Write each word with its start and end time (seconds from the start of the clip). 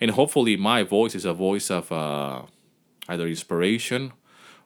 And 0.00 0.10
hopefully, 0.12 0.56
my 0.56 0.82
voice 0.82 1.14
is 1.14 1.24
a 1.24 1.32
voice 1.32 1.70
of 1.70 1.90
uh, 1.90 2.42
either 3.08 3.26
inspiration 3.26 4.12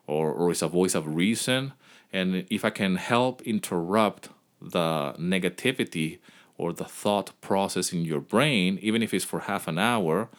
or, 0.07 0.31
or 0.31 0.51
is 0.51 0.61
a 0.61 0.67
voice 0.67 0.95
of 0.95 1.15
reason. 1.15 1.73
And 2.11 2.45
if 2.49 2.65
I 2.65 2.69
can 2.69 2.97
help 2.97 3.41
interrupt 3.43 4.29
the 4.61 5.15
negativity 5.17 6.19
or 6.57 6.73
the 6.73 6.85
thought 6.85 7.31
process 7.41 7.93
in 7.93 8.03
your 8.05 8.19
brain, 8.19 8.77
even 8.81 9.01
if 9.01 9.13
it's 9.13 9.25
for 9.25 9.41
half 9.41 9.67
an 9.67 9.79
hour, 9.79 10.29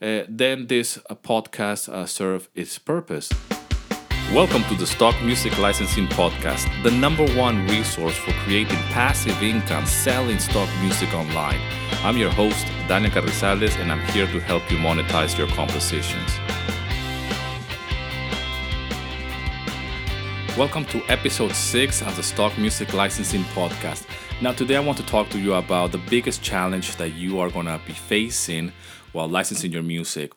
uh, 0.00 0.22
then 0.28 0.66
this 0.66 0.98
uh, 1.08 1.14
podcast 1.14 1.88
uh, 1.88 2.06
serve 2.06 2.48
its 2.54 2.78
purpose. 2.78 3.30
Welcome 4.32 4.64
to 4.64 4.74
the 4.74 4.86
Stock 4.86 5.22
Music 5.22 5.58
Licensing 5.58 6.06
Podcast, 6.06 6.66
the 6.82 6.90
number 6.90 7.26
one 7.34 7.66
resource 7.66 8.16
for 8.16 8.32
creating 8.44 8.78
passive 8.88 9.42
income 9.42 9.84
selling 9.84 10.38
stock 10.38 10.70
music 10.80 11.12
online. 11.12 11.60
I'm 12.02 12.16
your 12.16 12.30
host, 12.30 12.64
Daniel 12.88 13.12
Carrizales, 13.12 13.78
and 13.78 13.92
I'm 13.92 14.00
here 14.06 14.26
to 14.26 14.40
help 14.40 14.70
you 14.70 14.78
monetize 14.78 15.36
your 15.36 15.48
compositions. 15.48 16.30
Welcome 20.56 20.86
to 20.86 21.02
episode 21.10 21.54
6 21.54 22.00
of 22.00 22.16
the 22.16 22.22
Stock 22.22 22.56
Music 22.56 22.94
Licensing 22.94 23.44
Podcast. 23.52 24.06
Now, 24.40 24.52
today 24.52 24.76
I 24.76 24.80
want 24.80 24.96
to 24.96 25.04
talk 25.04 25.28
to 25.28 25.38
you 25.38 25.52
about 25.52 25.92
the 25.92 25.98
biggest 25.98 26.42
challenge 26.42 26.96
that 26.96 27.10
you 27.10 27.38
are 27.38 27.50
going 27.50 27.66
to 27.66 27.78
be 27.86 27.92
facing 27.92 28.72
while 29.12 29.28
licensing 29.28 29.72
your 29.72 29.82
music. 29.82 30.32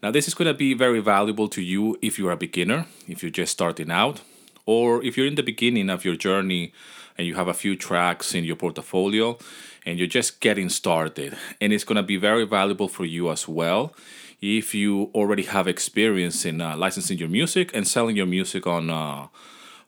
Now, 0.00 0.12
this 0.12 0.28
is 0.28 0.34
going 0.34 0.46
to 0.46 0.54
be 0.54 0.74
very 0.74 1.00
valuable 1.00 1.48
to 1.48 1.60
you 1.60 1.98
if 2.00 2.18
you're 2.18 2.30
a 2.30 2.36
beginner, 2.36 2.86
if 3.08 3.22
you're 3.22 3.32
just 3.32 3.52
starting 3.52 3.90
out, 3.90 4.20
or 4.64 5.02
if 5.02 5.16
you're 5.16 5.26
in 5.26 5.34
the 5.34 5.42
beginning 5.42 5.90
of 5.90 6.04
your 6.04 6.14
journey 6.14 6.72
and 7.16 7.26
you 7.26 7.34
have 7.34 7.48
a 7.48 7.54
few 7.54 7.74
tracks 7.74 8.32
in 8.32 8.44
your 8.44 8.54
portfolio 8.54 9.36
and 9.84 9.98
you're 9.98 10.06
just 10.06 10.40
getting 10.40 10.68
started. 10.68 11.36
And 11.60 11.72
it's 11.72 11.82
going 11.82 11.96
to 11.96 12.04
be 12.04 12.16
very 12.16 12.44
valuable 12.46 12.86
for 12.86 13.04
you 13.04 13.28
as 13.30 13.48
well 13.48 13.92
if 14.40 14.72
you 14.72 15.10
already 15.14 15.42
have 15.42 15.66
experience 15.66 16.44
in 16.44 16.60
uh, 16.60 16.76
licensing 16.76 17.18
your 17.18 17.28
music 17.28 17.72
and 17.74 17.88
selling 17.88 18.16
your 18.16 18.26
music 18.26 18.68
on 18.68 18.90
uh, 18.90 19.26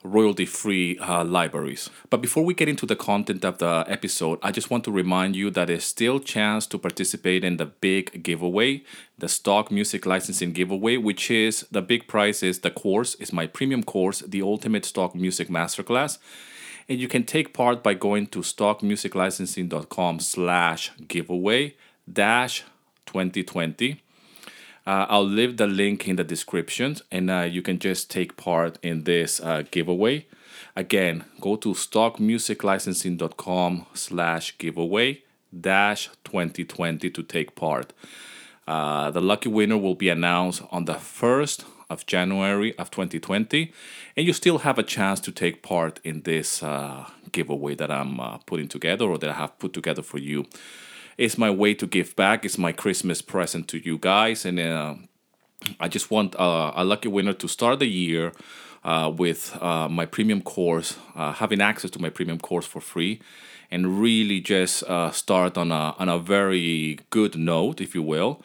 royalty 0.03 0.45
free 0.45 0.97
uh, 0.99 1.23
libraries. 1.23 1.89
But 2.09 2.21
before 2.21 2.43
we 2.43 2.53
get 2.53 2.69
into 2.69 2.85
the 2.85 2.95
content 2.95 3.45
of 3.45 3.59
the 3.59 3.85
episode, 3.87 4.39
I 4.41 4.51
just 4.51 4.69
want 4.69 4.83
to 4.85 4.91
remind 4.91 5.35
you 5.35 5.49
that 5.51 5.67
there's 5.67 5.83
still 5.83 6.19
chance 6.19 6.65
to 6.67 6.77
participate 6.77 7.43
in 7.43 7.57
the 7.57 7.65
big 7.65 8.23
giveaway, 8.23 8.83
the 9.17 9.29
stock 9.29 9.71
music 9.71 10.05
licensing 10.05 10.53
giveaway, 10.53 10.97
which 10.97 11.29
is 11.29 11.65
the 11.71 11.81
big 11.81 12.07
prize 12.07 12.41
is 12.43 12.59
the 12.59 12.71
course, 12.71 13.15
is 13.15 13.31
my 13.31 13.47
premium 13.47 13.83
course, 13.83 14.19
the 14.21 14.41
Ultimate 14.41 14.85
Stock 14.85 15.15
Music 15.15 15.49
Masterclass. 15.49 16.17
And 16.89 16.99
you 16.99 17.07
can 17.07 17.23
take 17.23 17.53
part 17.53 17.83
by 17.83 17.93
going 17.93 18.27
to 18.27 18.39
stockmusiclicensing.com 18.39 20.19
slash 20.19 20.91
giveaway 21.07 21.75
dash 22.11 22.63
2020 23.05 24.01
uh, 24.85 25.07
I'll 25.09 25.23
leave 25.23 25.57
the 25.57 25.65
link 25.67 26.07
in 26.07 26.15
the 26.15 26.23
description 26.23 26.95
and 27.11 27.29
uh, 27.29 27.41
you 27.41 27.61
can 27.61 27.77
just 27.79 28.09
take 28.09 28.37
part 28.37 28.79
in 28.81 29.03
this 29.03 29.39
uh, 29.39 29.61
giveaway. 29.69 30.25
Again, 30.75 31.25
go 31.39 31.55
to 31.57 31.73
stockmusiclicensing.com 31.73 33.85
slash 33.93 34.57
giveaway 34.57 35.21
dash 35.59 36.09
2020 36.23 37.09
to 37.09 37.23
take 37.23 37.55
part. 37.55 37.91
Uh, 38.67 39.09
the 39.11 39.21
lucky 39.21 39.49
winner 39.49 39.77
will 39.77 39.95
be 39.95 40.09
announced 40.09 40.61
on 40.71 40.85
the 40.85 40.93
1st 40.93 41.65
of 41.89 42.05
January 42.05 42.77
of 42.77 42.89
2020 42.89 43.73
and 44.15 44.25
you 44.25 44.31
still 44.31 44.59
have 44.59 44.79
a 44.79 44.83
chance 44.83 45.19
to 45.19 45.31
take 45.31 45.61
part 45.61 45.99
in 46.05 46.21
this 46.21 46.63
uh, 46.63 47.05
giveaway 47.33 47.75
that 47.75 47.91
I'm 47.91 48.17
uh, 48.19 48.37
putting 48.39 48.69
together 48.69 49.05
or 49.05 49.17
that 49.17 49.29
I 49.29 49.33
have 49.33 49.59
put 49.59 49.73
together 49.73 50.01
for 50.01 50.17
you 50.17 50.45
it's 51.21 51.37
my 51.37 51.51
way 51.51 51.75
to 51.75 51.85
give 51.85 52.15
back. 52.15 52.43
It's 52.43 52.57
my 52.57 52.71
Christmas 52.71 53.21
present 53.21 53.67
to 53.67 53.77
you 53.77 53.99
guys, 53.99 54.43
and 54.43 54.59
uh, 54.59 54.95
I 55.79 55.87
just 55.87 56.09
want 56.09 56.35
uh, 56.35 56.73
a 56.75 56.83
lucky 56.83 57.09
winner 57.09 57.33
to 57.33 57.47
start 57.47 57.77
the 57.77 57.85
year 57.85 58.33
uh, 58.83 59.13
with 59.15 59.55
uh, 59.61 59.87
my 59.87 60.07
premium 60.07 60.41
course, 60.41 60.97
uh, 61.15 61.33
having 61.33 61.61
access 61.61 61.91
to 61.91 62.01
my 62.01 62.09
premium 62.09 62.39
course 62.39 62.65
for 62.65 62.81
free, 62.81 63.21
and 63.69 64.01
really 64.01 64.39
just 64.39 64.81
uh, 64.85 65.11
start 65.11 65.59
on 65.59 65.71
a 65.71 65.95
on 65.99 66.09
a 66.09 66.17
very 66.17 66.97
good 67.11 67.37
note, 67.37 67.81
if 67.81 67.93
you 67.93 68.01
will. 68.01 68.41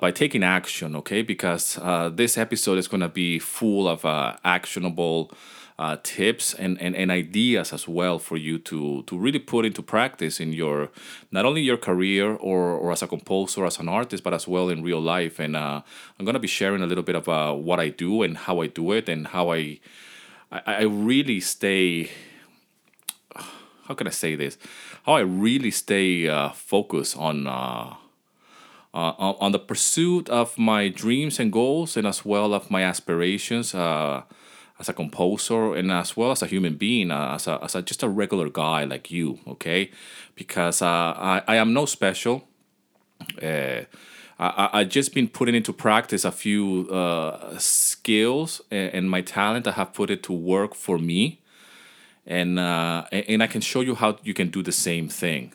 by 0.00 0.12
taking 0.12 0.44
action, 0.44 0.94
okay? 0.96 1.22
Because 1.22 1.78
this 2.14 2.38
episode 2.38 2.78
is 2.78 2.88
gonna 2.88 3.08
be 3.08 3.40
full 3.40 3.88
of 3.88 4.04
actionable 4.44 5.32
uh, 5.78 5.96
tips 6.02 6.54
and, 6.54 6.80
and, 6.82 6.96
and 6.96 7.10
ideas 7.10 7.72
as 7.72 7.86
well 7.86 8.18
for 8.18 8.36
you 8.36 8.58
to 8.58 9.02
to 9.04 9.16
really 9.16 9.38
put 9.38 9.64
into 9.64 9.80
practice 9.80 10.40
in 10.40 10.52
your 10.52 10.90
not 11.30 11.44
only 11.44 11.62
your 11.62 11.76
career 11.76 12.34
or, 12.34 12.72
or 12.72 12.90
as 12.90 13.02
a 13.02 13.06
composer 13.06 13.64
as 13.64 13.78
an 13.78 13.88
artist 13.88 14.24
but 14.24 14.34
as 14.34 14.48
well 14.48 14.68
in 14.68 14.82
real 14.82 15.00
life. 15.00 15.38
And 15.38 15.54
uh, 15.54 15.82
i'm 16.18 16.24
going 16.24 16.34
to 16.34 16.40
be 16.40 16.48
sharing 16.48 16.82
a 16.82 16.86
little 16.86 17.04
bit 17.04 17.14
of 17.14 17.28
uh, 17.28 17.52
what 17.54 17.78
i 17.78 17.88
do 17.90 18.22
and 18.22 18.36
how 18.36 18.60
i 18.60 18.66
do 18.66 18.92
it 18.92 19.08
and 19.08 19.28
how 19.28 19.52
i 19.52 19.78
i, 20.50 20.60
I 20.66 20.82
really 20.82 21.40
stay 21.40 22.10
how 23.86 23.94
can 23.94 24.06
i 24.06 24.10
say 24.10 24.34
this? 24.34 24.58
How 25.04 25.14
i 25.14 25.20
really 25.20 25.70
stay 25.70 26.28
uh, 26.28 26.50
focused 26.50 27.16
on 27.16 27.46
uh, 27.46 27.94
uh, 28.92 29.12
on 29.38 29.52
the 29.52 29.58
pursuit 29.60 30.28
of 30.28 30.58
my 30.58 30.88
dreams 30.88 31.38
and 31.38 31.52
goals 31.52 31.96
and 31.96 32.06
as 32.06 32.24
well 32.24 32.52
of 32.52 32.68
my 32.68 32.82
aspirations 32.82 33.74
uh, 33.74 34.22
as 34.78 34.88
a 34.88 34.92
composer 34.92 35.74
and 35.74 35.90
as 35.90 36.16
well 36.16 36.30
as 36.30 36.42
a 36.42 36.46
human 36.46 36.76
being, 36.76 37.10
uh, 37.10 37.34
as, 37.34 37.46
a, 37.46 37.58
as 37.62 37.74
a, 37.74 37.82
just 37.82 38.02
a 38.02 38.08
regular 38.08 38.48
guy 38.48 38.84
like 38.84 39.10
you, 39.10 39.38
okay? 39.46 39.90
Because 40.34 40.82
uh, 40.82 40.86
I, 40.86 41.42
I 41.48 41.56
am 41.56 41.72
no 41.72 41.84
special. 41.84 42.46
Uh, 43.42 43.82
I, 44.38 44.70
I 44.72 44.84
just 44.84 45.14
been 45.14 45.28
putting 45.28 45.54
into 45.54 45.72
practice 45.72 46.24
a 46.24 46.30
few 46.30 46.88
uh, 46.90 47.58
skills 47.58 48.60
and, 48.70 48.94
and, 48.94 49.10
my 49.10 49.20
talent. 49.20 49.66
I 49.66 49.72
have 49.72 49.92
put 49.92 50.10
it 50.10 50.22
to 50.24 50.32
work 50.32 50.74
for 50.74 50.98
me, 50.98 51.40
and 52.24 52.58
uh, 52.58 53.06
and 53.10 53.42
I 53.42 53.48
can 53.48 53.60
show 53.60 53.80
you 53.80 53.96
how 53.96 54.18
you 54.22 54.34
can 54.34 54.48
do 54.50 54.62
the 54.62 54.70
same 54.70 55.08
thing. 55.08 55.52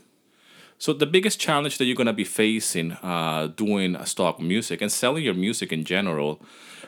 So 0.78 0.92
the 0.92 1.06
biggest 1.06 1.40
challenge 1.40 1.78
that 1.78 1.86
you're 1.86 1.96
gonna 1.96 2.12
be 2.12 2.26
facing 2.26 2.92
uh, 3.04 3.48
doing 3.56 3.96
stock 4.04 4.42
music 4.42 4.82
and 4.82 4.92
selling 4.92 5.24
your 5.24 5.34
music 5.34 5.72
in 5.72 5.86
general 5.86 6.42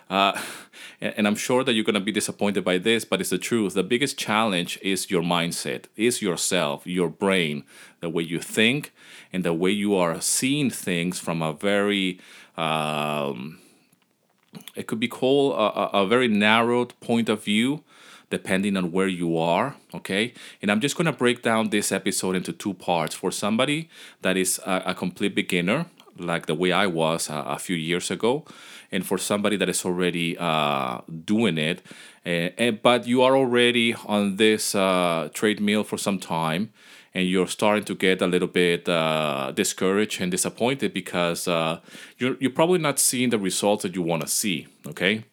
uh, 0.09 0.39
and, 1.01 1.27
I'm 1.27 1.35
sure 1.35 1.63
that 1.63 1.73
you're 1.73 1.83
going 1.83 1.95
to 1.95 1.99
be 1.99 2.11
disappointed 2.11 2.63
by 2.63 2.77
this, 2.77 3.05
but 3.05 3.21
it's 3.21 3.29
the 3.29 3.37
truth. 3.37 3.73
The 3.73 3.83
biggest 3.83 4.17
challenge 4.17 4.79
is 4.81 5.09
your 5.09 5.21
mindset, 5.21 5.85
is 5.95 6.21
yourself, 6.21 6.85
your 6.85 7.09
brain, 7.09 7.63
the 7.99 8.09
way 8.09 8.23
you 8.23 8.39
think, 8.39 8.93
and 9.33 9.43
the 9.43 9.53
way 9.53 9.71
you 9.71 9.95
are 9.95 10.21
seeing 10.21 10.69
things 10.69 11.19
from 11.19 11.41
a 11.41 11.53
very, 11.53 12.19
um, 12.57 13.59
it 14.75 14.87
could 14.87 14.99
be 14.99 15.07
called 15.07 15.53
a, 15.53 15.97
a 15.97 16.07
very 16.07 16.27
narrowed 16.27 16.99
point 16.99 17.29
of 17.29 17.43
view 17.43 17.83
depending 18.29 18.75
on 18.75 18.91
where 18.91 19.07
you 19.07 19.37
are. 19.37 19.75
Okay. 19.93 20.33
And 20.61 20.71
I'm 20.71 20.81
just 20.81 20.97
going 20.97 21.05
to 21.05 21.11
break 21.11 21.41
down 21.41 21.69
this 21.69 21.91
episode 21.91 22.35
into 22.35 22.51
two 22.51 22.73
parts. 22.73 23.15
For 23.15 23.31
somebody 23.31 23.89
that 24.21 24.35
is 24.35 24.59
a, 24.65 24.83
a 24.87 24.93
complete 24.93 25.35
beginner, 25.35 25.85
like 26.17 26.45
the 26.45 26.55
way 26.55 26.71
I 26.71 26.87
was 26.87 27.29
a, 27.29 27.35
a 27.35 27.59
few 27.59 27.75
years 27.75 28.11
ago, 28.11 28.45
and 28.91 29.05
for 29.05 29.17
somebody 29.17 29.57
that 29.57 29.69
is 29.69 29.85
already 29.85 30.37
uh, 30.37 31.01
doing 31.25 31.57
it, 31.57 31.81
and, 32.23 32.53
and, 32.57 32.81
but 32.81 33.07
you 33.07 33.21
are 33.21 33.35
already 33.35 33.93
on 34.05 34.37
this 34.37 34.75
uh, 34.75 35.29
treadmill 35.33 35.83
for 35.83 35.97
some 35.97 36.19
time, 36.19 36.71
and 37.13 37.27
you're 37.27 37.47
starting 37.47 37.83
to 37.85 37.95
get 37.95 38.21
a 38.21 38.27
little 38.27 38.47
bit 38.47 38.87
uh, 38.89 39.51
discouraged 39.51 40.21
and 40.21 40.31
disappointed 40.31 40.93
because 40.93 41.47
uh, 41.47 41.79
you're 42.17 42.35
you're 42.39 42.51
probably 42.51 42.79
not 42.79 42.99
seeing 42.99 43.29
the 43.29 43.39
results 43.39 43.83
that 43.83 43.95
you 43.95 44.01
want 44.01 44.21
to 44.21 44.27
see. 44.27 44.67
Okay. 44.87 45.23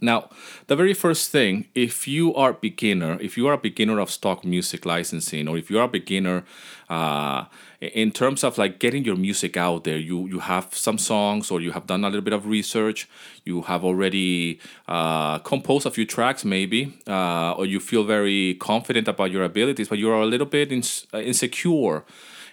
Now, 0.00 0.30
the 0.68 0.76
very 0.76 0.94
first 0.94 1.30
thing, 1.30 1.66
if 1.74 2.06
you 2.06 2.32
are 2.34 2.52
beginner, 2.52 3.18
if 3.20 3.36
you 3.36 3.48
are 3.48 3.54
a 3.54 3.58
beginner 3.58 3.98
of 3.98 4.10
stock 4.10 4.44
music 4.44 4.86
licensing, 4.86 5.48
or 5.48 5.58
if 5.58 5.70
you 5.70 5.78
are 5.78 5.84
a 5.84 5.88
beginner 5.88 6.44
uh, 6.88 7.46
in 7.80 8.10
terms 8.10 8.42
of 8.42 8.58
like 8.58 8.80
getting 8.80 9.04
your 9.04 9.16
music 9.16 9.56
out 9.56 9.84
there, 9.84 9.98
you 9.98 10.26
you 10.26 10.40
have 10.40 10.74
some 10.74 10.98
songs, 10.98 11.50
or 11.50 11.60
you 11.60 11.72
have 11.72 11.86
done 11.86 12.04
a 12.04 12.08
little 12.08 12.22
bit 12.22 12.32
of 12.32 12.46
research, 12.46 13.08
you 13.44 13.62
have 13.62 13.84
already 13.84 14.58
uh, 14.88 15.38
composed 15.38 15.86
a 15.86 15.90
few 15.90 16.04
tracks, 16.04 16.44
maybe, 16.44 16.92
uh, 17.06 17.52
or 17.52 17.66
you 17.66 17.78
feel 17.78 18.04
very 18.04 18.54
confident 18.54 19.06
about 19.06 19.30
your 19.30 19.44
abilities, 19.44 19.88
but 19.88 19.98
you 19.98 20.10
are 20.10 20.20
a 20.20 20.26
little 20.26 20.46
bit 20.46 20.72
uh, 21.14 21.18
insecure 21.18 22.04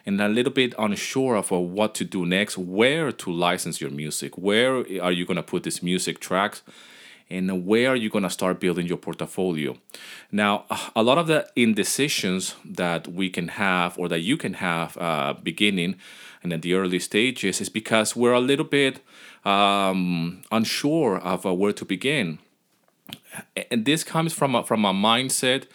and 0.05 0.21
a 0.21 0.29
little 0.29 0.53
bit 0.53 0.75
unsure 0.77 1.35
of 1.35 1.49
what 1.49 1.95
to 1.95 2.05
do 2.05 2.25
next, 2.27 2.57
where 2.59 3.11
to 3.11 3.31
license 3.31 3.81
your 3.81 3.89
music, 3.89 4.37
where 4.37 4.85
are 5.01 5.11
you 5.11 5.25
gonna 5.25 5.41
put 5.41 5.63
these 5.63 5.81
music 5.81 6.19
tracks 6.19 6.61
and 7.29 7.65
where 7.65 7.89
are 7.89 7.95
you 7.95 8.09
going 8.09 8.23
to 8.23 8.29
start 8.29 8.59
building 8.59 8.85
your 8.85 8.97
portfolio? 8.97 9.77
Now 10.31 10.65
a 10.95 11.03
lot 11.03 11.17
of 11.17 11.27
the 11.27 11.47
indecisions 11.55 12.55
that 12.63 13.07
we 13.07 13.29
can 13.29 13.49
have 13.49 13.97
or 13.97 14.07
that 14.09 14.19
you 14.19 14.37
can 14.37 14.55
have 14.55 14.97
uh, 14.97 15.33
beginning 15.41 15.95
and 16.43 16.53
at 16.53 16.61
the 16.61 16.73
early 16.73 16.99
stages 16.99 17.61
is 17.61 17.69
because 17.69 18.15
we're 18.15 18.33
a 18.33 18.39
little 18.39 18.65
bit 18.65 19.01
um, 19.43 20.43
unsure 20.51 21.17
of 21.17 21.45
uh, 21.45 21.53
where 21.53 21.73
to 21.73 21.85
begin. 21.85 22.39
And 23.71 23.85
this 23.85 24.03
comes 24.03 24.33
from 24.33 24.55
a, 24.55 24.63
from 24.63 24.85
a 24.85 24.93
mindset 24.93 25.65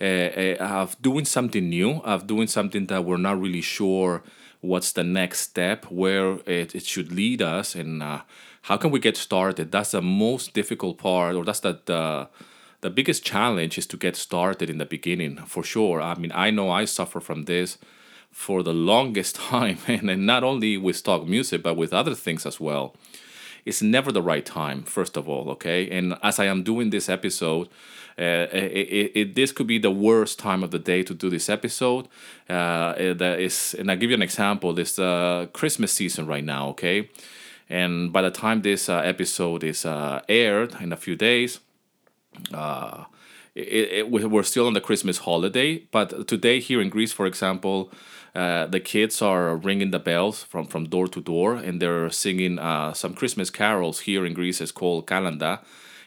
uh, 0.00 0.04
uh 0.04 0.82
of 0.82 1.00
doing 1.02 1.24
something 1.24 1.68
new 1.68 2.00
of 2.04 2.26
doing 2.26 2.46
something 2.46 2.86
that 2.86 3.04
we're 3.04 3.18
not 3.18 3.40
really 3.40 3.60
sure 3.60 4.22
what's 4.62 4.92
the 4.92 5.04
next 5.04 5.40
step, 5.40 5.84
where 5.90 6.38
it, 6.46 6.74
it 6.74 6.86
should 6.86 7.12
lead 7.12 7.42
us, 7.42 7.74
and 7.74 8.02
uh, 8.02 8.22
how 8.62 8.76
can 8.76 8.90
we 8.90 9.00
get 9.00 9.16
started. 9.16 9.72
That's 9.72 9.90
the 9.90 10.02
most 10.02 10.54
difficult 10.54 10.98
part, 10.98 11.34
or 11.36 11.44
that's 11.44 11.60
the, 11.60 11.80
the 11.84 12.28
the 12.82 12.90
biggest 12.90 13.24
challenge 13.24 13.78
is 13.78 13.86
to 13.86 13.96
get 13.96 14.16
started 14.16 14.68
in 14.68 14.78
the 14.78 14.84
beginning 14.84 15.36
for 15.46 15.62
sure. 15.62 16.02
I 16.02 16.16
mean, 16.16 16.32
I 16.34 16.50
know 16.50 16.68
I 16.68 16.84
suffer 16.84 17.20
from 17.20 17.44
this 17.44 17.78
for 18.30 18.62
the 18.62 18.72
longest 18.72 19.36
time, 19.50 19.78
and, 19.86 20.10
and 20.10 20.26
not 20.26 20.42
only 20.44 20.76
with 20.76 20.96
stock 20.96 21.26
music, 21.26 21.62
but 21.62 21.76
with 21.76 21.92
other 21.92 22.14
things 22.14 22.44
as 22.44 22.60
well. 22.60 22.94
It's 23.64 23.80
never 23.80 24.10
the 24.10 24.22
right 24.22 24.44
time, 24.44 24.82
first 24.82 25.16
of 25.16 25.28
all, 25.28 25.48
okay? 25.50 25.88
And 25.88 26.16
as 26.24 26.40
I 26.40 26.46
am 26.46 26.64
doing 26.64 26.90
this 26.90 27.08
episode, 27.08 27.68
uh, 28.18 28.48
it, 28.52 28.88
it, 28.88 29.12
it, 29.14 29.34
this 29.36 29.52
could 29.52 29.68
be 29.68 29.78
the 29.78 29.92
worst 29.92 30.40
time 30.40 30.64
of 30.64 30.72
the 30.72 30.80
day 30.80 31.04
to 31.04 31.14
do 31.14 31.30
this 31.30 31.48
episode. 31.48 32.08
Uh, 32.48 32.94
that 32.94 33.38
is, 33.38 33.76
and 33.78 33.88
I'll 33.88 33.96
give 33.96 34.10
you 34.10 34.16
an 34.16 34.22
example. 34.22 34.76
It's 34.76 34.96
the 34.96 35.48
Christmas 35.52 35.92
season 35.92 36.26
right 36.26 36.42
now, 36.44 36.70
okay? 36.70 37.08
And 37.72 38.12
by 38.12 38.20
the 38.20 38.30
time 38.30 38.60
this 38.60 38.90
uh, 38.90 38.98
episode 38.98 39.64
is 39.64 39.86
uh, 39.86 40.20
aired 40.28 40.76
in 40.82 40.92
a 40.92 40.96
few 40.96 41.16
days, 41.16 41.60
uh, 42.52 43.04
it, 43.54 43.88
it, 43.92 44.10
we're 44.10 44.42
still 44.42 44.66
on 44.66 44.74
the 44.74 44.80
Christmas 44.80 45.18
holiday, 45.18 45.78
but 45.90 46.28
today 46.28 46.60
here 46.60 46.82
in 46.82 46.90
Greece, 46.90 47.12
for 47.12 47.24
example, 47.24 47.90
uh, 48.34 48.66
the 48.66 48.78
kids 48.78 49.22
are 49.22 49.56
ringing 49.56 49.90
the 49.90 49.98
bells 49.98 50.42
from, 50.42 50.66
from 50.66 50.84
door 50.84 51.08
to 51.08 51.20
door 51.22 51.54
and 51.54 51.80
they're 51.80 52.10
singing 52.10 52.58
uh, 52.58 52.92
some 52.92 53.14
Christmas 53.14 53.48
carols 53.48 54.00
here 54.00 54.26
in 54.26 54.34
Greece. 54.34 54.60
It's 54.60 54.70
called 54.70 55.06
Kalanda. 55.06 55.60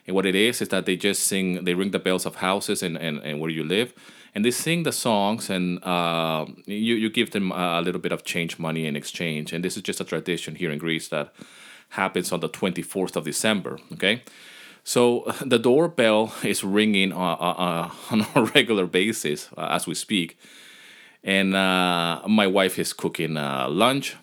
And 0.05 0.15
what 0.15 0.27
it 0.27 0.35
is 0.35 0.61
is 0.61 0.69
that 0.69 0.85
they 0.85 0.95
just 0.95 1.23
sing, 1.23 1.65
they 1.65 1.73
ring 1.73 1.89
the 1.89 1.99
bells 1.99 2.27
of 2.27 2.35
houses 2.35 2.83
and, 2.83 2.95
and, 2.95 3.17
and 3.23 3.39
where 3.39 3.49
you 3.49 3.63
live. 3.63 3.91
And 4.35 4.43
they 4.43 4.51
sing 4.51 4.83
the 4.83 4.91
songs 4.91 5.49
and 5.49 5.81
uh, 5.83 6.45
you, 6.65 6.95
you 6.95 7.09
give 7.09 7.31
them 7.31 7.53
a 7.53 7.81
little 7.81 8.01
bit 8.01 8.11
of 8.11 8.25
change 8.25 8.59
money 8.59 8.85
in 8.85 8.95
exchange. 8.95 9.53
And 9.53 9.63
this 9.63 9.77
is 9.77 9.81
just 9.81 10.01
a 10.01 10.03
tradition 10.03 10.55
here 10.55 10.69
in 10.71 10.77
Greece 10.77 11.07
that 11.07 11.33
happens 11.89 12.33
on 12.33 12.41
the 12.41 12.49
24th 12.49 13.15
of 13.15 13.23
December. 13.23 13.79
Okay. 13.93 14.21
So 14.85 15.23
the 15.45 15.59
doorbell 15.59 16.33
is 16.43 16.63
ringing 16.63 17.11
on 17.13 18.25
a 18.35 18.43
regular 18.55 18.85
basis 18.85 19.49
uh, 19.57 19.67
as 19.71 19.87
we 19.87 19.95
speak, 19.95 20.37
and 21.23 21.55
uh, 21.55 22.21
my 22.27 22.47
wife 22.47 22.79
is 22.79 22.93
cooking 22.93 23.35
uh, 23.35 23.67
lunch. 23.67 24.15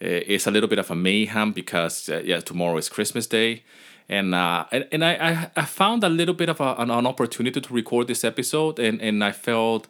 it's 0.00 0.46
a 0.46 0.50
little 0.50 0.68
bit 0.68 0.78
of 0.78 0.90
a 0.90 0.94
mayhem 0.94 1.52
because 1.52 2.08
yeah, 2.08 2.40
tomorrow 2.40 2.76
is 2.76 2.88
Christmas 2.88 3.26
Day, 3.26 3.64
and 4.10 4.34
and, 4.34 4.86
and 4.92 5.04
I, 5.04 5.50
I 5.56 5.64
found 5.64 6.04
a 6.04 6.08
little 6.08 6.34
bit 6.34 6.48
of 6.48 6.60
a, 6.60 6.74
an, 6.78 6.90
an 6.90 7.06
opportunity 7.06 7.60
to 7.60 7.72
record 7.72 8.08
this 8.08 8.24
episode, 8.24 8.78
and 8.78 9.00
and 9.00 9.24
I 9.24 9.32
felt. 9.32 9.88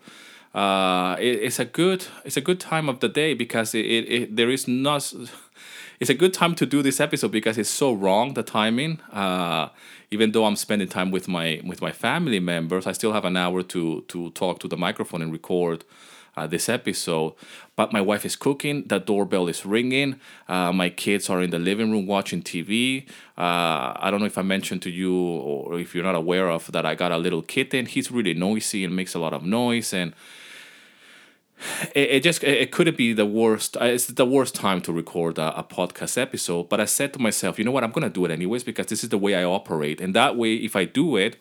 It, 0.53 1.39
it's 1.47 1.61
a 1.61 1.65
good 1.65 2.07
it's 2.25 2.37
a 2.37 2.41
good 2.41 2.59
time 2.59 2.89
of 2.89 2.99
the 2.99 3.09
day 3.09 3.35
because 3.35 3.73
it, 3.73 3.87
it, 3.87 4.13
it 4.13 4.37
there 4.37 4.51
is 4.51 4.67
not 4.67 5.15
it's 6.01 6.11
a 6.11 6.15
good 6.15 6.33
time 6.33 6.55
to 6.55 6.67
do 6.67 6.83
this 6.83 6.99
episode 6.99 7.31
because 7.31 7.59
it's 7.59 7.69
so 7.69 7.93
wrong 7.93 8.33
the 8.33 8.43
timing. 8.43 9.01
Uh, 9.13 9.69
even 10.11 10.33
though 10.33 10.47
I'm 10.47 10.57
spending 10.57 10.89
time 10.89 11.11
with 11.11 11.29
my 11.29 11.61
with 11.65 11.83
my 11.83 11.93
family 11.93 12.41
members, 12.41 12.87
I 12.87 12.93
still 12.93 13.13
have 13.13 13.27
an 13.27 13.37
hour 13.37 13.63
to 13.63 14.01
to 14.09 14.31
talk 14.31 14.59
to 14.61 14.69
the 14.69 14.79
microphone 14.79 15.23
and 15.23 15.31
record. 15.31 15.85
Uh, 16.41 16.47
this 16.47 16.71
episode. 16.71 17.35
But 17.77 17.93
my 17.93 18.01
wife 18.01 18.25
is 18.25 18.35
cooking, 18.35 18.85
the 18.87 18.99
doorbell 18.99 19.47
is 19.47 19.67
ringing, 19.67 20.19
uh, 20.49 20.73
my 20.73 20.89
kids 20.89 21.29
are 21.29 21.43
in 21.43 21.51
the 21.51 21.59
living 21.59 21.91
room 21.91 22.07
watching 22.07 22.43
TV. 22.43 23.07
Uh, 23.37 23.93
I 23.97 24.09
don't 24.11 24.21
know 24.21 24.27
if 24.27 24.39
I 24.39 24.43
mentioned 24.43 24.81
to 24.83 24.91
you 24.91 25.15
or 25.15 25.79
if 25.79 25.95
you're 25.95 26.05
not 26.05 26.15
aware 26.15 26.49
of 26.49 26.73
that, 26.73 26.87
I 26.87 26.95
got 26.95 27.13
a 27.13 27.19
little 27.19 27.43
kitten. 27.43 27.85
He's 27.85 28.11
really 28.11 28.33
noisy 28.33 28.87
and 28.87 28.97
makes 28.97 29.15
a 29.15 29.19
lot 29.19 29.35
of 29.35 29.43
noise. 29.43 29.93
And 29.93 30.15
it, 31.95 32.11
it 32.11 32.23
just 32.23 32.43
it 32.43 32.73
couldn't 32.73 32.97
be 32.97 33.13
the 33.13 33.27
worst 33.27 33.77
uh, 33.77 33.85
it's 33.85 34.07
the 34.07 34.25
worst 34.25 34.55
time 34.55 34.81
to 34.81 34.95
record 34.95 35.37
a, 35.37 35.59
a, 35.59 35.63
podcast 35.63 36.17
episode 36.17 36.71
but 36.71 36.81
i 36.81 36.87
said 36.87 37.13
to 37.13 37.19
myself 37.19 37.59
you 37.59 37.67
know 37.67 37.71
what 37.71 37.85
i'm 37.85 37.91
gonna 37.91 38.09
do 38.09 38.25
it 38.25 38.31
anyways 38.31 38.65
because 38.65 38.87
this 38.87 39.05
is 39.05 39.11
the 39.11 39.19
way 39.19 39.35
i 39.35 39.45
operate 39.45 40.01
and 40.01 40.15
that 40.15 40.39
way 40.39 40.55
if 40.55 40.75
i 40.75 40.87
do 40.87 41.17
it 41.17 41.37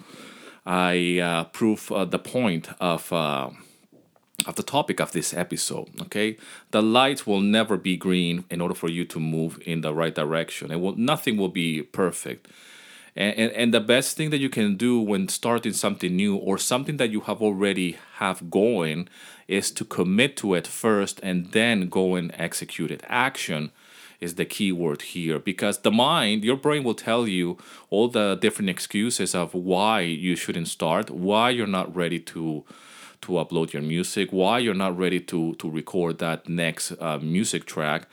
i 0.66 1.19
uh, 1.19 1.45
prove 1.45 1.90
uh, 1.94 2.04
the 2.04 2.19
point 2.19 2.68
of 2.81 3.13
of 4.45 4.56
the 4.56 4.63
topic 4.63 5.00
of 5.00 5.12
this 5.12 5.33
episode 5.33 5.89
okay? 6.01 6.38
The 6.71 6.81
light 6.81 7.27
will 7.27 7.41
never 7.41 7.77
be 7.77 7.97
green 7.97 8.45
in 8.50 8.62
order 8.62 8.75
for 8.75 8.89
you 8.89 9.06
to 9.06 9.19
move 9.19 9.62
in 9.65 9.81
the 9.81 9.94
right 9.94 10.13
direction. 10.13 10.71
And 10.71 10.81
will 10.81 10.95
nothing 10.95 11.38
will 11.38 11.50
be 11.50 11.81
perfect. 11.81 12.47
And, 13.15 13.38
and, 13.38 13.51
and 13.53 13.74
the 13.74 13.80
best 13.80 14.15
thing 14.15 14.30
that 14.30 14.39
you 14.39 14.50
can 14.50 14.75
do 14.75 15.00
when 15.00 15.27
starting 15.27 15.74
something 15.74 16.15
new 16.15 16.36
or 16.36 16.57
something 16.57 16.97
that 16.97 17.09
you 17.09 17.21
have 17.21 17.41
already 17.41 17.97
have 18.15 18.50
going 18.50 19.09
is 19.47 19.71
to 19.71 19.86
commit 19.86 20.38
to 20.38 20.53
it 20.53 20.68
first 20.68 21.19
and 21.24 21.51
then 21.51 21.89
go 21.89 22.15
and 22.15 22.31
execute 22.38 22.92
it. 22.92 23.03
Action 23.07 23.71
is 24.19 24.35
the 24.35 24.45
key 24.45 24.71
word 24.71 25.01
here 25.01 25.39
because 25.39 25.80
the 25.80 25.92
mind, 25.92 26.44
your 26.44 26.57
brain 26.57 26.83
will 26.83 26.94
tell 26.94 27.27
you 27.27 27.57
all 27.89 28.09
the 28.09 28.35
different 28.35 28.69
excuses 28.69 29.33
of 29.33 29.53
why 29.53 30.01
you 30.01 30.35
shouldn't 30.35 30.68
start, 30.68 31.09
why 31.09 31.50
you're 31.50 31.68
not 31.68 31.94
ready 31.95 32.19
to 32.19 32.63
to 33.21 33.33
upload 33.33 33.74
your 33.74 33.81
music, 33.81 34.31
why 34.31 34.60
you're 34.60 34.74
not 34.74 34.98
ready 34.98 35.19
to 35.19 35.56
to 35.56 35.69
record 35.69 36.19
that 36.19 36.48
next 36.48 36.94
uh, 37.00 37.18
music 37.21 37.66
track 37.66 38.07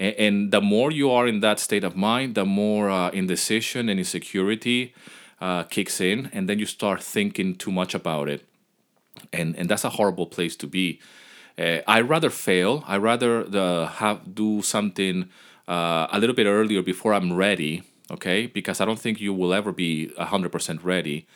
and, 0.00 0.14
and 0.14 0.50
the 0.50 0.60
more 0.60 0.90
you 0.90 1.10
are 1.10 1.28
in 1.28 1.40
that 1.40 1.60
state 1.60 1.84
of 1.84 1.94
mind, 1.94 2.34
the 2.34 2.44
more 2.44 2.90
uh, 2.90 3.10
indecision 3.10 3.88
and 3.88 4.00
insecurity 4.00 4.94
uh, 5.40 5.62
kicks 5.64 6.00
in, 6.00 6.30
and 6.32 6.48
then 6.48 6.58
you 6.58 6.66
start 6.66 7.02
thinking 7.02 7.54
too 7.54 7.70
much 7.70 7.94
about 7.94 8.28
it, 8.28 8.44
and 9.32 9.54
and 9.56 9.68
that's 9.68 9.84
a 9.84 9.90
horrible 9.90 10.26
place 10.26 10.56
to 10.56 10.66
be. 10.66 10.98
Uh, 11.58 11.80
I 11.86 12.00
rather 12.00 12.30
fail. 12.30 12.82
I 12.86 12.96
rather 12.96 13.44
the 13.44 13.90
have 13.96 14.34
do 14.34 14.62
something 14.62 15.28
uh, 15.68 16.06
a 16.10 16.18
little 16.18 16.34
bit 16.34 16.46
earlier 16.46 16.82
before 16.82 17.12
I'm 17.14 17.34
ready. 17.34 17.82
Okay, 18.10 18.46
because 18.46 18.80
I 18.80 18.84
don't 18.86 18.98
think 18.98 19.20
you 19.20 19.32
will 19.32 19.54
ever 19.54 19.70
be 19.70 20.08
hundred 20.18 20.50
percent 20.50 20.82
ready, 20.82 21.26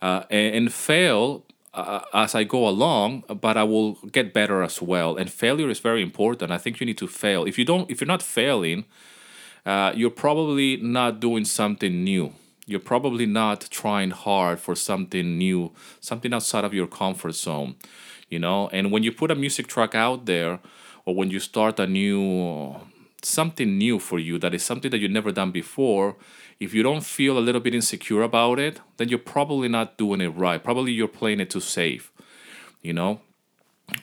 uh, 0.00 0.22
and, 0.30 0.54
and 0.54 0.72
fail 0.72 1.44
uh, 1.74 2.00
as 2.12 2.34
I 2.34 2.44
go 2.44 2.68
along, 2.68 3.24
but 3.40 3.56
I 3.56 3.64
will 3.64 3.94
get 4.12 4.32
better 4.32 4.62
as 4.62 4.80
well. 4.80 5.16
And 5.16 5.30
failure 5.30 5.68
is 5.68 5.80
very 5.80 6.02
important. 6.02 6.50
I 6.50 6.58
think 6.58 6.80
you 6.80 6.86
need 6.86 6.98
to 6.98 7.08
fail. 7.08 7.44
If 7.44 7.58
you 7.58 7.64
don't, 7.64 7.90
if 7.90 8.00
you're 8.00 8.08
not 8.08 8.22
failing, 8.22 8.84
uh, 9.66 9.92
you're 9.94 10.10
probably 10.10 10.76
not 10.76 11.20
doing 11.20 11.44
something 11.44 12.04
new. 12.04 12.32
You're 12.66 12.80
probably 12.80 13.26
not 13.26 13.68
trying 13.70 14.10
hard 14.10 14.58
for 14.58 14.74
something 14.74 15.36
new, 15.36 15.72
something 16.00 16.32
outside 16.32 16.64
of 16.64 16.72
your 16.72 16.86
comfort 16.86 17.34
zone. 17.34 17.76
You 18.30 18.38
know, 18.38 18.68
and 18.68 18.90
when 18.90 19.02
you 19.02 19.12
put 19.12 19.30
a 19.30 19.34
music 19.34 19.66
track 19.66 19.94
out 19.94 20.26
there, 20.26 20.60
or 21.04 21.14
when 21.14 21.30
you 21.30 21.40
start 21.40 21.78
a 21.78 21.86
new 21.86 22.76
something 23.22 23.78
new 23.78 23.98
for 23.98 24.18
you 24.18 24.38
that 24.38 24.54
is 24.54 24.62
something 24.62 24.90
that 24.90 24.98
you've 24.98 25.10
never 25.10 25.32
done 25.32 25.50
before 25.50 26.16
if 26.60 26.74
you 26.74 26.82
don't 26.82 27.04
feel 27.04 27.38
a 27.38 27.40
little 27.40 27.60
bit 27.60 27.74
insecure 27.74 28.22
about 28.22 28.58
it, 28.58 28.80
then 28.96 29.08
you're 29.08 29.18
probably 29.18 29.68
not 29.68 29.98
doing 29.98 30.20
it 30.20 30.28
right. 30.28 30.62
Probably 30.62 30.92
you're 30.92 31.08
playing 31.08 31.40
it 31.40 31.50
too 31.50 31.60
safe. 31.60 32.12
You 32.82 32.92
know, 32.92 33.20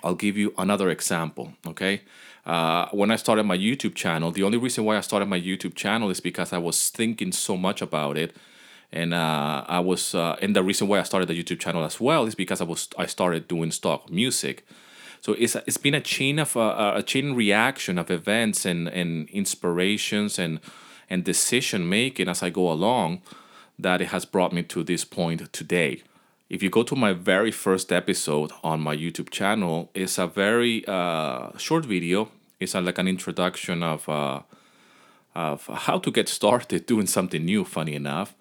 I'll 0.04 0.16
give 0.16 0.38
you 0.38 0.54
another 0.58 0.90
example. 0.90 1.54
Okay. 1.66 2.02
Uh, 2.46 2.88
when 2.92 3.12
I 3.12 3.16
started 3.18 3.44
my 3.44 3.58
YouTube 3.58 3.96
channel, 3.96 4.32
the 4.32 4.44
only 4.44 4.58
reason 4.58 4.84
why 4.84 4.98
I 4.98 5.02
started 5.02 5.28
my 5.28 5.40
YouTube 5.40 5.76
channel 5.76 6.10
is 6.10 6.20
because 6.20 6.52
I 6.52 6.58
was 6.58 6.90
thinking 6.90 7.32
so 7.32 7.56
much 7.56 7.82
about 7.82 8.18
it. 8.18 8.36
And 8.92 9.14
uh, 9.14 9.64
I 9.68 9.80
was, 9.80 10.14
uh, 10.14 10.36
and 10.42 10.56
the 10.56 10.64
reason 10.64 10.88
why 10.88 11.00
I 11.00 11.04
started 11.04 11.30
the 11.30 11.42
YouTube 11.42 11.60
channel 11.60 11.86
as 11.86 12.02
well 12.02 12.26
is 12.26 12.36
because 12.36 12.60
I 12.60 12.66
was, 12.66 12.90
I 12.98 13.06
started 13.06 13.48
doing 13.48 13.72
stock 13.72 14.10
music. 14.12 14.66
So 15.22 15.34
it's 15.34 15.56
it's 15.56 15.78
been 15.78 15.94
a 15.94 16.02
chain 16.02 16.40
of 16.40 16.58
uh, 16.58 16.94
a 16.96 17.04
chain 17.04 17.34
reaction 17.34 18.00
of 18.00 18.10
events 18.10 18.66
and 18.66 18.88
and 18.88 19.30
inspirations 19.30 20.40
and 20.40 20.60
and 21.12 21.26
decision 21.26 21.88
making 21.88 22.30
as 22.30 22.42
I 22.42 22.50
go 22.50 22.72
along 22.72 23.22
that 23.78 24.02
it 24.02 24.08
has 24.08 24.24
brought 24.26 24.54
me 24.54 24.64
to 24.64 24.82
this 24.84 25.04
point 25.04 25.52
today. 25.52 26.04
If 26.50 26.64
you 26.64 26.70
go 26.70 26.84
to 26.84 26.96
my 26.96 27.14
very 27.14 27.52
first 27.52 27.92
episode 27.92 28.52
on 28.64 28.80
my 28.80 28.96
YouTube 28.96 29.30
channel, 29.30 29.90
it's 29.94 30.18
a 30.18 30.28
very 30.28 30.86
uh, 30.88 31.58
short 31.58 31.86
video. 31.86 32.30
It's 32.60 32.76
a, 32.76 32.82
like 32.82 32.98
an 32.98 33.08
introduction 33.08 33.84
of 33.84 34.08
uh, 34.08 34.42
of 35.34 35.68
how 35.68 35.98
to 36.00 36.12
get 36.12 36.28
started 36.30 36.86
doing 36.92 37.08
something 37.08 37.44
new. 37.44 37.66
Funny 37.66 37.94
enough, 37.94 38.34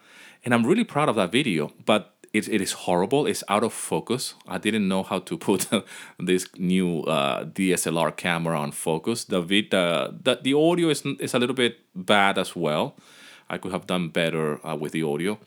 and 0.44 0.54
I'm 0.54 0.66
really 0.66 0.84
proud 0.84 1.08
of 1.08 1.16
that 1.16 1.32
video. 1.32 1.72
But 1.84 2.14
it, 2.32 2.49
it 2.49 2.60
is 2.60 2.72
horrible. 2.72 3.26
It's 3.26 3.42
out 3.49 3.64
of 3.64 3.72
focus. 3.72 4.34
I 4.46 4.58
didn't 4.58 4.87
know 4.87 5.02
how 5.02 5.18
to 5.20 5.37
put 5.49 5.68
this 6.18 6.46
new 6.56 7.00
uh, 7.02 7.44
DSLR 7.44 8.16
camera 8.16 8.58
on 8.58 8.72
focus. 8.72 9.25
The, 9.25 9.40
vid, 9.40 9.75
uh, 9.75 10.12
the 10.22 10.38
the 10.42 10.54
audio 10.54 10.88
is 10.88 11.04
is 11.18 11.34
a 11.34 11.38
little 11.38 11.56
bit 11.56 11.80
bad 11.94 12.38
as 12.38 12.54
well. 12.54 12.94
I 13.49 13.58
could 13.58 13.72
have 13.72 13.87
done 13.87 14.08
better 14.10 14.64
uh, 14.64 14.76
with 14.76 14.92
the 14.92 15.02
audio, 15.02 15.40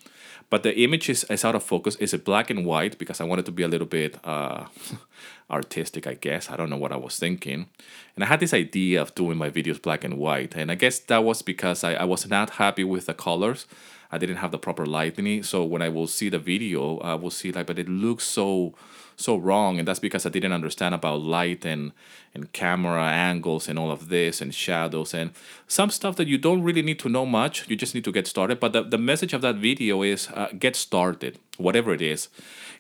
but 0.50 0.64
the 0.64 0.78
image 0.78 1.10
is, 1.10 1.24
is 1.30 1.46
out 1.46 1.56
of 1.56 1.64
focus. 1.64 1.96
Is 1.96 2.14
it 2.14 2.26
black 2.26 2.50
and 2.50 2.66
white 2.66 2.98
because 2.98 3.22
I 3.22 3.24
wanted 3.24 3.46
to 3.46 3.52
be 3.54 3.64
a 3.64 3.70
little 3.70 3.88
bit 3.88 4.20
uh, 4.26 4.66
artistic, 5.50 6.06
I 6.06 6.16
guess. 6.16 6.50
I 6.50 6.58
don't 6.58 6.70
know 6.70 6.76
what 6.78 6.92
I 6.92 6.98
was 6.98 7.18
thinking, 7.18 7.70
and 8.16 8.26
I 8.26 8.28
had 8.28 8.42
this 8.42 8.54
idea 8.54 9.02
of 9.02 9.16
doing 9.16 9.38
my 9.38 9.50
videos 9.50 9.82
black 9.82 10.04
and 10.04 10.18
white, 10.18 10.54
and 10.54 10.70
I 10.70 10.76
guess 10.76 11.00
that 11.00 11.24
was 11.24 11.42
because 11.42 11.82
I, 11.86 11.94
I 11.94 12.04
was 12.04 12.28
not 12.28 12.50
happy 12.52 12.84
with 12.84 13.06
the 13.06 13.14
colors 13.14 13.68
I 14.14 14.18
didn't 14.18 14.38
have 14.38 14.52
the 14.52 14.60
proper 14.60 14.86
lighting. 14.86 15.44
So 15.44 15.64
when 15.64 15.82
I 15.82 15.90
will 15.90 16.08
see 16.08 16.30
the 16.30 16.40
video, 16.40 17.00
I 17.00 17.16
will 17.16 17.32
see 17.32 17.52
like, 17.52 17.66
but 17.66 17.80
it 17.80 17.90
looks 17.90 18.24
so 18.24 18.74
so 19.16 19.38
wrong, 19.38 19.78
and 19.78 19.88
that's 19.88 20.00
because 20.00 20.26
I 20.26 20.30
didn't 20.30 20.54
understand 20.54 20.96
about 20.96 21.22
light 21.22 21.66
and 21.66 21.92
and 22.36 22.52
camera 22.52 23.04
angles 23.04 23.70
and 23.70 23.78
all 23.80 23.92
of 23.92 24.10
this 24.10 24.42
and 24.42 24.54
shadows 24.54 25.14
and 25.14 25.32
some 25.68 25.90
stuff 25.90 26.16
that 26.16 26.28
you 26.28 26.38
don't 26.38 26.64
really 26.64 26.82
need 26.82 27.00
to 27.00 27.10
know 27.10 27.26
much. 27.26 27.70
You 27.70 27.76
just 27.76 27.96
need 27.96 28.06
to 28.06 28.12
get 28.12 28.28
started. 28.28 28.60
But 28.60 28.74
the, 28.74 28.84
the 28.84 28.98
message 28.98 29.34
of 29.34 29.42
that 29.42 29.56
video 29.56 30.04
is 30.04 30.30
uh, 30.30 30.50
get 30.58 30.76
started, 30.76 31.38
whatever 31.58 31.94
it 31.94 32.02
is. 32.02 32.30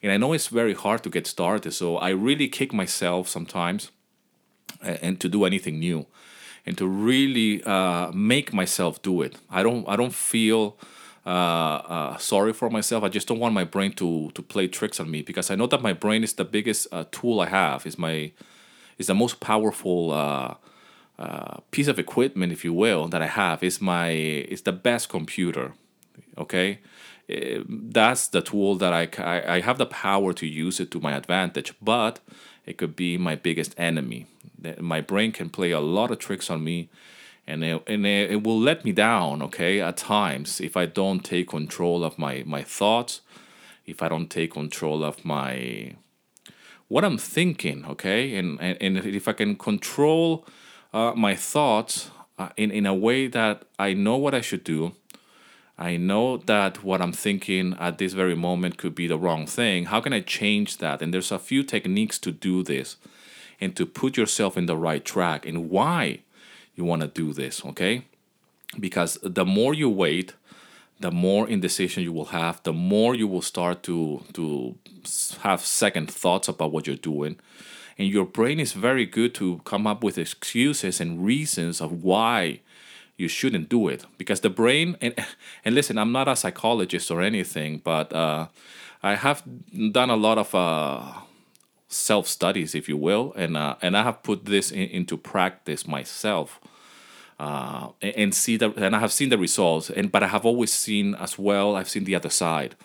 And 0.01 0.11
I 0.11 0.17
know 0.17 0.33
it's 0.33 0.47
very 0.47 0.73
hard 0.73 1.03
to 1.03 1.09
get 1.09 1.27
started, 1.27 1.71
so 1.71 1.97
I 1.97 2.09
really 2.09 2.47
kick 2.47 2.73
myself 2.73 3.27
sometimes 3.27 3.91
and 4.81 5.19
to 5.19 5.29
do 5.29 5.45
anything 5.45 5.79
new 5.79 6.05
and 6.65 6.77
to 6.77 6.87
really 6.87 7.63
uh, 7.63 8.11
make 8.11 8.53
myself 8.53 9.01
do 9.01 9.21
it. 9.21 9.35
I 9.49 9.63
don't 9.63 9.87
I 9.87 9.95
don't 9.95 10.13
feel 10.13 10.75
uh, 11.25 11.29
uh, 11.29 12.17
sorry 12.17 12.53
for 12.53 12.69
myself. 12.69 13.03
I 13.03 13.09
just 13.09 13.27
don't 13.27 13.39
want 13.39 13.53
my 13.53 13.63
brain 13.63 13.93
to 13.93 14.31
to 14.33 14.41
play 14.41 14.67
tricks 14.67 14.99
on 14.99 15.09
me 15.09 15.21
because 15.21 15.51
I 15.51 15.55
know 15.55 15.67
that 15.67 15.81
my 15.81 15.93
brain 15.93 16.23
is 16.23 16.33
the 16.33 16.45
biggest 16.45 16.87
uh, 16.91 17.05
tool 17.11 17.39
I 17.39 17.47
have. 17.47 17.85
is 17.85 17.97
my 17.97 18.31
is 18.97 19.07
the 19.07 19.15
most 19.15 19.39
powerful 19.39 20.11
uh, 20.11 20.55
uh, 21.17 21.57
piece 21.71 21.87
of 21.87 21.99
equipment, 21.99 22.51
if 22.51 22.63
you 22.65 22.73
will, 22.73 23.07
that 23.07 23.21
I 23.21 23.27
have. 23.27 23.63
Is 23.63 23.81
my 23.81 24.09
is 24.11 24.61
the 24.61 24.73
best 24.73 25.09
computer. 25.09 25.73
Okay. 26.37 26.79
that's 27.69 28.27
the 28.27 28.41
tool 28.41 28.75
that 28.75 28.93
I, 28.93 29.07
I, 29.17 29.55
I 29.55 29.61
have 29.61 29.77
the 29.77 29.85
power 29.85 30.33
to 30.33 30.45
use 30.45 30.79
it 30.79 30.91
to 30.91 30.99
my 30.99 31.13
advantage, 31.13 31.73
but 31.81 32.19
it 32.65 32.77
could 32.77 32.95
be 32.95 33.17
my 33.17 33.35
biggest 33.35 33.73
enemy 33.77 34.27
my 34.79 35.01
brain 35.01 35.31
can 35.31 35.49
play 35.49 35.71
a 35.71 35.79
lot 35.79 36.11
of 36.11 36.19
tricks 36.19 36.49
on 36.49 36.63
me 36.63 36.89
and 37.45 37.63
it, 37.63 37.83
and 37.87 38.05
it, 38.05 38.31
it 38.31 38.43
will 38.43 38.59
let 38.59 38.85
me 38.85 38.91
down 38.91 39.41
okay 39.41 39.81
at 39.81 39.97
times 39.97 40.61
if 40.61 40.77
i 40.77 40.85
don't 40.85 41.25
take 41.25 41.49
control 41.49 42.03
of 42.03 42.17
my 42.17 42.43
my 42.45 42.63
thoughts 42.63 43.21
if 43.85 44.01
i 44.01 44.07
don't 44.07 44.29
take 44.29 44.53
control 44.53 45.03
of 45.03 45.23
my 45.25 45.95
what 46.87 47.03
i'm 47.03 47.17
thinking 47.17 47.85
okay 47.85 48.35
and 48.35 48.59
and, 48.61 48.77
and 48.81 48.97
if 49.05 49.27
i 49.27 49.33
can 49.33 49.55
control 49.55 50.45
uh, 50.93 51.13
my 51.15 51.35
thoughts 51.35 52.11
uh, 52.37 52.49
in 52.57 52.71
in 52.71 52.85
a 52.85 52.93
way 52.93 53.27
that 53.27 53.63
i 53.79 53.93
know 53.93 54.17
what 54.17 54.33
i 54.33 54.41
should 54.41 54.63
do 54.63 54.93
I 55.77 55.97
know 55.97 56.37
that 56.37 56.83
what 56.83 57.01
I'm 57.01 57.11
thinking 57.11 57.75
at 57.79 57.97
this 57.97 58.13
very 58.13 58.35
moment 58.35 58.77
could 58.77 58.93
be 58.93 59.07
the 59.07 59.17
wrong 59.17 59.47
thing. 59.47 59.85
How 59.85 60.01
can 60.01 60.13
I 60.13 60.19
change 60.19 60.77
that? 60.77 61.01
And 61.01 61.13
there's 61.13 61.31
a 61.31 61.39
few 61.39 61.63
techniques 61.63 62.19
to 62.19 62.31
do 62.31 62.63
this 62.63 62.97
and 63.59 63.75
to 63.75 63.85
put 63.85 64.15
yourself 64.15 64.55
in 64.55 64.67
the 64.67 64.77
right 64.77 65.03
track 65.03 65.45
and 65.45 65.69
why 65.69 66.19
you 66.75 66.83
want 66.83 67.01
to 67.01 67.07
do 67.07 67.33
this, 67.33 67.63
okay? 67.65 68.05
Because 68.79 69.17
the 69.21 69.45
more 69.45 69.73
you 69.73 69.89
wait, 69.89 70.33
the 70.99 71.11
more 71.11 71.47
indecision 71.47 72.03
you 72.03 72.13
will 72.13 72.25
have, 72.25 72.61
the 72.63 72.73
more 72.73 73.15
you 73.15 73.27
will 73.27 73.41
start 73.41 73.83
to 73.83 74.23
to 74.33 74.75
have 75.41 75.61
second 75.61 76.09
thoughts 76.09 76.47
about 76.47 76.71
what 76.71 76.87
you're 76.87 76.95
doing. 76.95 77.37
And 77.97 78.07
your 78.07 78.25
brain 78.25 78.59
is 78.59 78.73
very 78.73 79.05
good 79.05 79.35
to 79.35 79.61
come 79.65 79.85
up 79.85 80.03
with 80.03 80.17
excuses 80.17 80.99
and 80.99 81.23
reasons 81.23 81.81
of 81.81 82.03
why 82.03 82.61
you 83.17 83.27
shouldn't 83.27 83.69
do 83.69 83.87
it 83.87 84.05
because 84.17 84.41
the 84.41 84.49
brain 84.49 84.97
and 85.01 85.13
and 85.65 85.75
listen 85.75 85.97
i'm 85.97 86.11
not 86.11 86.27
a 86.27 86.35
psychologist 86.35 87.11
or 87.11 87.21
anything 87.21 87.79
but 87.83 88.11
uh, 88.13 88.47
i 89.03 89.15
have 89.15 89.43
done 89.91 90.09
a 90.09 90.15
lot 90.15 90.37
of 90.37 90.53
uh, 90.55 91.13
self 91.93 92.27
studies, 92.27 92.75
if 92.75 92.89
you 92.89 92.97
will, 92.97 93.33
and 93.35 93.55
uh, 93.55 93.75
and 93.81 93.95
I 93.95 94.03
have 94.03 94.23
put 94.23 94.45
this 94.45 94.71
in, 94.71 94.89
into 94.89 95.17
practice 95.17 95.87
myself, 95.87 96.59
uh, 97.39 97.89
and, 98.01 98.33
see 98.33 98.57
the 98.57 98.71
and 98.71 98.95
I 98.95 98.99
have 98.99 99.11
seen 99.11 99.29
the 99.29 99.37
results. 99.37 99.89
And 99.89 100.11
but 100.11 100.23
I 100.23 100.27
have 100.27 100.45
always 100.45 100.73
seen 100.73 101.15
as 101.15 101.37
well. 101.37 101.75
I've 101.75 101.89
seen 101.89 102.03
the 102.03 102.15
other 102.15 102.29
side, 102.29 102.75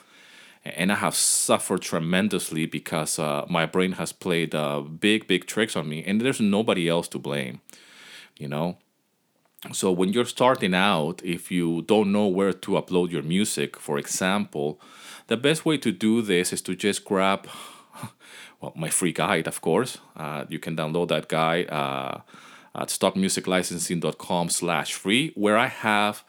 and 0.64 0.92
I 0.92 0.96
have 0.96 1.14
suffered 1.14 1.82
tremendously 1.82 2.66
because 2.66 3.18
uh, 3.18 3.46
my 3.48 3.66
brain 3.66 3.92
has 3.92 4.12
played 4.12 4.54
uh, 4.54 4.80
big 4.80 5.26
big 5.26 5.46
tricks 5.46 5.76
on 5.76 5.88
me, 5.88 6.04
and 6.04 6.20
there's 6.20 6.40
nobody 6.40 6.88
else 6.88 7.08
to 7.08 7.18
blame, 7.18 7.60
you 8.36 8.48
know. 8.48 8.78
So 9.72 9.90
when 9.90 10.12
you're 10.12 10.24
starting 10.24 10.72
out, 10.72 11.20
if 11.24 11.50
you 11.50 11.82
don't 11.82 12.12
know 12.12 12.28
where 12.28 12.52
to 12.52 12.70
upload 12.72 13.10
your 13.10 13.24
music, 13.24 13.76
for 13.76 13.98
example, 13.98 14.80
the 15.26 15.36
best 15.36 15.66
way 15.66 15.78
to 15.78 15.90
do 15.90 16.22
this 16.22 16.52
is 16.52 16.62
to 16.62 16.76
just 16.76 17.04
grab 17.04 17.48
well, 18.60 18.72
my 18.76 18.90
free 18.90 19.12
guide, 19.12 19.46
of 19.46 19.60
course. 19.60 19.98
Uh, 20.16 20.44
you 20.48 20.58
can 20.58 20.76
download 20.76 21.08
that 21.08 21.28
guide 21.28 21.70
uh, 21.70 22.20
at 22.74 22.88
stockmusiclicensing.com 22.88 24.48
slash 24.50 24.94
free, 24.94 25.32
where 25.34 25.56
I 25.56 25.66
have 25.66 26.24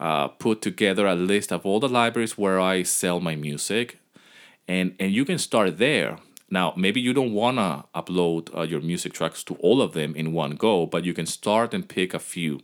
uh, 0.00 0.28
put 0.28 0.62
together 0.62 1.06
a 1.06 1.14
list 1.14 1.52
of 1.52 1.66
all 1.66 1.80
the 1.80 1.88
libraries 1.88 2.38
where 2.38 2.60
I 2.60 2.82
sell 2.82 3.20
my 3.20 3.36
music. 3.36 3.98
And, 4.66 4.94
and 5.00 5.12
you 5.12 5.24
can 5.24 5.38
start 5.38 5.78
there. 5.78 6.18
Now, 6.50 6.72
maybe 6.76 7.00
you 7.00 7.12
don't 7.12 7.32
want 7.32 7.58
to 7.58 7.84
upload 7.94 8.56
uh, 8.56 8.62
your 8.62 8.80
music 8.80 9.12
tracks 9.12 9.44
to 9.44 9.54
all 9.56 9.82
of 9.82 9.92
them 9.92 10.14
in 10.14 10.32
one 10.32 10.52
go, 10.52 10.86
but 10.86 11.04
you 11.04 11.12
can 11.12 11.26
start 11.26 11.74
and 11.74 11.86
pick 11.86 12.14
a 12.14 12.18
few. 12.18 12.60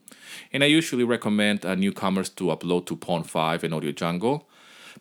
And 0.53 0.65
I 0.65 0.69
usually 0.69 1.05
recommend 1.05 1.67
uh, 1.67 1.75
newcomers 1.75 2.31
to 2.31 2.45
upload 2.45 2.87
to 2.87 2.97
Pond5 2.97 3.63
and 3.63 3.75
Audio 3.75 3.93
Jungle 3.93 4.49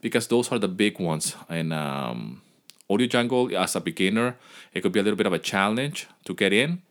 because 0.01 0.27
those 0.27 0.51
are 0.51 0.59
the 0.59 0.67
big 0.67 0.99
ones. 0.99 1.35
And 1.47 1.71
um, 1.73 2.41
Audio 2.89 3.07
Jungle 3.07 3.55
as 3.57 3.75
a 3.75 3.81
beginner, 3.81 4.35
it 4.73 4.81
could 4.81 4.91
be 4.91 4.99
a 4.99 5.03
little 5.03 5.17
bit 5.17 5.27
of 5.27 5.33
a 5.33 5.39
challenge 5.39 6.07
to 6.25 6.33
get 6.33 6.53
in, 6.53 6.81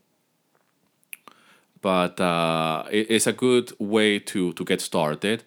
but 1.81 2.21
uh, 2.21 2.85
it, 2.91 3.07
it's 3.11 3.27
a 3.27 3.33
good 3.33 3.73
way 3.79 4.19
to 4.19 4.53
to 4.55 4.65
get 4.65 4.81
started. 4.81 5.45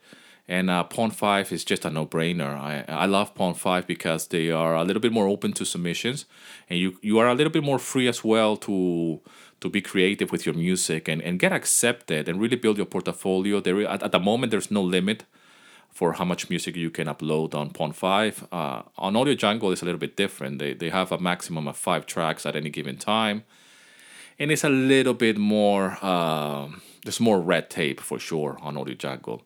And 0.48 0.70
uh, 0.70 0.84
Pond5 0.88 1.52
is 1.52 1.66
just 1.66 1.86
a 1.86 1.90
no-brainer. 1.90 2.56
I, 2.56 2.86
I 2.88 3.08
love 3.08 3.34
Pond5 3.34 3.88
because 3.88 4.28
they 4.28 4.52
are 4.52 4.76
a 4.76 4.84
little 4.84 5.02
bit 5.02 5.12
more 5.12 5.28
open 5.28 5.54
to 5.54 5.66
submissions, 5.66 6.26
and 6.70 6.78
you 6.78 7.00
you 7.02 7.18
are 7.18 7.28
a 7.28 7.34
little 7.34 7.52
bit 7.52 7.64
more 7.64 7.80
free 7.80 8.08
as 8.08 8.24
well 8.24 8.56
to 8.58 9.22
to 9.62 9.70
be 9.70 9.82
creative 9.82 10.32
with 10.32 10.46
your 10.46 10.54
music 10.54 11.08
and, 11.08 11.22
and 11.24 11.40
get 11.40 11.52
accepted 11.52 12.30
and 12.30 12.40
really 12.40 12.58
build 12.58 12.78
your 12.78 12.86
portfolio. 12.86 13.60
There 13.60 13.82
at, 13.88 14.04
at 14.04 14.12
the 14.12 14.20
moment 14.20 14.52
there's 14.52 14.70
no 14.70 14.84
limit 14.84 15.26
for 15.96 16.12
how 16.12 16.26
much 16.26 16.50
music 16.50 16.76
you 16.76 16.90
can 16.90 17.08
upload 17.08 17.56
on 17.56 17.70
Pond5. 17.70 18.48
Uh, 18.52 18.82
on 18.98 19.16
Audio 19.16 19.34
Jungle, 19.34 19.72
it's 19.72 19.82
a 19.82 19.86
little 19.86 19.98
bit 19.98 20.18
different. 20.18 20.60
They, 20.60 20.74
they 20.74 20.90
have 20.90 21.10
a 21.14 21.18
maximum 21.18 21.70
of 21.70 21.78
five 21.78 22.06
tracks 22.06 22.46
at 22.46 22.54
any 22.54 22.70
given 22.70 22.98
time. 22.98 23.46
And 24.38 24.52
it's 24.52 24.66
a 24.66 24.70
little 24.70 25.14
bit 25.14 25.38
more, 25.38 25.98
uh, 26.02 26.68
there's 27.06 27.22
more 27.22 27.40
red 27.40 27.70
tape 27.70 28.02
for 28.02 28.20
sure 28.20 28.58
on 28.62 28.76
Audio 28.76 28.94
Jungle. 28.94 29.44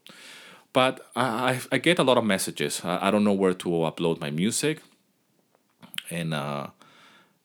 But 0.73 1.07
I, 1.15 1.61
I 1.71 1.77
get 1.77 1.99
a 1.99 2.03
lot 2.03 2.17
of 2.17 2.25
messages. 2.25 2.81
I, 2.83 3.07
I 3.07 3.11
don't 3.11 3.23
know 3.23 3.33
where 3.33 3.53
to 3.53 3.69
upload 3.69 4.19
my 4.19 4.31
music. 4.31 4.81
And 6.09 6.33
uh, 6.33 6.69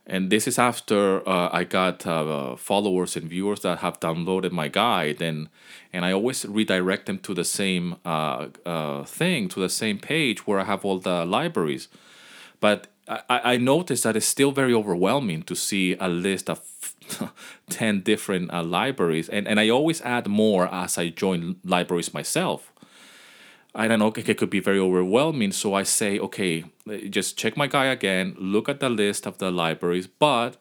and 0.06 0.30
this 0.30 0.46
is 0.46 0.58
after 0.58 1.26
uh, 1.26 1.48
I 1.52 1.64
got 1.64 2.06
uh, 2.06 2.56
followers 2.56 3.16
and 3.16 3.28
viewers 3.28 3.60
that 3.60 3.78
have 3.78 4.00
downloaded 4.00 4.52
my 4.52 4.68
guide, 4.68 5.22
and 5.22 5.48
and 5.92 6.04
I 6.04 6.12
always 6.12 6.44
redirect 6.44 7.06
them 7.06 7.18
to 7.20 7.34
the 7.34 7.44
same 7.44 7.96
uh, 8.04 8.48
uh 8.66 9.04
thing, 9.04 9.48
to 9.48 9.60
the 9.60 9.68
same 9.68 9.98
page 9.98 10.46
where 10.46 10.60
I 10.60 10.64
have 10.64 10.84
all 10.84 10.98
the 10.98 11.24
libraries. 11.24 11.88
But 12.60 12.88
I, 13.08 13.40
I 13.52 13.56
noticed 13.56 14.04
that 14.04 14.16
it's 14.16 14.26
still 14.26 14.52
very 14.52 14.74
overwhelming 14.74 15.42
to 15.44 15.54
see 15.54 15.96
a 16.00 16.08
list 16.08 16.48
of 16.48 16.60
10 17.70 18.00
different 18.00 18.52
uh, 18.52 18.62
libraries, 18.62 19.28
and, 19.28 19.46
and 19.48 19.58
I 19.60 19.68
always 19.68 20.00
add 20.02 20.26
more 20.26 20.72
as 20.72 20.98
I 20.98 21.08
join 21.08 21.56
libraries 21.64 22.14
myself. 22.14 22.72
I 23.74 23.88
don't 23.88 23.98
know, 23.98 24.12
it 24.14 24.38
could 24.38 24.50
be 24.50 24.60
very 24.60 24.78
overwhelming. 24.78 25.52
So 25.52 25.74
I 25.74 25.82
say, 25.82 26.18
okay, 26.18 26.64
just 27.10 27.36
check 27.36 27.56
my 27.56 27.66
guy 27.66 27.86
again, 27.86 28.36
look 28.38 28.68
at 28.68 28.80
the 28.80 28.88
list 28.88 29.26
of 29.26 29.38
the 29.38 29.50
libraries. 29.50 30.06
But 30.06 30.56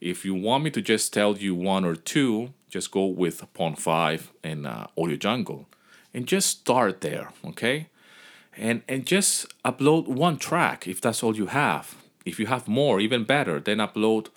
if 0.00 0.24
you 0.24 0.34
want 0.34 0.64
me 0.64 0.70
to 0.70 0.80
just 0.80 1.12
tell 1.12 1.36
you 1.36 1.54
one 1.54 1.84
or 1.84 1.94
two, 1.94 2.54
just 2.70 2.90
go 2.90 3.04
with 3.06 3.44
Pond5 3.54 4.28
and 4.42 4.66
uh, 4.66 4.86
Audio 4.96 5.16
Jungle 5.16 5.68
and 6.14 6.26
just 6.26 6.48
start 6.48 7.02
there, 7.02 7.32
okay? 7.44 7.88
And, 8.56 8.82
and 8.88 9.04
just 9.04 9.46
upload 9.64 10.06
one 10.06 10.38
track 10.38 10.88
if 10.88 11.00
that's 11.00 11.22
all 11.22 11.36
you 11.36 11.46
have. 11.46 11.96
If 12.24 12.40
you 12.40 12.46
have 12.46 12.66
more, 12.66 12.98
even 13.00 13.24
better, 13.24 13.60
then 13.60 13.78
upload 13.78 14.28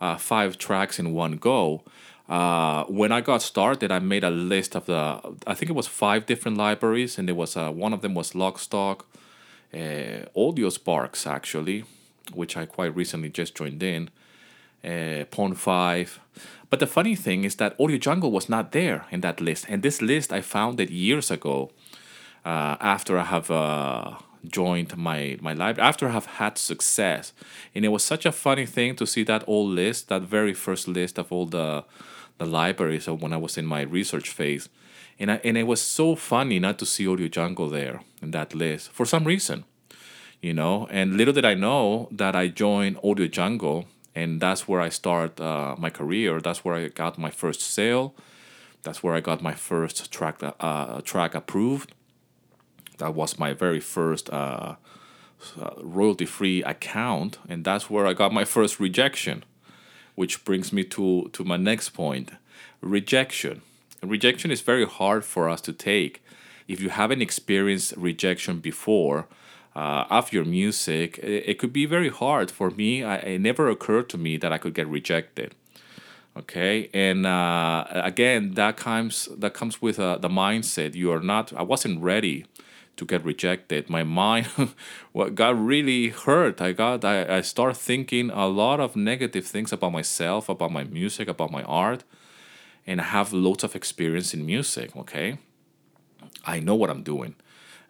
uh, 0.00 0.16
five 0.16 0.56
tracks 0.56 0.98
in 0.98 1.12
one 1.12 1.36
go 1.36 1.82
uh, 2.28 2.84
when 2.84 3.12
I 3.12 3.20
got 3.20 3.42
started, 3.42 3.92
I 3.92 3.98
made 3.98 4.24
a 4.24 4.30
list 4.30 4.74
of 4.74 4.86
the, 4.86 5.20
I 5.46 5.54
think 5.54 5.70
it 5.70 5.74
was 5.74 5.86
five 5.86 6.24
different 6.24 6.56
libraries, 6.56 7.18
and 7.18 7.28
there 7.28 7.34
was 7.34 7.56
uh, 7.56 7.70
one 7.70 7.92
of 7.92 8.00
them 8.00 8.14
was 8.14 8.32
Lockstock, 8.32 9.02
uh, 9.74 10.26
AudioSparx 10.36 11.26
actually, 11.26 11.84
which 12.32 12.56
I 12.56 12.64
quite 12.64 12.96
recently 12.96 13.28
just 13.28 13.54
joined 13.54 13.82
in, 13.82 14.08
uh, 14.82 15.24
Pond5. 15.30 16.18
But 16.70 16.80
the 16.80 16.86
funny 16.86 17.14
thing 17.14 17.44
is 17.44 17.56
that 17.56 17.78
Audio 17.78 17.98
Jungle 17.98 18.30
was 18.30 18.48
not 18.48 18.72
there 18.72 19.04
in 19.10 19.20
that 19.20 19.40
list, 19.40 19.66
and 19.68 19.82
this 19.82 20.00
list 20.00 20.32
I 20.32 20.40
found 20.40 20.80
it 20.80 20.90
years 20.90 21.30
ago, 21.30 21.72
uh, 22.44 22.76
after 22.80 23.18
I 23.18 23.24
have 23.24 23.50
uh, 23.50 24.14
joined 24.46 24.96
my 24.96 25.38
my 25.40 25.52
library 25.52 25.88
after 25.88 26.08
I 26.08 26.12
have 26.12 26.26
had 26.26 26.56
success, 26.56 27.34
and 27.74 27.84
it 27.84 27.88
was 27.88 28.02
such 28.02 28.24
a 28.24 28.32
funny 28.32 28.66
thing 28.66 28.96
to 28.96 29.06
see 29.06 29.24
that 29.24 29.44
old 29.46 29.70
list, 29.70 30.08
that 30.08 30.22
very 30.22 30.54
first 30.54 30.88
list 30.88 31.18
of 31.18 31.30
all 31.30 31.46
the 31.46 31.84
the 32.38 32.46
library. 32.46 33.00
So 33.00 33.14
when 33.14 33.32
I 33.32 33.36
was 33.36 33.56
in 33.56 33.66
my 33.66 33.82
research 33.82 34.28
phase, 34.28 34.68
and 35.18 35.30
I, 35.30 35.40
and 35.44 35.56
it 35.56 35.64
was 35.64 35.80
so 35.80 36.16
funny 36.16 36.58
not 36.58 36.78
to 36.80 36.86
see 36.86 37.06
Audio 37.06 37.28
Jungle 37.28 37.68
there 37.68 38.00
in 38.20 38.32
that 38.32 38.54
list 38.54 38.90
for 38.90 39.06
some 39.06 39.24
reason, 39.24 39.64
you 40.40 40.52
know. 40.52 40.88
And 40.90 41.16
little 41.16 41.34
did 41.34 41.44
I 41.44 41.54
know 41.54 42.08
that 42.10 42.34
I 42.34 42.48
joined 42.48 42.98
Audio 43.04 43.28
Jungle, 43.28 43.86
and 44.14 44.40
that's 44.40 44.66
where 44.66 44.80
I 44.80 44.88
start 44.88 45.40
uh, 45.40 45.76
my 45.78 45.90
career. 45.90 46.40
That's 46.40 46.64
where 46.64 46.74
I 46.74 46.88
got 46.88 47.18
my 47.18 47.30
first 47.30 47.60
sale. 47.60 48.14
That's 48.82 49.02
where 49.02 49.14
I 49.14 49.20
got 49.20 49.40
my 49.40 49.54
first 49.54 50.12
track 50.12 50.40
uh, 50.42 51.00
track 51.02 51.34
approved. 51.34 51.94
That 52.98 53.14
was 53.14 53.38
my 53.38 53.52
very 53.52 53.80
first 53.80 54.30
uh, 54.30 54.76
uh 55.60 55.70
royalty 55.80 56.26
free 56.26 56.62
account, 56.64 57.38
and 57.48 57.64
that's 57.64 57.88
where 57.88 58.06
I 58.06 58.14
got 58.14 58.32
my 58.32 58.44
first 58.44 58.80
rejection 58.80 59.44
which 60.14 60.44
brings 60.44 60.72
me 60.72 60.84
to, 60.84 61.30
to 61.32 61.44
my 61.44 61.56
next 61.56 61.90
point 61.90 62.30
rejection. 62.80 63.62
Rejection 64.02 64.50
is 64.50 64.60
very 64.60 64.86
hard 64.86 65.24
for 65.24 65.48
us 65.48 65.60
to 65.62 65.72
take. 65.72 66.22
If 66.68 66.80
you 66.80 66.90
haven't 66.90 67.22
experienced 67.22 67.94
rejection 67.96 68.60
before 68.60 69.26
uh, 69.74 70.04
of 70.10 70.32
your 70.32 70.44
music, 70.44 71.18
it, 71.18 71.44
it, 71.46 71.58
could 71.58 71.72
be 71.72 71.86
very 71.86 72.10
hard 72.10 72.50
for 72.50 72.70
me. 72.70 73.02
I, 73.02 73.16
it 73.16 73.40
never 73.40 73.68
occurred 73.68 74.08
to 74.10 74.18
me 74.18 74.36
that 74.36 74.52
I 74.52 74.58
could 74.58 74.74
get 74.74 74.86
rejected. 74.86 75.54
Okay, 76.36 76.90
and 76.92 77.26
uh, 77.26 77.84
again, 77.90 78.54
that 78.54 78.76
comes 78.76 79.28
that 79.38 79.54
comes 79.54 79.80
with 79.80 80.00
uh, 80.00 80.18
the 80.18 80.28
mindset. 80.28 80.94
You 80.94 81.12
are 81.12 81.20
not. 81.20 81.52
I 81.52 81.62
wasn't 81.62 82.02
ready 82.02 82.46
to 82.96 83.04
get 83.04 83.24
rejected. 83.24 83.90
My 83.90 84.02
mind 84.02 84.46
what 85.12 85.34
got 85.34 85.58
really 85.58 86.08
hurt. 86.08 86.60
I 86.60 86.72
got 86.72 87.04
I, 87.04 87.38
I 87.38 87.40
start 87.40 87.76
thinking 87.76 88.30
a 88.30 88.46
lot 88.46 88.80
of 88.80 88.96
negative 88.96 89.46
things 89.46 89.72
about 89.72 89.92
myself, 89.92 90.48
about 90.48 90.72
my 90.72 90.84
music, 90.84 91.28
about 91.28 91.50
my 91.50 91.62
art. 91.64 92.04
And 92.86 93.00
I 93.00 93.04
have 93.04 93.32
lots 93.32 93.64
of 93.64 93.74
experience 93.74 94.34
in 94.34 94.44
music, 94.44 94.94
okay? 94.96 95.38
I 96.44 96.60
know 96.60 96.74
what 96.74 96.90
I'm 96.90 97.02
doing. 97.02 97.34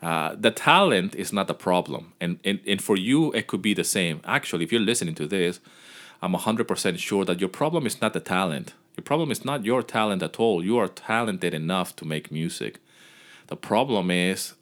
Uh, 0.00 0.36
the 0.38 0.50
talent 0.50 1.14
is 1.14 1.32
not 1.32 1.46
the 1.46 1.54
problem. 1.54 2.12
And, 2.20 2.38
and, 2.44 2.60
and 2.66 2.82
for 2.82 2.96
you, 2.96 3.32
it 3.32 3.46
could 3.46 3.62
be 3.62 3.74
the 3.74 3.84
same. 3.84 4.20
Actually, 4.24 4.64
if 4.64 4.70
you're 4.70 4.80
listening 4.80 5.14
to 5.16 5.26
this, 5.26 5.60
I'm 6.22 6.34
100% 6.34 6.98
sure 6.98 7.24
that 7.24 7.40
your 7.40 7.48
problem 7.48 7.86
is 7.86 8.00
not 8.00 8.12
the 8.12 8.20
talent. 8.20 8.74
Your 8.96 9.04
problem 9.04 9.30
is 9.30 9.44
not 9.44 9.64
your 9.64 9.82
talent 9.82 10.22
at 10.22 10.38
all. 10.38 10.64
You 10.64 10.78
are 10.78 10.88
talented 10.88 11.54
enough 11.54 11.96
to 11.96 12.04
make 12.04 12.30
music. 12.30 12.78
The 13.48 13.56
problem 13.56 14.10
is 14.10 14.54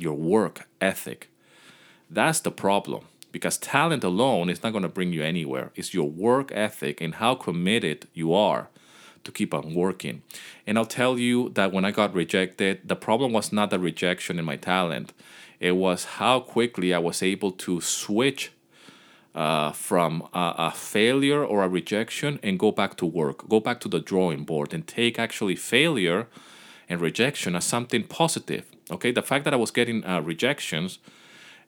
your 0.00 0.14
work 0.14 0.68
ethic. 0.80 1.28
That's 2.08 2.40
the 2.40 2.50
problem 2.50 3.04
because 3.32 3.58
talent 3.58 4.02
alone 4.02 4.50
is 4.50 4.62
not 4.62 4.72
going 4.72 4.82
to 4.82 4.88
bring 4.88 5.12
you 5.12 5.22
anywhere. 5.22 5.70
It's 5.76 5.94
your 5.94 6.08
work 6.08 6.50
ethic 6.52 7.00
and 7.00 7.16
how 7.16 7.34
committed 7.36 8.08
you 8.12 8.34
are 8.34 8.68
to 9.24 9.30
keep 9.30 9.54
on 9.54 9.74
working. 9.74 10.22
And 10.66 10.78
I'll 10.78 10.86
tell 10.86 11.18
you 11.18 11.50
that 11.50 11.72
when 11.72 11.84
I 11.84 11.90
got 11.90 12.14
rejected, 12.14 12.80
the 12.84 12.96
problem 12.96 13.32
was 13.32 13.52
not 13.52 13.70
the 13.70 13.78
rejection 13.78 14.38
in 14.38 14.44
my 14.44 14.56
talent, 14.56 15.12
it 15.60 15.72
was 15.72 16.04
how 16.16 16.40
quickly 16.40 16.94
I 16.94 16.98
was 16.98 17.22
able 17.22 17.52
to 17.52 17.80
switch 17.80 18.50
uh, 19.34 19.70
from 19.72 20.26
a, 20.32 20.54
a, 20.58 20.70
failure 20.72 21.44
or 21.44 21.62
a 21.62 21.68
rejection 21.68 22.40
and 22.42 22.58
go 22.58 22.72
back 22.72 22.96
to 22.96 23.06
work, 23.06 23.48
go 23.48 23.60
back 23.60 23.78
to 23.80 23.88
the 23.88 24.00
drawing 24.00 24.44
board 24.44 24.74
and 24.74 24.86
take 24.86 25.18
actually 25.18 25.54
failure 25.54 26.26
and 26.88 27.00
rejection 27.00 27.54
as 27.54 27.64
something 27.64 28.02
positive. 28.02 28.66
Okay, 28.90 29.12
the 29.12 29.22
fact 29.22 29.44
that 29.44 29.54
I 29.54 29.56
was 29.56 29.70
getting 29.70 30.04
uh, 30.04 30.20
rejections, 30.20 30.98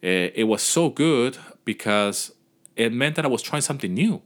uh, 0.03 0.31
it 0.35 0.47
was 0.49 0.63
so 0.63 0.89
good 0.89 1.39
because 1.65 2.33
it 2.77 2.93
meant 2.93 3.17
that 3.17 3.25
I 3.25 3.29
was 3.29 3.43
trying 3.43 3.63
something 3.63 3.93
new. 3.93 4.23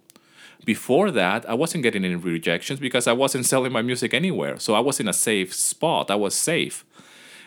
Before 0.65 1.11
that, 1.11 1.49
I 1.49 1.55
wasn't 1.55 1.83
getting 1.83 2.05
any 2.05 2.15
rejections 2.15 2.81
because 2.81 3.07
I 3.07 3.13
wasn't 3.13 3.47
selling 3.47 3.73
my 3.73 3.83
music 3.83 4.15
anywhere. 4.15 4.59
So 4.59 4.75
I 4.75 4.81
was 4.81 4.99
in 4.99 5.09
a 5.09 5.13
safe 5.13 5.55
spot. 5.55 6.11
I 6.11 6.15
was 6.15 6.35
safe. 6.35 6.85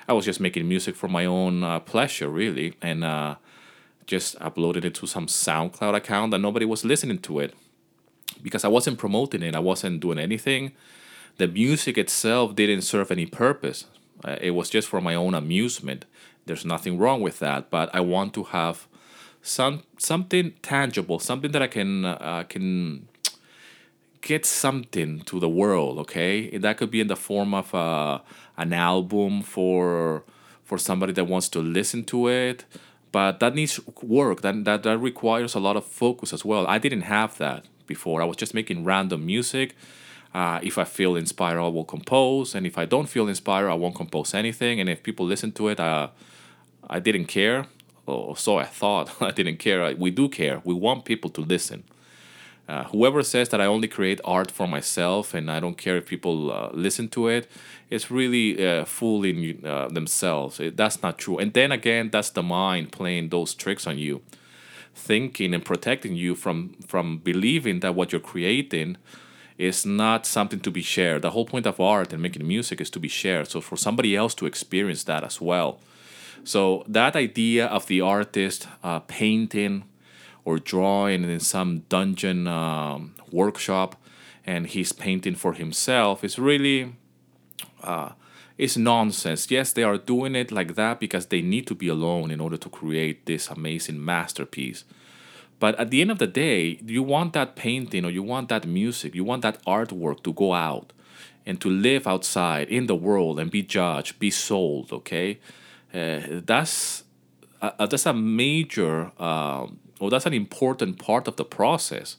I 0.07 0.13
was 0.13 0.25
just 0.25 0.39
making 0.39 0.67
music 0.67 0.95
for 0.95 1.07
my 1.07 1.25
own 1.25 1.63
uh, 1.63 1.79
pleasure, 1.79 2.29
really, 2.29 2.75
and 2.81 3.03
uh, 3.03 3.35
just 4.05 4.37
uploaded 4.39 4.85
it 4.85 4.95
to 4.95 5.07
some 5.07 5.27
SoundCloud 5.27 5.95
account 5.95 6.31
that 6.31 6.39
nobody 6.39 6.65
was 6.65 6.85
listening 6.85 7.19
to 7.19 7.39
it 7.39 7.53
because 8.41 8.63
I 8.63 8.69
wasn't 8.69 8.97
promoting 8.97 9.43
it. 9.43 9.55
I 9.55 9.59
wasn't 9.59 9.99
doing 9.99 10.19
anything 10.19 10.71
the 11.39 11.47
music 11.47 11.97
itself 11.97 12.53
didn't 12.53 12.81
serve 12.81 13.11
any 13.11 13.25
purpose. 13.25 13.85
Uh, 14.23 14.37
it 14.41 14.51
was 14.51 14.69
just 14.69 14.87
for 14.87 15.01
my 15.01 15.15
own 15.15 15.33
amusement. 15.33 16.05
There's 16.45 16.65
nothing 16.65 16.97
wrong 16.97 17.21
with 17.21 17.39
that, 17.39 17.69
but 17.69 17.93
I 17.93 18.01
want 18.01 18.33
to 18.33 18.43
have 18.45 18.87
some 19.41 19.83
something 19.97 20.53
tangible, 20.61 21.19
something 21.19 21.51
that 21.51 21.61
I 21.61 21.67
can 21.67 22.05
uh, 22.05 22.43
can 22.47 23.07
get 24.21 24.45
something 24.45 25.21
to 25.21 25.39
the 25.39 25.49
world. 25.49 25.99
Okay, 25.99 26.57
that 26.57 26.77
could 26.77 26.91
be 26.91 27.01
in 27.01 27.07
the 27.07 27.15
form 27.15 27.53
of 27.53 27.73
uh, 27.73 28.19
an 28.57 28.73
album 28.73 29.41
for 29.41 30.23
for 30.63 30.77
somebody 30.77 31.13
that 31.13 31.25
wants 31.25 31.49
to 31.49 31.59
listen 31.59 32.03
to 32.05 32.27
it, 32.27 32.65
but 33.11 33.39
that 33.39 33.55
needs 33.55 33.79
work. 34.01 34.41
That 34.41 34.65
that 34.65 34.83
that 34.83 34.97
requires 34.97 35.55
a 35.55 35.59
lot 35.59 35.77
of 35.77 35.85
focus 35.85 36.33
as 36.33 36.43
well. 36.43 36.67
I 36.67 36.77
didn't 36.77 37.03
have 37.03 37.37
that 37.37 37.65
before. 37.87 38.21
I 38.21 38.25
was 38.25 38.37
just 38.37 38.53
making 38.53 38.83
random 38.83 39.25
music 39.25 39.75
uh, 40.33 40.59
if 40.61 40.77
I 40.77 40.83
feel 40.83 41.15
inspired, 41.15 41.59
I 41.59 41.67
will 41.67 41.85
compose, 41.85 42.53
and 42.53 42.65
if 42.67 42.77
I 42.77 42.85
don't 42.85 43.07
feel 43.07 43.27
inspired, 43.27 43.69
I 43.69 43.73
won't 43.73 43.95
compose 43.95 44.33
anything. 44.33 44.79
And 44.79 44.87
if 44.87 45.01
people 45.01 45.25
listen 45.25 45.51
to 45.53 45.69
it, 45.69 45.79
uh, 45.79 46.09
I 46.87 46.99
didn't 46.99 47.25
care, 47.25 47.65
or 48.05 48.37
so 48.37 48.57
I 48.57 48.65
thought. 48.65 49.09
I 49.21 49.31
didn't 49.31 49.57
care. 49.57 49.95
We 49.95 50.11
do 50.11 50.29
care. 50.29 50.61
We 50.63 50.73
want 50.73 51.05
people 51.05 51.29
to 51.31 51.41
listen. 51.41 51.83
Uh, 52.67 52.83
whoever 52.83 53.23
says 53.23 53.49
that 53.49 53.59
I 53.59 53.65
only 53.65 53.87
create 53.87 54.21
art 54.23 54.51
for 54.51 54.67
myself 54.67 55.33
and 55.33 55.49
I 55.49 55.59
don't 55.59 55.75
care 55.75 55.97
if 55.97 56.05
people 56.05 56.51
uh, 56.51 56.69
listen 56.71 57.09
to 57.09 57.27
it, 57.27 57.49
it, 57.89 57.95
is 57.95 58.11
really 58.11 58.63
uh, 58.63 58.85
fooling 58.85 59.65
uh, 59.65 59.87
themselves. 59.87 60.59
It, 60.59 60.77
that's 60.77 61.01
not 61.01 61.17
true. 61.17 61.39
And 61.39 61.51
then 61.51 61.71
again, 61.71 62.11
that's 62.11 62.29
the 62.29 62.43
mind 62.43 62.91
playing 62.91 63.29
those 63.29 63.55
tricks 63.55 63.87
on 63.87 63.97
you, 63.97 64.21
thinking 64.93 65.55
and 65.55 65.65
protecting 65.65 66.15
you 66.15 66.35
from 66.35 66.75
from 66.87 67.17
believing 67.17 67.79
that 67.79 67.95
what 67.95 68.11
you're 68.11 68.21
creating 68.21 68.97
is 69.59 69.85
not 69.85 70.25
something 70.25 70.61
to 70.61 70.71
be 70.71 70.81
shared. 70.81 71.21
The 71.21 71.31
whole 71.31 71.45
point 71.45 71.67
of 71.67 71.81
art 71.81 72.13
and 72.13 72.21
making 72.21 72.47
music 72.47 72.79
is 72.79 72.89
to 72.91 72.99
be 72.99 73.09
shared. 73.09 73.49
So 73.49 73.59
for 73.59 73.75
somebody 73.75 74.15
else 74.15 74.33
to 74.35 74.45
experience 74.45 75.03
that 75.03 75.23
as 75.23 75.41
well. 75.41 75.79
So 76.45 76.85
that 76.87 77.17
idea 77.17 77.67
of 77.67 77.85
the 77.87 77.99
artist 77.99 78.67
uh, 78.81 78.99
painting 78.99 79.83
or 80.45 80.57
drawing 80.59 81.25
in 81.25 81.41
some 81.41 81.79
dungeon 81.89 82.47
um, 82.47 83.15
workshop 83.31 83.97
and 84.45 84.65
he's 84.65 84.93
painting 84.93 85.35
for 85.35 85.53
himself 85.53 86.23
is 86.23 86.39
really 86.39 86.95
uh, 87.83 88.11
is 88.57 88.77
nonsense. 88.77 89.51
Yes, 89.51 89.73
they 89.73 89.83
are 89.83 89.97
doing 89.97 90.35
it 90.35 90.51
like 90.53 90.75
that 90.75 91.01
because 91.01 91.27
they 91.27 91.41
need 91.41 91.67
to 91.67 91.75
be 91.75 91.89
alone 91.89 92.31
in 92.31 92.39
order 92.39 92.57
to 92.57 92.69
create 92.69 93.25
this 93.25 93.49
amazing 93.49 94.03
masterpiece. 94.03 94.85
But 95.59 95.77
at 95.77 95.91
the 95.91 96.01
end 96.01 96.11
of 96.11 96.19
the 96.19 96.27
day, 96.27 96.79
you 96.85 97.03
want 97.03 97.33
that 97.33 97.55
painting 97.55 98.05
or 98.05 98.09
you 98.09 98.23
want 98.23 98.49
that 98.49 98.65
music, 98.65 99.13
you 99.13 99.23
want 99.23 99.41
that 99.41 99.63
artwork 99.65 100.23
to 100.23 100.33
go 100.33 100.53
out 100.53 100.93
and 101.45 101.59
to 101.61 101.69
live 101.69 102.07
outside 102.07 102.69
in 102.69 102.87
the 102.87 102.95
world 102.95 103.39
and 103.39 103.51
be 103.51 103.61
judged, 103.61 104.19
be 104.19 104.31
sold. 104.31 104.93
Okay, 104.93 105.39
uh, 105.93 106.41
that's 106.45 107.03
uh, 107.61 107.85
that's 107.85 108.05
a 108.05 108.13
major 108.13 109.11
um, 109.21 109.79
or 109.99 110.09
that's 110.09 110.25
an 110.25 110.33
important 110.33 110.97
part 110.97 111.27
of 111.27 111.35
the 111.35 111.45
process. 111.45 112.17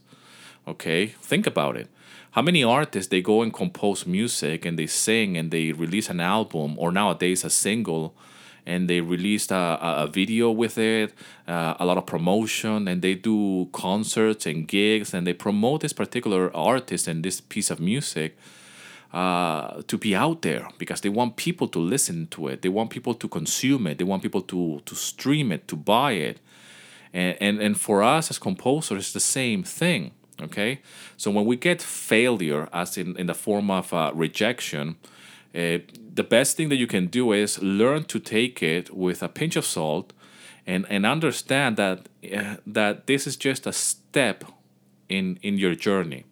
Okay, 0.68 1.06
think 1.06 1.46
about 1.46 1.76
it. 1.76 1.88
How 2.32 2.42
many 2.42 2.62
artists 2.62 3.10
they 3.10 3.22
go 3.22 3.42
and 3.42 3.52
compose 3.52 4.06
music 4.06 4.64
and 4.64 4.78
they 4.78 4.86
sing 4.86 5.36
and 5.36 5.50
they 5.50 5.72
release 5.72 6.08
an 6.10 6.20
album 6.20 6.78
or 6.78 6.92
nowadays 6.92 7.42
a 7.42 7.50
single 7.50 8.14
and 8.66 8.88
they 8.88 9.00
released 9.00 9.50
a, 9.50 9.78
a 9.80 10.06
video 10.06 10.50
with 10.50 10.78
it, 10.78 11.12
uh, 11.48 11.74
a 11.78 11.84
lot 11.84 11.96
of 11.98 12.06
promotion, 12.06 12.88
and 12.88 13.02
they 13.02 13.14
do 13.14 13.68
concerts 13.72 14.46
and 14.46 14.68
gigs, 14.68 15.14
and 15.14 15.26
they 15.26 15.32
promote 15.32 15.80
this 15.80 15.92
particular 15.92 16.54
artist 16.54 17.08
and 17.08 17.24
this 17.24 17.40
piece 17.40 17.70
of 17.70 17.80
music 17.80 18.36
uh, 19.12 19.82
to 19.88 19.98
be 19.98 20.14
out 20.14 20.42
there 20.42 20.68
because 20.78 21.00
they 21.00 21.08
want 21.08 21.36
people 21.36 21.66
to 21.68 21.78
listen 21.78 22.26
to 22.28 22.48
it, 22.48 22.62
they 22.62 22.68
want 22.68 22.90
people 22.90 23.14
to 23.14 23.28
consume 23.28 23.86
it, 23.86 23.98
they 23.98 24.04
want 24.04 24.22
people 24.22 24.42
to 24.42 24.80
to 24.84 24.94
stream 24.94 25.50
it, 25.52 25.66
to 25.66 25.76
buy 25.76 26.12
it, 26.12 26.38
and 27.12 27.36
and, 27.40 27.60
and 27.60 27.80
for 27.80 28.02
us 28.02 28.30
as 28.30 28.38
composers, 28.38 28.98
it's 28.98 29.12
the 29.12 29.20
same 29.20 29.62
thing. 29.62 30.12
Okay, 30.40 30.80
so 31.16 31.30
when 31.30 31.44
we 31.44 31.56
get 31.56 31.82
failure, 31.82 32.68
as 32.72 32.96
in 32.96 33.16
in 33.16 33.26
the 33.26 33.34
form 33.34 33.70
of 33.70 33.92
uh, 33.92 34.12
rejection 34.14 34.96
uh, 35.54 35.78
the 36.14 36.22
best 36.22 36.56
thing 36.56 36.68
that 36.68 36.76
you 36.76 36.86
can 36.86 37.06
do 37.06 37.32
is 37.32 37.60
learn 37.60 38.04
to 38.04 38.20
take 38.20 38.62
it 38.62 38.94
with 38.94 39.22
a 39.22 39.28
pinch 39.28 39.56
of 39.56 39.64
salt 39.64 40.12
and, 40.66 40.86
and 40.88 41.04
understand 41.04 41.76
that 41.76 42.08
uh, 42.32 42.56
that 42.66 43.06
this 43.06 43.26
is 43.26 43.36
just 43.36 43.66
a 43.66 43.72
step 43.72 44.44
in 45.08 45.38
in 45.42 45.58
your 45.58 45.74
journey. 45.74 46.24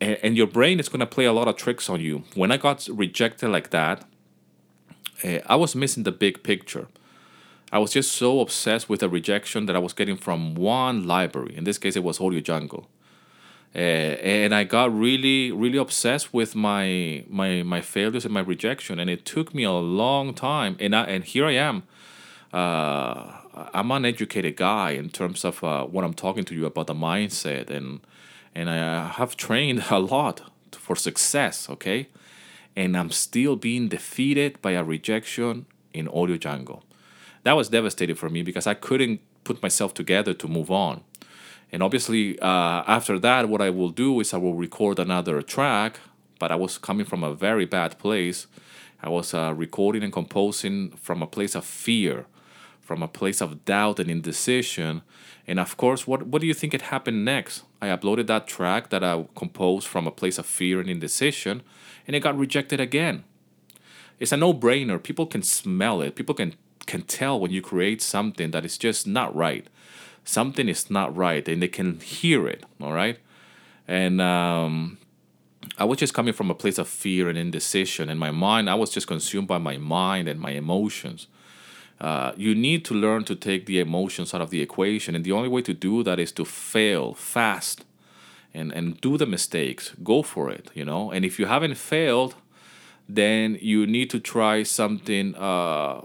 And, 0.00 0.18
and 0.22 0.36
your 0.36 0.46
brain 0.46 0.78
is 0.78 0.88
going 0.88 1.00
to 1.00 1.06
play 1.06 1.24
a 1.24 1.32
lot 1.32 1.48
of 1.48 1.56
tricks 1.56 1.88
on 1.90 2.00
you. 2.00 2.22
When 2.34 2.52
i 2.52 2.56
got 2.56 2.88
rejected 2.92 3.48
like 3.48 3.70
that 3.70 4.04
uh, 5.24 5.38
i 5.46 5.56
was 5.56 5.74
missing 5.74 6.04
the 6.04 6.12
big 6.12 6.42
picture. 6.42 6.86
I 7.70 7.78
was 7.78 7.92
just 7.92 8.12
so 8.12 8.40
obsessed 8.40 8.88
with 8.88 9.00
the 9.00 9.08
rejection 9.08 9.66
that 9.66 9.76
i 9.76 9.80
was 9.80 9.92
getting 9.92 10.16
from 10.16 10.54
one 10.54 11.04
library. 11.04 11.56
In 11.56 11.64
this 11.64 11.78
case 11.78 11.96
it 11.96 12.04
was 12.04 12.20
audio 12.20 12.40
jungle 12.40 12.88
uh, 13.74 13.78
and 13.78 14.54
I 14.54 14.64
got 14.64 14.96
really 14.96 15.52
really 15.52 15.78
obsessed 15.78 16.32
with 16.32 16.54
my 16.54 17.24
my 17.28 17.62
my 17.62 17.80
failures 17.80 18.24
and 18.24 18.32
my 18.32 18.40
rejection, 18.40 18.98
and 18.98 19.10
it 19.10 19.24
took 19.24 19.54
me 19.54 19.62
a 19.64 19.72
long 19.72 20.34
time. 20.34 20.76
And 20.80 20.96
I 20.96 21.04
and 21.04 21.24
here 21.24 21.46
I 21.46 21.52
am. 21.52 21.82
Uh, 22.52 23.40
I'm 23.74 23.90
an 23.90 24.04
educated 24.04 24.56
guy 24.56 24.92
in 24.92 25.10
terms 25.10 25.44
of 25.44 25.62
uh, 25.62 25.84
what 25.84 26.04
I'm 26.04 26.14
talking 26.14 26.44
to 26.44 26.54
you 26.54 26.64
about 26.64 26.86
the 26.86 26.94
mindset, 26.94 27.68
and 27.68 28.00
and 28.54 28.70
I 28.70 29.08
have 29.08 29.36
trained 29.36 29.84
a 29.90 29.98
lot 29.98 30.50
for 30.72 30.96
success. 30.96 31.68
Okay, 31.68 32.08
and 32.74 32.96
I'm 32.96 33.10
still 33.10 33.56
being 33.56 33.88
defeated 33.88 34.62
by 34.62 34.72
a 34.72 34.82
rejection 34.82 35.66
in 35.92 36.08
Audio 36.08 36.38
Jungle. 36.38 36.84
That 37.42 37.52
was 37.52 37.68
devastating 37.68 38.16
for 38.16 38.30
me 38.30 38.42
because 38.42 38.66
I 38.66 38.74
couldn't 38.74 39.20
put 39.44 39.62
myself 39.62 39.94
together 39.94 40.34
to 40.34 40.48
move 40.48 40.70
on. 40.70 41.02
And 41.70 41.82
obviously, 41.82 42.38
uh, 42.40 42.82
after 42.86 43.18
that, 43.18 43.48
what 43.48 43.60
I 43.60 43.70
will 43.70 43.90
do 43.90 44.20
is 44.20 44.32
I 44.32 44.38
will 44.38 44.54
record 44.54 44.98
another 44.98 45.42
track, 45.42 46.00
but 46.38 46.50
I 46.50 46.56
was 46.56 46.78
coming 46.78 47.04
from 47.04 47.22
a 47.22 47.34
very 47.34 47.66
bad 47.66 47.98
place. 47.98 48.46
I 49.02 49.10
was 49.10 49.34
uh, 49.34 49.52
recording 49.54 50.02
and 50.02 50.12
composing 50.12 50.90
from 50.92 51.22
a 51.22 51.26
place 51.26 51.54
of 51.54 51.64
fear, 51.64 52.26
from 52.80 53.02
a 53.02 53.08
place 53.08 53.40
of 53.40 53.64
doubt 53.64 54.00
and 54.00 54.10
indecision. 54.10 55.02
And 55.46 55.60
of 55.60 55.76
course, 55.76 56.06
what, 56.06 56.26
what 56.26 56.40
do 56.40 56.46
you 56.46 56.54
think 56.54 56.72
had 56.72 56.82
happened 56.82 57.24
next? 57.24 57.64
I 57.82 57.88
uploaded 57.88 58.26
that 58.28 58.46
track 58.46 58.88
that 58.90 59.04
I 59.04 59.26
composed 59.36 59.86
from 59.86 60.06
a 60.06 60.10
place 60.10 60.38
of 60.38 60.46
fear 60.46 60.80
and 60.80 60.88
indecision, 60.88 61.62
and 62.06 62.16
it 62.16 62.20
got 62.20 62.38
rejected 62.38 62.80
again. 62.80 63.24
It's 64.18 64.32
a 64.32 64.36
no 64.36 64.54
brainer. 64.54 65.00
People 65.00 65.26
can 65.26 65.42
smell 65.42 66.00
it, 66.00 66.16
people 66.16 66.34
can, 66.34 66.54
can 66.86 67.02
tell 67.02 67.38
when 67.38 67.50
you 67.50 67.60
create 67.60 68.00
something 68.00 68.52
that 68.52 68.64
is 68.64 68.78
just 68.78 69.06
not 69.06 69.36
right 69.36 69.68
something 70.28 70.68
is 70.68 70.90
not 70.90 71.16
right 71.16 71.48
and 71.48 71.62
they 71.62 71.68
can 71.68 72.00
hear 72.00 72.46
it 72.46 72.64
all 72.80 72.92
right? 72.92 73.18
And 73.86 74.20
um, 74.20 74.98
i 75.78 75.84
was 75.84 75.98
just 75.98 76.12
coming 76.12 76.34
from 76.34 76.50
a 76.50 76.54
place 76.54 76.78
of 76.78 76.86
fear 76.86 77.28
and 77.28 77.38
indecision 77.38 78.08
in 78.08 78.18
my 78.18 78.30
mind 78.30 78.68
i 78.70 78.74
was 78.74 78.90
just 78.90 79.06
consumed 79.06 79.48
by 79.48 79.58
my 79.58 79.76
mind 79.78 80.28
and 80.28 80.38
my 80.40 80.50
emotions. 80.50 81.26
Uh, 82.00 82.30
you 82.36 82.54
need 82.54 82.84
to 82.84 82.94
learn 82.94 83.24
to 83.24 83.34
take 83.34 83.66
the 83.66 83.80
emotions 83.80 84.32
out 84.32 84.40
of 84.40 84.50
the 84.50 84.60
equation 84.62 85.16
and 85.16 85.24
the 85.24 85.32
only 85.32 85.48
way 85.48 85.60
to 85.60 85.74
do 85.74 86.04
that 86.04 86.20
is 86.20 86.30
to 86.30 86.44
fail 86.44 87.12
fast 87.12 87.84
and, 88.54 88.72
and 88.72 89.00
do 89.00 89.18
the 89.18 89.26
mistakes. 89.26 89.94
Go 90.04 90.22
for 90.22 90.48
it 90.48 90.70
you 90.74 90.84
know? 90.84 91.10
And 91.10 91.24
if 91.24 91.40
you 91.40 91.46
haven't 91.46 91.76
failed 91.76 92.36
then 93.08 93.58
you 93.60 93.86
need 93.86 94.10
to 94.10 94.20
try 94.20 94.62
something 94.62 95.34
uh, 95.34 96.02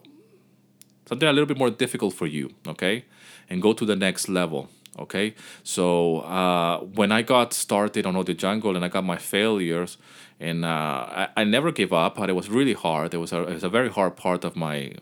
something 1.05 1.27
a 1.29 1.33
little 1.33 1.51
bit 1.53 1.57
more 1.57 1.69
difficult 1.69 2.13
for 2.13 2.27
you 2.27 2.45
okay 2.73 3.05
and 3.49 3.61
go 3.61 3.73
to 3.73 3.85
the 3.85 3.95
next 3.95 4.29
level. 4.29 4.69
Okay, 4.99 5.33
so 5.63 6.19
uh, 6.19 6.77
when 6.81 7.11
I 7.11 7.23
got 7.23 7.51
started 7.51 8.05
on 8.05 8.15
Audio 8.15 8.35
Jungle 8.35 8.75
and 8.75 8.85
I 8.85 8.89
got 8.89 9.03
my 9.03 9.17
failures, 9.17 9.97
and 10.39 10.63
uh, 10.63 10.67
I, 10.67 11.27
I 11.37 11.43
never 11.45 11.71
gave 11.71 11.91
up, 11.91 12.15
but 12.15 12.29
it 12.29 12.33
was 12.33 12.47
really 12.47 12.73
hard. 12.73 13.13
It 13.13 13.17
was 13.17 13.33
a, 13.33 13.41
it 13.41 13.53
was 13.55 13.63
a 13.63 13.69
very 13.69 13.89
hard 13.89 14.15
part 14.15 14.45
of 14.45 14.55
my 14.55 14.93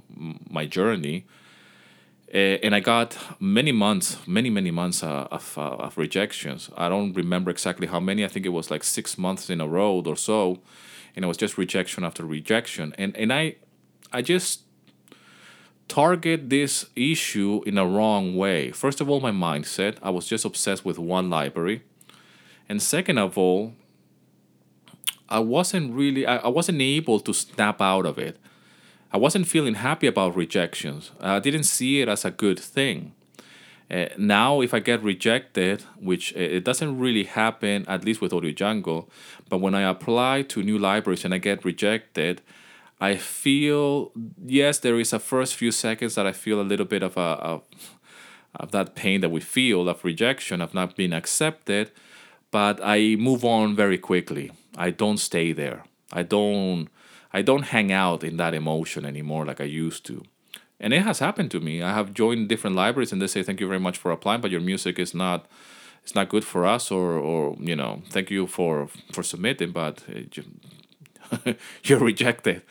my 0.50 0.66
journey, 0.66 1.26
and 2.34 2.74
I 2.74 2.80
got 2.80 3.18
many 3.40 3.74
months, 3.74 4.18
many 4.26 4.50
many 4.50 4.72
months 4.72 5.04
uh, 5.04 5.28
of 5.30 5.58
uh, 5.58 5.86
of 5.86 5.98
rejections. 5.98 6.70
I 6.78 6.88
don't 6.88 7.14
remember 7.14 7.52
exactly 7.52 7.88
how 7.88 8.00
many. 8.00 8.24
I 8.24 8.30
think 8.30 8.46
it 8.46 8.54
was 8.54 8.72
like 8.72 8.86
six 8.86 9.18
months 9.18 9.50
in 9.50 9.60
a 9.60 9.68
row 9.68 10.02
or 10.06 10.16
so, 10.16 10.60
and 11.16 11.26
it 11.26 11.28
was 11.28 11.38
just 11.38 11.58
rejection 11.58 12.06
after 12.06 12.24
rejection. 12.24 12.94
And 12.98 13.16
and 13.18 13.34
I 13.34 13.56
I 14.14 14.22
just 14.22 14.62
target 15.92 16.50
this 16.50 16.86
issue 16.96 17.62
in 17.66 17.78
a 17.78 17.86
wrong 17.86 18.38
way. 18.38 18.72
First 18.72 19.02
of 19.02 19.10
all, 19.10 19.20
my 19.20 19.32
mindset. 19.32 19.98
I 20.02 20.10
was 20.10 20.26
just 20.26 20.46
obsessed 20.46 20.86
with 20.86 20.98
one 20.98 21.30
library. 21.30 21.84
And 22.70 22.82
second 22.82 23.18
of 23.18 23.38
all, 23.38 23.74
I 25.28 25.40
wasn't 25.40 25.94
really, 25.94 26.26
I, 26.26 26.38
I 26.38 26.48
wasn't 26.48 26.82
able 26.82 27.20
to 27.20 27.34
snap 27.34 27.82
out 27.82 28.06
of 28.06 28.18
it. 28.18 28.38
I 29.12 29.18
wasn't 29.18 29.48
feeling 29.48 29.74
happy 29.74 30.08
about 30.08 30.38
rejections. 30.38 31.12
I 31.20 31.40
didn't 31.40 31.64
see 31.64 32.00
it 32.00 32.08
as 32.08 32.24
a 32.24 32.32
good 32.32 32.60
thing. 32.60 33.14
Uh, 33.90 34.06
now, 34.18 34.62
if 34.62 34.74
I 34.74 34.80
get 34.80 35.04
rejected, 35.04 35.84
which 36.00 36.34
uh, 36.38 36.40
it 36.40 36.64
doesn't 36.64 37.00
really 37.00 37.26
happen, 37.26 37.84
at 37.90 38.06
least 38.06 38.22
with 38.22 38.32
Audio 38.32 38.54
Jungle, 38.54 39.10
but 39.50 39.60
when 39.60 39.76
I 39.76 39.82
apply 39.82 40.44
to 40.44 40.64
new 40.64 40.80
libraries 40.80 41.26
and 41.26 41.34
I 41.34 41.40
get 41.40 41.66
rejected, 41.66 42.42
I 43.02 43.16
feel 43.16 44.12
yes, 44.46 44.78
there 44.78 45.00
is 45.00 45.12
a 45.12 45.20
first 45.20 45.56
few 45.56 45.72
seconds 45.72 46.14
that 46.16 46.28
I 46.28 46.32
feel 46.32 46.62
a 46.62 46.70
little 46.72 46.86
bit 46.86 47.02
of 47.02 47.18
a 47.18 47.62
of, 48.60 48.72
that 48.72 48.94
pain 48.96 49.22
that 49.22 49.32
we 49.32 49.40
feel 49.42 49.90
of 49.90 50.06
rejection 50.06 50.62
of 50.62 50.74
not 50.74 50.96
being 50.96 51.14
accepted, 51.14 51.90
but 52.52 52.80
I 52.84 53.16
move 53.16 53.44
on 53.44 53.76
very 53.76 53.98
quickly. 53.98 54.52
I 54.78 54.92
don't 54.92 55.18
stay 55.18 55.52
there. 55.52 55.84
I 56.14 56.22
don't 56.22 56.90
I 57.34 57.42
don't 57.42 57.64
hang 57.64 57.92
out 57.92 58.24
in 58.24 58.38
that 58.38 58.54
emotion 58.54 59.04
anymore 59.06 59.46
like 59.46 59.60
I 59.60 59.86
used 59.86 60.06
to. 60.06 60.24
And 60.80 60.94
it 60.94 61.02
has 61.02 61.20
happened 61.20 61.50
to 61.52 61.60
me. 61.60 61.82
I 61.82 61.94
have 61.94 62.14
joined 62.14 62.50
different 62.50 62.76
libraries 62.76 63.12
and 63.12 63.22
they 63.22 63.28
say 63.28 63.42
thank 63.42 63.60
you 63.60 63.68
very 63.68 63.80
much 63.80 63.98
for 63.98 64.12
applying, 64.12 64.42
but 64.42 64.52
your 64.52 64.62
music 64.62 65.00
is 65.00 65.16
not 65.16 65.48
it's 66.04 66.14
not 66.14 66.30
good 66.30 66.46
for 66.46 66.68
us 66.68 66.92
or 66.92 67.18
or 67.18 67.58
you 67.60 67.76
know 67.76 68.04
thank 68.12 68.30
you 68.30 68.46
for 68.46 68.90
for 69.12 69.24
submitting 69.24 69.72
but 69.72 70.04
eh, 70.08 70.26
you're 71.84 72.00
rejected. 72.00 72.62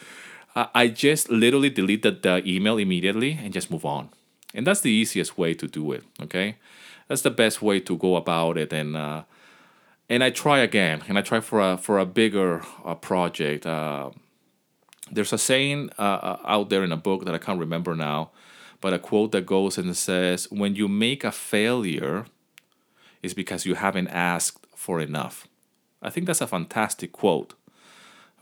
I 0.54 0.88
just 0.88 1.30
literally 1.30 1.70
deleted 1.70 2.22
the 2.22 2.42
email 2.46 2.76
immediately 2.76 3.38
and 3.40 3.52
just 3.52 3.70
move 3.70 3.84
on. 3.84 4.10
And 4.52 4.66
that's 4.66 4.80
the 4.80 4.90
easiest 4.90 5.38
way 5.38 5.54
to 5.54 5.66
do 5.66 5.92
it. 5.92 6.04
Okay, 6.20 6.56
that's 7.08 7.22
the 7.22 7.30
best 7.30 7.62
way 7.62 7.80
to 7.80 7.96
go 7.96 8.16
about 8.16 8.58
it. 8.58 8.72
And 8.72 8.96
uh, 8.96 9.22
and 10.08 10.24
I 10.24 10.30
try 10.30 10.58
again, 10.58 11.02
and 11.08 11.16
I 11.16 11.22
try 11.22 11.40
for 11.40 11.60
a 11.60 11.76
for 11.76 11.98
a 11.98 12.04
bigger 12.06 12.62
uh, 12.84 12.96
project. 12.96 13.64
Uh, 13.64 14.10
there's 15.10 15.32
a 15.32 15.38
saying 15.38 15.90
uh, 15.98 16.02
uh, 16.02 16.38
out 16.44 16.68
there 16.68 16.84
in 16.84 16.92
a 16.92 16.96
book 16.96 17.24
that 17.24 17.34
I 17.34 17.38
can't 17.38 17.60
remember 17.60 17.94
now, 17.94 18.30
but 18.80 18.92
a 18.92 18.98
quote 18.98 19.32
that 19.32 19.46
goes 19.46 19.78
and 19.78 19.96
says, 19.96 20.48
"When 20.50 20.74
you 20.74 20.88
make 20.88 21.22
a 21.22 21.30
failure, 21.30 22.26
it's 23.22 23.34
because 23.34 23.66
you 23.66 23.76
haven't 23.76 24.08
asked 24.08 24.66
for 24.74 25.00
enough." 25.00 25.46
I 26.02 26.10
think 26.10 26.26
that's 26.26 26.40
a 26.40 26.46
fantastic 26.46 27.12
quote. 27.12 27.54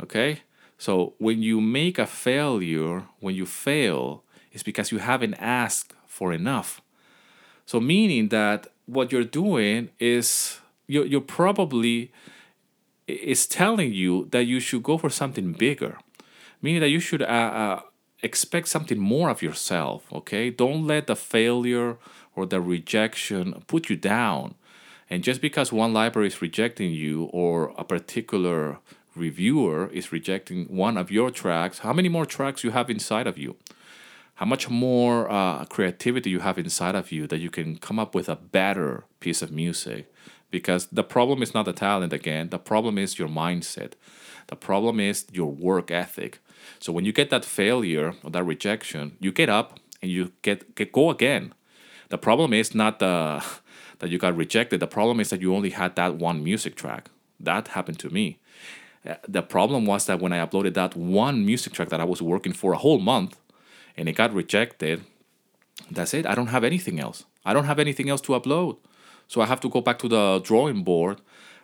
Okay, 0.02 0.40
so 0.76 1.14
when 1.18 1.42
you 1.42 1.60
make 1.60 1.98
a 1.98 2.06
failure, 2.06 3.04
when 3.20 3.34
you 3.34 3.46
fail, 3.46 4.22
it's 4.52 4.62
because 4.62 4.92
you 4.92 4.98
haven't 4.98 5.34
asked 5.34 5.94
for 6.06 6.32
enough. 6.32 6.80
So 7.66 7.80
meaning 7.80 8.28
that 8.28 8.68
what 8.86 9.12
you're 9.12 9.24
doing 9.24 9.90
is 9.98 10.60
you're, 10.86 11.04
you're 11.04 11.20
probably 11.20 12.10
is 13.06 13.46
telling 13.46 13.92
you 13.92 14.28
that 14.30 14.44
you 14.44 14.60
should 14.60 14.82
go 14.82 14.98
for 14.98 15.10
something 15.10 15.52
bigger, 15.52 15.98
meaning 16.62 16.80
that 16.80 16.88
you 16.88 17.00
should 17.00 17.22
uh, 17.22 17.24
uh, 17.24 17.80
expect 18.22 18.68
something 18.68 18.98
more 18.98 19.30
of 19.30 19.42
yourself. 19.42 20.04
Okay, 20.12 20.50
don't 20.50 20.86
let 20.86 21.06
the 21.06 21.16
failure 21.16 21.98
or 22.36 22.46
the 22.46 22.60
rejection 22.60 23.62
put 23.66 23.90
you 23.90 23.96
down. 23.96 24.54
And 25.10 25.24
just 25.24 25.40
because 25.40 25.72
one 25.72 25.94
library 25.94 26.28
is 26.28 26.42
rejecting 26.42 26.92
you 26.92 27.24
or 27.32 27.72
a 27.78 27.84
particular 27.84 28.78
reviewer 29.18 29.88
is 29.88 30.12
rejecting 30.12 30.66
one 30.66 30.96
of 30.96 31.10
your 31.10 31.30
tracks, 31.30 31.80
how 31.80 31.92
many 31.92 32.08
more 32.08 32.26
tracks 32.26 32.64
you 32.64 32.70
have 32.70 32.88
inside 32.88 33.26
of 33.26 33.36
you? 33.36 33.56
How 34.36 34.46
much 34.46 34.70
more 34.70 35.30
uh, 35.30 35.64
creativity 35.64 36.30
you 36.30 36.40
have 36.40 36.58
inside 36.58 36.94
of 36.94 37.10
you 37.10 37.26
that 37.26 37.38
you 37.38 37.50
can 37.50 37.76
come 37.76 37.98
up 37.98 38.14
with 38.14 38.28
a 38.28 38.36
better 38.36 39.04
piece 39.20 39.42
of 39.42 39.50
music? 39.50 40.12
Because 40.50 40.86
the 40.86 41.02
problem 41.02 41.42
is 41.42 41.54
not 41.54 41.64
the 41.64 41.72
talent 41.72 42.12
again, 42.12 42.50
the 42.50 42.58
problem 42.58 42.98
is 42.98 43.18
your 43.18 43.28
mindset. 43.28 43.92
The 44.46 44.56
problem 44.56 44.98
is 45.00 45.26
your 45.30 45.50
work 45.50 45.90
ethic. 45.90 46.38
So 46.80 46.92
when 46.92 47.04
you 47.04 47.12
get 47.12 47.30
that 47.30 47.44
failure 47.44 48.14
or 48.22 48.30
that 48.30 48.44
rejection, 48.44 49.16
you 49.20 49.32
get 49.32 49.48
up 49.48 49.78
and 50.00 50.10
you 50.10 50.32
get, 50.42 50.74
get 50.74 50.92
go 50.92 51.10
again. 51.10 51.52
The 52.08 52.18
problem 52.18 52.52
is 52.52 52.74
not 52.74 52.98
the 52.98 53.44
that 53.98 54.10
you 54.10 54.18
got 54.18 54.36
rejected. 54.36 54.80
The 54.80 54.86
problem 54.86 55.20
is 55.20 55.30
that 55.30 55.42
you 55.42 55.54
only 55.54 55.70
had 55.70 55.96
that 55.96 56.14
one 56.16 56.42
music 56.42 56.76
track. 56.76 57.10
That 57.40 57.68
happened 57.68 57.98
to 58.00 58.10
me. 58.10 58.38
The 59.26 59.42
problem 59.42 59.86
was 59.86 60.06
that 60.06 60.20
when 60.20 60.32
I 60.32 60.44
uploaded 60.44 60.74
that 60.74 60.96
one 60.96 61.44
music 61.46 61.72
track 61.72 61.88
that 61.88 62.00
I 62.00 62.04
was 62.04 62.20
working 62.20 62.52
for 62.52 62.72
a 62.72 62.76
whole 62.76 62.98
month 62.98 63.38
and 63.96 64.08
it 64.08 64.12
got 64.12 64.32
rejected, 64.34 65.04
that's 65.90 66.14
it. 66.14 66.26
I 66.26 66.34
don't 66.34 66.48
have 66.48 66.64
anything 66.64 67.00
else. 67.00 67.24
I 67.44 67.52
don't 67.54 67.64
have 67.64 67.78
anything 67.78 68.10
else 68.10 68.20
to 68.22 68.32
upload. 68.32 68.76
So 69.26 69.40
I 69.40 69.46
have 69.46 69.60
to 69.60 69.68
go 69.68 69.80
back 69.80 69.98
to 70.00 70.08
the 70.08 70.40
drawing 70.42 70.82
board 70.82 71.20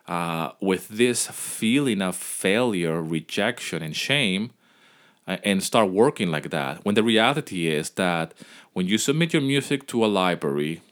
uh, 0.06 0.50
with 0.60 0.88
this 0.88 1.26
feeling 1.28 2.02
of 2.02 2.16
failure, 2.16 3.02
rejection, 3.02 3.82
and 3.82 3.96
shame 3.96 4.50
uh, 5.26 5.38
and 5.42 5.62
start 5.62 5.90
working 5.90 6.30
like 6.30 6.50
that. 6.50 6.84
When 6.84 6.94
the 6.94 7.02
reality 7.02 7.68
is 7.68 7.90
that 7.90 8.34
when 8.72 8.86
you 8.86 8.98
submit 8.98 9.32
your 9.32 9.42
music 9.42 9.86
to 9.88 10.04
a 10.04 10.06
library, 10.06 10.82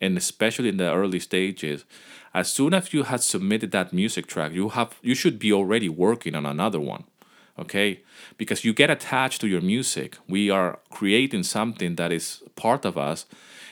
and 0.00 0.16
especially 0.16 0.68
in 0.68 0.76
the 0.76 0.92
early 0.92 1.20
stages, 1.20 1.84
as 2.32 2.52
soon 2.52 2.74
as 2.74 2.92
you 2.92 3.04
had 3.04 3.22
submitted 3.22 3.70
that 3.72 3.92
music 3.92 4.26
track, 4.26 4.52
you 4.52 4.68
have 4.70 4.94
you 5.02 5.14
should 5.14 5.38
be 5.38 5.52
already 5.52 5.88
working 5.88 6.34
on 6.34 6.46
another 6.46 6.80
one. 6.80 7.04
Okay? 7.58 8.00
Because 8.38 8.64
you 8.64 8.72
get 8.72 8.90
attached 8.90 9.40
to 9.42 9.48
your 9.48 9.60
music. 9.60 10.16
We 10.28 10.50
are 10.50 10.78
creating 10.90 11.42
something 11.42 11.96
that 11.96 12.10
is 12.10 12.42
part 12.56 12.84
of 12.84 12.96
us 12.96 13.26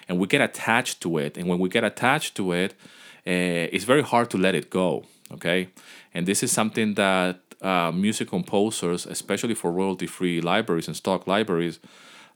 and 0.09 0.19
we 0.19 0.27
get 0.27 0.41
attached 0.41 1.01
to 1.03 1.19
it. 1.19 1.37
And 1.37 1.49
when 1.49 1.59
we 1.59 1.69
get 1.69 1.85
attached 1.85 2.35
to 2.37 2.53
it, 2.53 2.73
uh, 3.27 3.75
it's 3.75 3.85
very 3.85 4.03
hard 4.03 4.31
to 4.31 4.39
let 4.39 4.55
it 4.55 4.71
go. 4.71 5.05
Okay, 5.31 5.69
and 6.15 6.27
this 6.27 6.43
is 6.43 6.51
something 6.51 6.95
that 6.95 7.41
uh, 7.61 7.93
music 7.93 8.29
composers, 8.29 9.05
especially 9.05 9.55
for 9.55 9.71
royalty-free 9.71 10.41
libraries 10.41 10.87
and 10.87 10.97
stock 10.97 11.27
libraries, 11.27 11.81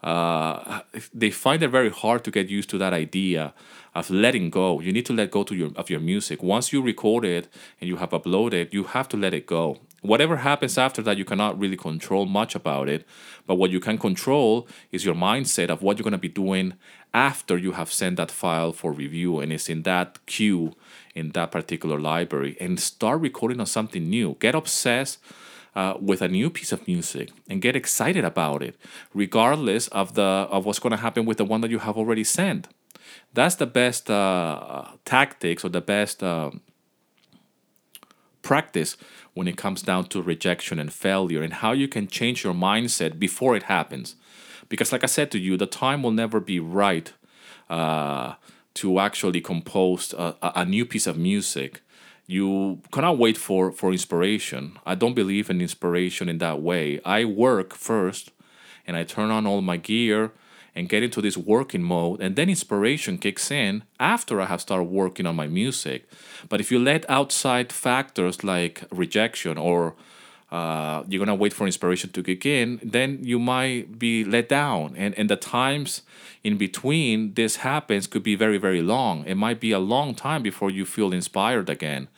uh, 0.03 0.81
they 1.15 1.31
find 1.31 1.63
it 1.63 1.69
very 1.69 1.91
hard 1.91 2.25
to 2.25 2.31
get 2.31 2.49
used 2.49 2.69
to 2.71 2.79
that 2.79 2.93
idea 2.93 3.55
of 3.95 4.11
letting 4.11 4.51
go. 4.51 4.81
You 4.81 4.93
need 4.93 5.07
to 5.07 5.13
let 5.13 5.31
go 5.31 5.45
to 5.45 5.55
your 5.55 5.71
of 5.77 5.91
your 5.91 6.01
music. 6.01 6.43
Once 6.43 6.73
you 6.73 6.83
record 6.83 7.25
it 7.25 7.49
and 7.81 7.89
you 7.89 7.97
have 7.97 8.11
uploaded, 8.11 8.73
you 8.73 8.85
have 8.85 9.09
to 9.09 9.17
let 9.17 9.35
it 9.35 9.47
go. 9.47 9.79
Whatever 10.01 10.39
happens 10.39 10.77
after 10.77 11.01
that, 11.03 11.17
you 11.17 11.25
cannot 11.25 11.57
really 11.57 11.77
control 11.77 12.27
much 12.27 12.57
about 12.57 12.89
it. 12.89 13.07
But 13.47 13.55
what 13.55 13.71
you 13.71 13.79
can 13.79 13.99
control 13.99 14.67
is 14.91 15.05
your 15.05 15.15
mindset 15.15 15.69
of 15.69 15.83
what 15.83 15.97
you're 15.97 16.03
going 16.03 16.13
to 16.13 16.19
be 16.19 16.29
doing 16.29 16.75
after 17.15 17.57
you 17.57 17.73
have 17.73 17.93
sent 17.93 18.17
that 18.17 18.31
file 18.31 18.73
for 18.73 18.91
review 18.91 19.39
and 19.39 19.53
it's 19.53 19.69
in 19.69 19.83
that 19.83 20.19
queue 20.27 20.75
in 21.15 21.31
that 21.33 21.53
particular 21.53 22.01
library 22.01 22.57
and 22.59 22.81
start 22.81 23.21
recording 23.21 23.61
on 23.61 23.67
something 23.67 24.09
new. 24.09 24.37
Get 24.41 24.55
obsessed 24.55 25.19
uh, 25.75 25.95
with 26.01 26.23
a 26.23 26.29
new 26.29 26.51
piece 26.51 26.73
of 26.73 26.87
music 26.87 27.31
and 27.49 27.63
get 27.63 27.77
excited 27.77 28.25
about 28.25 28.63
it, 28.63 28.77
regardless 29.15 29.89
of 29.89 30.15
the 30.15 30.23
of 30.23 30.65
what's 30.65 30.79
going 30.79 30.91
to 30.91 30.97
happen 30.97 31.25
with 31.25 31.39
the 31.39 31.45
one 31.45 31.61
that 31.61 31.71
you 31.71 31.79
have 31.79 31.97
already 31.97 32.25
sent. 32.25 32.69
That's 33.33 33.57
the 33.57 33.67
best 33.67 34.11
uh, 34.11 34.85
tactics 35.05 35.65
or 35.65 35.71
the 35.71 35.81
best 35.81 36.23
uh, 36.23 36.51
practice 38.43 38.97
when 39.35 39.49
it 39.49 39.57
comes 39.57 39.83
down 39.83 40.05
to 40.05 40.21
rejection 40.21 40.79
and 40.79 40.93
failure 40.93 41.43
and 41.43 41.55
how 41.55 41.73
you 41.73 41.89
can 41.89 42.07
change 42.07 42.45
your 42.45 42.55
mindset 42.55 43.19
before 43.19 43.57
it 43.57 43.65
happens. 43.65 44.17
Because, 44.69 44.93
like 44.93 45.05
I 45.05 45.07
said 45.07 45.31
to 45.33 45.39
you, 45.39 45.57
the 45.57 45.67
time 45.67 46.03
will 46.03 46.13
never 46.13 46.41
be 46.41 46.61
right 46.61 47.13
uh, 47.71 48.35
to 48.75 48.99
actually 48.99 49.41
compose 49.41 50.13
a, 50.13 50.37
a 50.43 50.65
new 50.65 50.85
piece 50.85 51.07
of 51.07 51.17
music 51.17 51.83
you 52.33 52.81
cannot 52.91 53.19
wait 53.19 53.37
for 53.37 53.71
for 53.71 53.93
inspiration 53.93 54.79
i 54.87 54.95
don't 54.95 55.15
believe 55.15 55.51
in 55.51 55.61
inspiration 55.61 56.29
in 56.29 56.39
that 56.39 56.61
way 56.61 57.01
i 57.05 57.25
work 57.25 57.75
first 57.75 58.31
and 58.87 58.97
i 58.97 59.03
turn 59.05 59.31
on 59.31 59.47
all 59.47 59.61
my 59.61 59.77
gear 59.77 60.33
and 60.75 60.89
get 60.89 61.03
into 61.03 61.21
this 61.21 61.37
working 61.37 61.83
mode 61.83 62.21
and 62.23 62.35
then 62.37 62.49
inspiration 62.49 63.19
kicks 63.19 63.51
in 63.51 63.83
after 64.01 64.41
i 64.41 64.47
have 64.47 64.61
started 64.61 64.85
working 64.85 65.27
on 65.27 65.37
my 65.37 65.47
music 65.47 66.09
but 66.49 66.61
if 66.61 66.71
you 66.73 66.79
let 66.79 67.09
outside 67.09 67.71
factors 67.73 68.43
like 68.43 68.85
rejection 68.91 69.59
or 69.59 69.95
uh, 70.53 71.03
you're 71.09 71.19
gonna 71.19 71.35
wait 71.35 71.55
for 71.55 71.65
inspiration 71.65 72.11
to 72.11 72.23
kick 72.23 72.45
in, 72.45 72.79
then 72.83 73.19
you 73.23 73.39
might 73.39 73.99
be 73.99 74.23
let 74.23 74.51
down. 74.51 74.95
And 74.99 75.15
and 75.19 75.31
the 75.31 75.37
times 75.37 76.03
in 76.45 76.59
between 76.59 77.33
this 77.33 77.57
happens 77.57 78.07
could 78.07 78.23
be 78.23 78.35
very 78.35 78.59
very 78.59 78.83
long. 78.83 79.25
It 79.25 79.37
might 79.37 79.61
be 79.61 79.73
a 79.73 79.79
long 79.79 80.15
time 80.15 80.43
before 80.43 80.71
you 80.71 80.85
feel 80.85 81.11
inspired 81.11 81.71
again. 81.71 82.09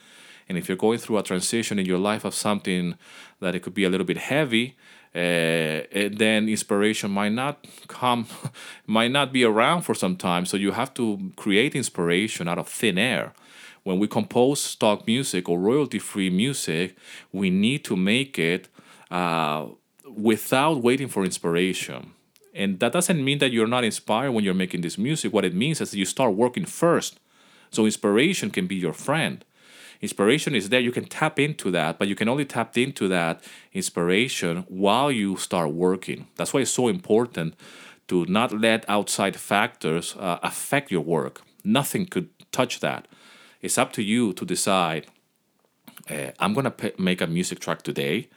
And 0.48 0.58
if 0.58 0.68
you're 0.68 0.76
going 0.76 0.98
through 0.98 1.18
a 1.18 1.22
transition 1.22 1.78
in 1.78 1.86
your 1.86 1.98
life 1.98 2.24
of 2.24 2.34
something 2.34 2.96
that 3.40 3.54
it 3.54 3.62
could 3.62 3.74
be 3.74 3.84
a 3.84 3.88
little 3.88 4.06
bit 4.06 4.18
heavy, 4.18 4.76
uh, 5.14 5.86
then 6.10 6.48
inspiration 6.48 7.10
might 7.10 7.32
not 7.32 7.66
come, 7.88 8.26
might 8.86 9.10
not 9.10 9.32
be 9.32 9.44
around 9.44 9.82
for 9.82 9.94
some 9.94 10.16
time. 10.16 10.44
So 10.44 10.56
you 10.56 10.72
have 10.72 10.92
to 10.94 11.32
create 11.36 11.74
inspiration 11.74 12.48
out 12.48 12.58
of 12.58 12.68
thin 12.68 12.98
air 12.98 13.32
when 13.84 13.98
we 13.98 14.08
compose 14.08 14.60
stock 14.60 15.06
music 15.06 15.48
or 15.48 15.58
royalty 15.58 15.98
free 15.98 16.30
music, 16.30 16.96
we 17.32 17.50
need 17.50 17.84
to 17.84 17.96
make 17.96 18.38
it 18.38 18.68
uh, 19.10 19.66
without 20.10 20.82
waiting 20.82 21.06
for 21.06 21.24
inspiration. 21.24 22.12
And 22.54 22.80
that 22.80 22.92
doesn't 22.92 23.22
mean 23.22 23.38
that 23.38 23.52
you're 23.52 23.66
not 23.66 23.84
inspired 23.84 24.32
when 24.32 24.42
you're 24.42 24.54
making 24.54 24.80
this 24.80 24.96
music. 24.96 25.32
What 25.32 25.44
it 25.44 25.54
means 25.54 25.80
is 25.80 25.90
that 25.90 25.98
you 25.98 26.06
start 26.06 26.34
working 26.34 26.64
first. 26.64 27.20
So 27.70 27.84
inspiration 27.84 28.50
can 28.50 28.66
be 28.66 28.76
your 28.76 28.92
friend. 28.92 29.44
Inspiration 30.04 30.54
is 30.54 30.68
there. 30.68 30.80
You 30.80 30.92
can 30.92 31.06
tap 31.06 31.38
into 31.38 31.70
that, 31.70 31.98
but 31.98 32.08
you 32.08 32.14
can 32.14 32.28
only 32.28 32.44
tap 32.44 32.76
into 32.76 33.08
that 33.08 33.42
inspiration 33.72 34.66
while 34.68 35.10
you 35.10 35.38
start 35.38 35.70
working. 35.70 36.26
That's 36.36 36.52
why 36.52 36.60
it's 36.60 36.70
so 36.70 36.88
important 36.88 37.54
to 38.08 38.26
not 38.26 38.52
let 38.52 38.84
outside 38.86 39.34
factors 39.36 40.14
uh, 40.18 40.38
affect 40.42 40.90
your 40.90 41.00
work. 41.00 41.40
Nothing 41.64 42.04
could 42.04 42.28
touch 42.52 42.80
that. 42.80 43.08
It's 43.62 43.78
up 43.78 43.94
to 43.94 44.02
you 44.02 44.34
to 44.34 44.44
decide 44.44 45.06
uh, 46.10 46.32
I'm 46.38 46.52
going 46.52 46.70
to 46.70 46.92
make 46.98 47.22
a 47.22 47.26
music 47.26 47.60
track 47.60 47.80
today 47.80 48.28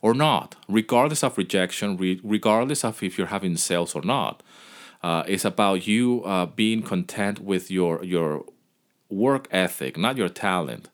or 0.00 0.14
not, 0.14 0.54
regardless 0.68 1.24
of 1.24 1.36
rejection, 1.36 1.96
re- 1.96 2.20
regardless 2.22 2.84
of 2.84 3.02
if 3.02 3.18
you're 3.18 3.34
having 3.38 3.56
sales 3.56 3.96
or 3.96 4.02
not. 4.02 4.44
Uh, 5.02 5.24
it's 5.26 5.44
about 5.44 5.88
you 5.88 6.22
uh, 6.24 6.46
being 6.46 6.82
content 6.82 7.40
with 7.40 7.68
your 7.68 8.04
your 8.04 8.44
work 9.08 9.48
ethic, 9.50 9.96
not 9.98 10.16
your 10.16 10.28
talent. 10.28 10.88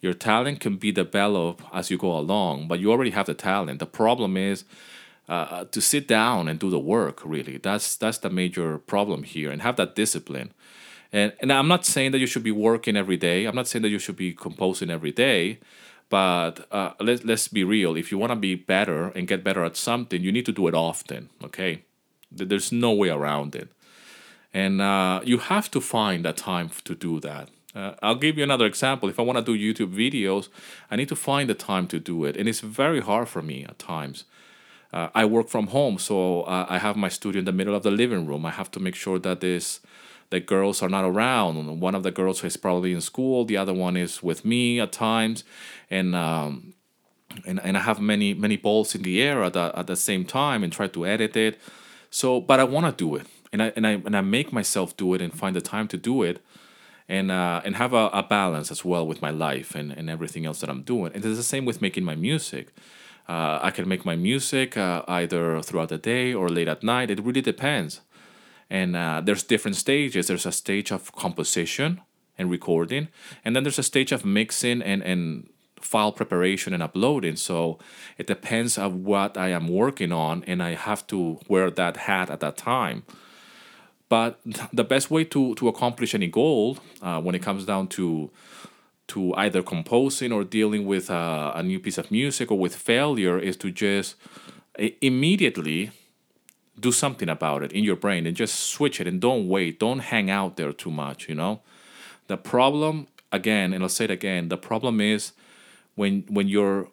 Your 0.00 0.12
talent 0.12 0.60
can 0.60 0.76
be 0.76 0.92
developed 0.92 1.64
as 1.72 1.90
you 1.90 1.98
go 1.98 2.16
along, 2.16 2.68
but 2.68 2.78
you 2.80 2.90
already 2.90 3.10
have 3.10 3.26
the 3.26 3.34
talent. 3.34 3.78
The 3.78 3.86
problem 3.86 4.36
is 4.36 4.64
uh, 5.28 5.64
to 5.64 5.80
sit 5.80 6.06
down 6.06 6.48
and 6.48 6.58
do 6.58 6.70
the 6.70 6.78
work. 6.78 7.22
Really, 7.24 7.56
that's 7.58 7.96
that's 7.96 8.18
the 8.18 8.30
major 8.30 8.78
problem 8.78 9.22
here, 9.22 9.50
and 9.50 9.62
have 9.62 9.76
that 9.76 9.94
discipline. 9.94 10.52
And, 11.12 11.32
and 11.40 11.52
I'm 11.52 11.68
not 11.68 11.86
saying 11.86 12.12
that 12.12 12.18
you 12.18 12.26
should 12.26 12.42
be 12.42 12.52
working 12.52 12.96
every 12.96 13.16
day. 13.16 13.46
I'm 13.46 13.54
not 13.54 13.68
saying 13.68 13.82
that 13.82 13.88
you 13.88 13.98
should 13.98 14.16
be 14.16 14.32
composing 14.32 14.90
every 14.90 15.12
day. 15.12 15.60
But 16.08 16.66
uh, 16.70 16.92
let, 17.00 17.24
let's 17.24 17.48
be 17.48 17.64
real. 17.64 17.96
If 17.96 18.12
you 18.12 18.18
want 18.18 18.30
to 18.30 18.36
be 18.36 18.54
better 18.54 19.08
and 19.08 19.26
get 19.26 19.42
better 19.42 19.64
at 19.64 19.76
something, 19.76 20.22
you 20.22 20.30
need 20.30 20.46
to 20.46 20.52
do 20.52 20.68
it 20.68 20.74
often. 20.74 21.30
Okay? 21.42 21.84
There's 22.30 22.70
no 22.70 22.92
way 22.92 23.08
around 23.08 23.56
it. 23.56 23.70
And 24.52 24.80
uh, 24.80 25.20
you 25.24 25.38
have 25.38 25.70
to 25.72 25.80
find 25.80 26.24
that 26.24 26.36
time 26.36 26.70
to 26.84 26.94
do 26.94 27.20
that. 27.20 27.50
Uh, 27.76 27.94
I'll 28.02 28.14
give 28.14 28.38
you 28.38 28.44
another 28.44 28.64
example. 28.64 29.08
If 29.10 29.20
I 29.20 29.22
want 29.22 29.38
to 29.38 29.44
do 29.44 29.74
YouTube 29.74 29.92
videos, 29.92 30.48
I 30.90 30.96
need 30.96 31.10
to 31.10 31.16
find 31.16 31.48
the 31.50 31.54
time 31.54 31.86
to 31.88 31.98
do 32.00 32.24
it. 32.24 32.36
And 32.36 32.48
it's 32.48 32.60
very 32.60 33.00
hard 33.00 33.28
for 33.28 33.42
me 33.42 33.64
at 33.64 33.78
times. 33.78 34.24
Uh, 34.92 35.08
I 35.14 35.26
work 35.26 35.48
from 35.48 35.66
home, 35.68 35.98
so 35.98 36.42
uh, 36.42 36.66
I 36.68 36.78
have 36.78 36.96
my 36.96 37.08
studio 37.08 37.40
in 37.40 37.44
the 37.44 37.52
middle 37.52 37.74
of 37.74 37.82
the 37.82 37.90
living 37.90 38.24
room. 38.26 38.46
I 38.46 38.50
have 38.50 38.70
to 38.70 38.80
make 38.80 38.94
sure 38.94 39.18
that 39.18 39.40
this 39.40 39.80
the 40.30 40.40
girls 40.40 40.82
are 40.82 40.88
not 40.88 41.04
around. 41.04 41.80
One 41.80 41.94
of 41.94 42.02
the 42.02 42.10
girls 42.10 42.42
is 42.42 42.56
probably 42.56 42.92
in 42.92 43.00
school, 43.00 43.44
the 43.44 43.56
other 43.56 43.74
one 43.74 43.96
is 43.96 44.22
with 44.22 44.44
me 44.44 44.80
at 44.80 44.90
times, 44.92 45.44
and 45.90 46.16
um, 46.16 46.74
and, 47.44 47.60
and 47.62 47.76
I 47.76 47.80
have 47.80 48.00
many 48.00 48.32
many 48.32 48.56
balls 48.56 48.94
in 48.94 49.02
the 49.02 49.22
air 49.22 49.42
at 49.44 49.52
the, 49.52 49.72
at 49.74 49.86
the 49.86 49.96
same 49.96 50.24
time 50.24 50.64
and 50.64 50.72
try 50.72 50.86
to 50.88 51.06
edit 51.06 51.36
it. 51.36 51.60
So, 52.10 52.40
but 52.40 52.58
I 52.58 52.64
want 52.64 52.86
to 52.86 52.92
do 52.92 53.16
it, 53.16 53.26
and 53.52 53.62
I 53.62 53.72
and 53.76 53.86
I 53.86 53.92
and 53.92 54.16
I 54.16 54.20
make 54.22 54.52
myself 54.52 54.96
do 54.96 55.14
it 55.14 55.20
and 55.20 55.32
find 55.32 55.54
the 55.54 55.60
time 55.60 55.88
to 55.88 55.96
do 55.96 56.22
it, 56.22 56.42
and 57.08 57.30
uh, 57.30 57.60
and 57.64 57.76
have 57.76 57.92
a, 57.92 58.08
a 58.12 58.22
balance 58.22 58.70
as 58.70 58.84
well 58.84 59.06
with 59.06 59.22
my 59.22 59.30
life 59.30 59.74
and, 59.74 59.92
and 59.92 60.10
everything 60.10 60.46
else 60.46 60.60
that 60.60 60.70
I'm 60.70 60.82
doing. 60.82 61.12
And 61.14 61.24
it's 61.24 61.36
the 61.36 61.42
same 61.42 61.64
with 61.64 61.80
making 61.80 62.04
my 62.04 62.14
music. 62.14 62.72
Uh, 63.28 63.58
I 63.60 63.70
can 63.72 63.88
make 63.88 64.04
my 64.04 64.14
music 64.14 64.76
uh, 64.76 65.02
either 65.08 65.60
throughout 65.60 65.88
the 65.88 65.98
day 65.98 66.32
or 66.32 66.48
late 66.48 66.68
at 66.68 66.82
night. 66.82 67.10
It 67.10 67.20
really 67.22 67.40
depends 67.40 68.00
and 68.68 68.96
uh, 68.96 69.20
there's 69.24 69.42
different 69.42 69.76
stages 69.76 70.26
there's 70.26 70.46
a 70.46 70.52
stage 70.52 70.90
of 70.90 71.12
composition 71.12 72.00
and 72.38 72.50
recording 72.50 73.08
and 73.44 73.54
then 73.54 73.62
there's 73.62 73.78
a 73.78 73.82
stage 73.82 74.12
of 74.12 74.24
mixing 74.24 74.82
and, 74.82 75.02
and 75.02 75.48
file 75.80 76.12
preparation 76.12 76.72
and 76.72 76.82
uploading 76.82 77.36
so 77.36 77.78
it 78.18 78.26
depends 78.26 78.76
on 78.76 79.04
what 79.04 79.36
i 79.36 79.48
am 79.48 79.68
working 79.68 80.12
on 80.12 80.42
and 80.44 80.62
i 80.62 80.74
have 80.74 81.06
to 81.06 81.38
wear 81.48 81.70
that 81.70 81.96
hat 81.96 82.30
at 82.30 82.40
that 82.40 82.56
time 82.56 83.04
but 84.08 84.38
the 84.72 84.84
best 84.84 85.10
way 85.10 85.24
to, 85.24 85.54
to 85.56 85.68
accomplish 85.68 86.14
any 86.14 86.28
goal 86.28 86.78
uh, 87.02 87.20
when 87.20 87.34
it 87.34 87.42
comes 87.42 87.64
down 87.64 87.88
to 87.88 88.30
to 89.08 89.32
either 89.34 89.62
composing 89.62 90.32
or 90.32 90.42
dealing 90.42 90.84
with 90.84 91.10
uh, 91.10 91.52
a 91.54 91.62
new 91.62 91.78
piece 91.78 91.96
of 91.96 92.10
music 92.10 92.50
or 92.50 92.58
with 92.58 92.74
failure 92.74 93.38
is 93.38 93.56
to 93.56 93.70
just 93.70 94.16
immediately 95.00 95.92
do 96.78 96.90
something 96.90 97.28
about 97.28 97.62
it 97.62 97.70
in 97.70 97.84
your 97.84 97.94
brain 97.94 98.26
and 98.26 98.36
just 98.36 98.56
switch 98.56 99.00
it 99.00 99.06
and 99.06 99.20
don't 99.20 99.48
wait 99.48 99.78
don't 99.78 100.00
hang 100.00 100.28
out 100.28 100.56
there 100.56 100.72
too 100.72 100.90
much 100.90 101.28
you 101.28 101.34
know? 101.34 101.60
The 102.26 102.36
problem 102.36 103.06
again 103.32 103.72
and 103.72 103.82
i'll 103.82 103.88
say 103.88 104.04
it 104.04 104.10
again 104.10 104.48
the 104.48 104.56
problem 104.56 105.00
is 105.00 105.32
when 105.94 106.24
when 106.28 106.48
you're 106.48 106.88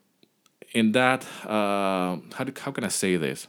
in 0.74 0.92
that 0.92 1.26
uh, 1.46 2.18
how, 2.36 2.44
do, 2.44 2.54
how 2.60 2.72
can 2.72 2.84
i 2.84 2.88
say 2.88 3.16
this 3.18 3.48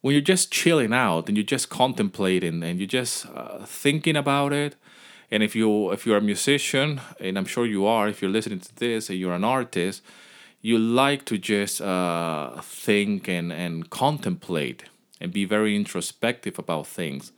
when 0.00 0.12
you're 0.12 0.20
just 0.20 0.52
chilling 0.52 0.92
out 0.92 1.28
and 1.28 1.36
you're 1.36 1.44
just 1.44 1.68
contemplating 1.68 2.62
and 2.62 2.78
you're 2.78 2.86
just 2.86 3.26
uh, 3.34 3.64
thinking 3.64 4.16
about 4.16 4.52
it 4.52 4.76
and 5.30 5.42
if 5.42 5.56
you 5.56 5.90
if 5.90 6.06
you're 6.06 6.18
a 6.18 6.20
musician 6.20 7.00
and 7.20 7.36
i'm 7.36 7.44
sure 7.44 7.66
you 7.66 7.86
are 7.86 8.08
if 8.08 8.22
you're 8.22 8.30
listening 8.30 8.60
to 8.60 8.74
this 8.76 9.10
and 9.10 9.18
you're 9.18 9.34
an 9.34 9.44
artist 9.44 10.02
you 10.66 10.78
like 10.78 11.24
to 11.24 11.38
just 11.38 11.80
uh, 11.80 12.60
think 12.60 13.28
and, 13.28 13.52
and 13.52 13.88
contemplate 13.88 14.82
and 15.20 15.32
be 15.32 15.44
very 15.44 15.76
introspective 15.76 16.58
about 16.58 16.88
things. 16.88 17.32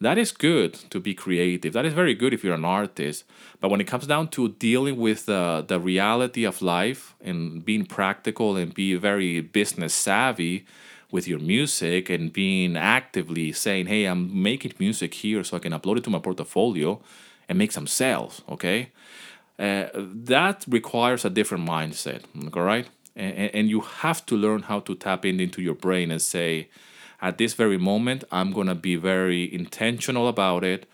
That 0.00 0.18
is 0.18 0.32
good 0.32 0.74
to 0.90 0.98
be 0.98 1.14
creative. 1.14 1.72
That 1.72 1.86
is 1.86 1.94
very 1.94 2.14
good 2.14 2.34
if 2.34 2.42
you're 2.42 2.54
an 2.54 2.64
artist. 2.64 3.24
But 3.60 3.70
when 3.70 3.80
it 3.80 3.86
comes 3.86 4.06
down 4.06 4.28
to 4.30 4.48
dealing 4.48 4.96
with 4.96 5.28
uh, 5.28 5.62
the 5.62 5.78
reality 5.78 6.44
of 6.44 6.60
life 6.60 7.14
and 7.20 7.64
being 7.64 7.86
practical 7.86 8.56
and 8.56 8.74
be 8.74 8.94
very 8.94 9.40
business 9.40 9.94
savvy 9.94 10.66
with 11.10 11.28
your 11.28 11.38
music 11.38 12.10
and 12.10 12.32
being 12.32 12.76
actively 12.76 13.52
saying, 13.52 13.86
hey, 13.86 14.04
I'm 14.04 14.42
making 14.42 14.72
music 14.78 15.14
here 15.14 15.44
so 15.44 15.56
I 15.56 15.60
can 15.60 15.72
upload 15.72 15.98
it 15.98 16.04
to 16.04 16.10
my 16.10 16.18
portfolio 16.18 17.00
and 17.48 17.58
make 17.58 17.72
some 17.72 17.86
sales. 17.86 18.42
Okay, 18.48 18.90
uh, 19.58 19.86
that 19.94 20.64
requires 20.68 21.24
a 21.24 21.30
different 21.30 21.68
mindset. 21.68 22.22
All 22.56 22.62
right, 22.62 22.88
and, 23.14 23.50
and 23.54 23.70
you 23.70 23.80
have 23.80 24.26
to 24.26 24.36
learn 24.36 24.62
how 24.62 24.80
to 24.80 24.94
tap 24.94 25.24
in 25.24 25.40
into 25.40 25.62
your 25.62 25.74
brain 25.74 26.10
and 26.10 26.20
say, 26.20 26.68
at 27.22 27.38
this 27.38 27.54
very 27.54 27.78
moment, 27.78 28.24
I'm 28.30 28.52
gonna 28.52 28.74
be 28.74 28.96
very 28.96 29.52
intentional 29.52 30.28
about 30.28 30.64
it. 30.64 30.86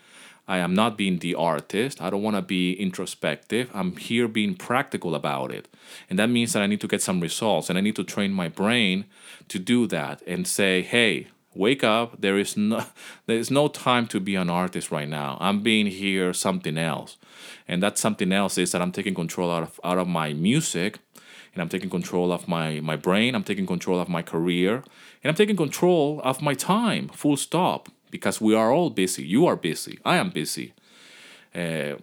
I 0.47 0.57
am 0.57 0.73
not 0.73 0.97
being 0.97 1.19
the 1.19 1.35
artist. 1.35 2.01
I 2.01 2.09
don't 2.09 2.21
want 2.21 2.35
to 2.35 2.41
be 2.41 2.73
introspective. 2.73 3.69
I'm 3.73 3.95
here 3.95 4.27
being 4.27 4.55
practical 4.55 5.15
about 5.15 5.51
it. 5.51 5.67
And 6.09 6.19
that 6.19 6.29
means 6.29 6.53
that 6.53 6.61
I 6.61 6.67
need 6.67 6.81
to 6.81 6.87
get 6.87 7.01
some 7.01 7.21
results 7.21 7.69
and 7.69 7.77
I 7.77 7.81
need 7.81 7.95
to 7.95 8.03
train 8.03 8.33
my 8.33 8.49
brain 8.49 9.05
to 9.47 9.57
do 9.57 9.87
that 9.87 10.21
and 10.27 10.45
say, 10.45 10.81
hey, 10.81 11.27
wake 11.55 11.83
up. 11.83 12.19
There 12.19 12.37
is 12.37 12.57
no 12.57 12.85
there 13.25 13.37
is 13.37 13.49
no 13.49 13.69
time 13.69 14.07
to 14.07 14.19
be 14.19 14.35
an 14.35 14.49
artist 14.49 14.91
right 14.91 15.07
now. 15.07 15.37
I'm 15.39 15.61
being 15.61 15.87
here 15.87 16.33
something 16.33 16.77
else. 16.77 17.17
And 17.67 17.81
that 17.81 17.97
something 17.97 18.33
else 18.33 18.57
is 18.57 18.73
that 18.73 18.81
I'm 18.81 18.91
taking 18.91 19.15
control 19.15 19.49
out 19.49 19.63
of 19.63 19.79
out 19.83 19.97
of 19.97 20.07
my 20.07 20.33
music 20.33 20.99
and 21.53 21.61
I'm 21.61 21.69
taking 21.69 21.89
control 21.89 22.31
of 22.31 22.47
my, 22.47 22.79
my 22.79 22.95
brain, 22.95 23.35
I'm 23.35 23.43
taking 23.43 23.67
control 23.67 23.99
of 23.99 24.09
my 24.09 24.23
career, 24.23 24.77
and 25.23 25.29
I'm 25.29 25.35
taking 25.35 25.55
control 25.55 26.19
of 26.23 26.41
my 26.41 26.55
time, 26.55 27.09
full 27.09 27.37
stop 27.37 27.89
because 28.13 28.39
we 28.39 28.53
are 28.53 28.71
all 28.71 28.91
busy. 28.91 29.23
You 29.23 29.47
are 29.47 29.57
busy. 29.57 29.97
I 30.05 30.17
am 30.17 30.29
busy. 30.29 30.73
Uh, 31.53 31.95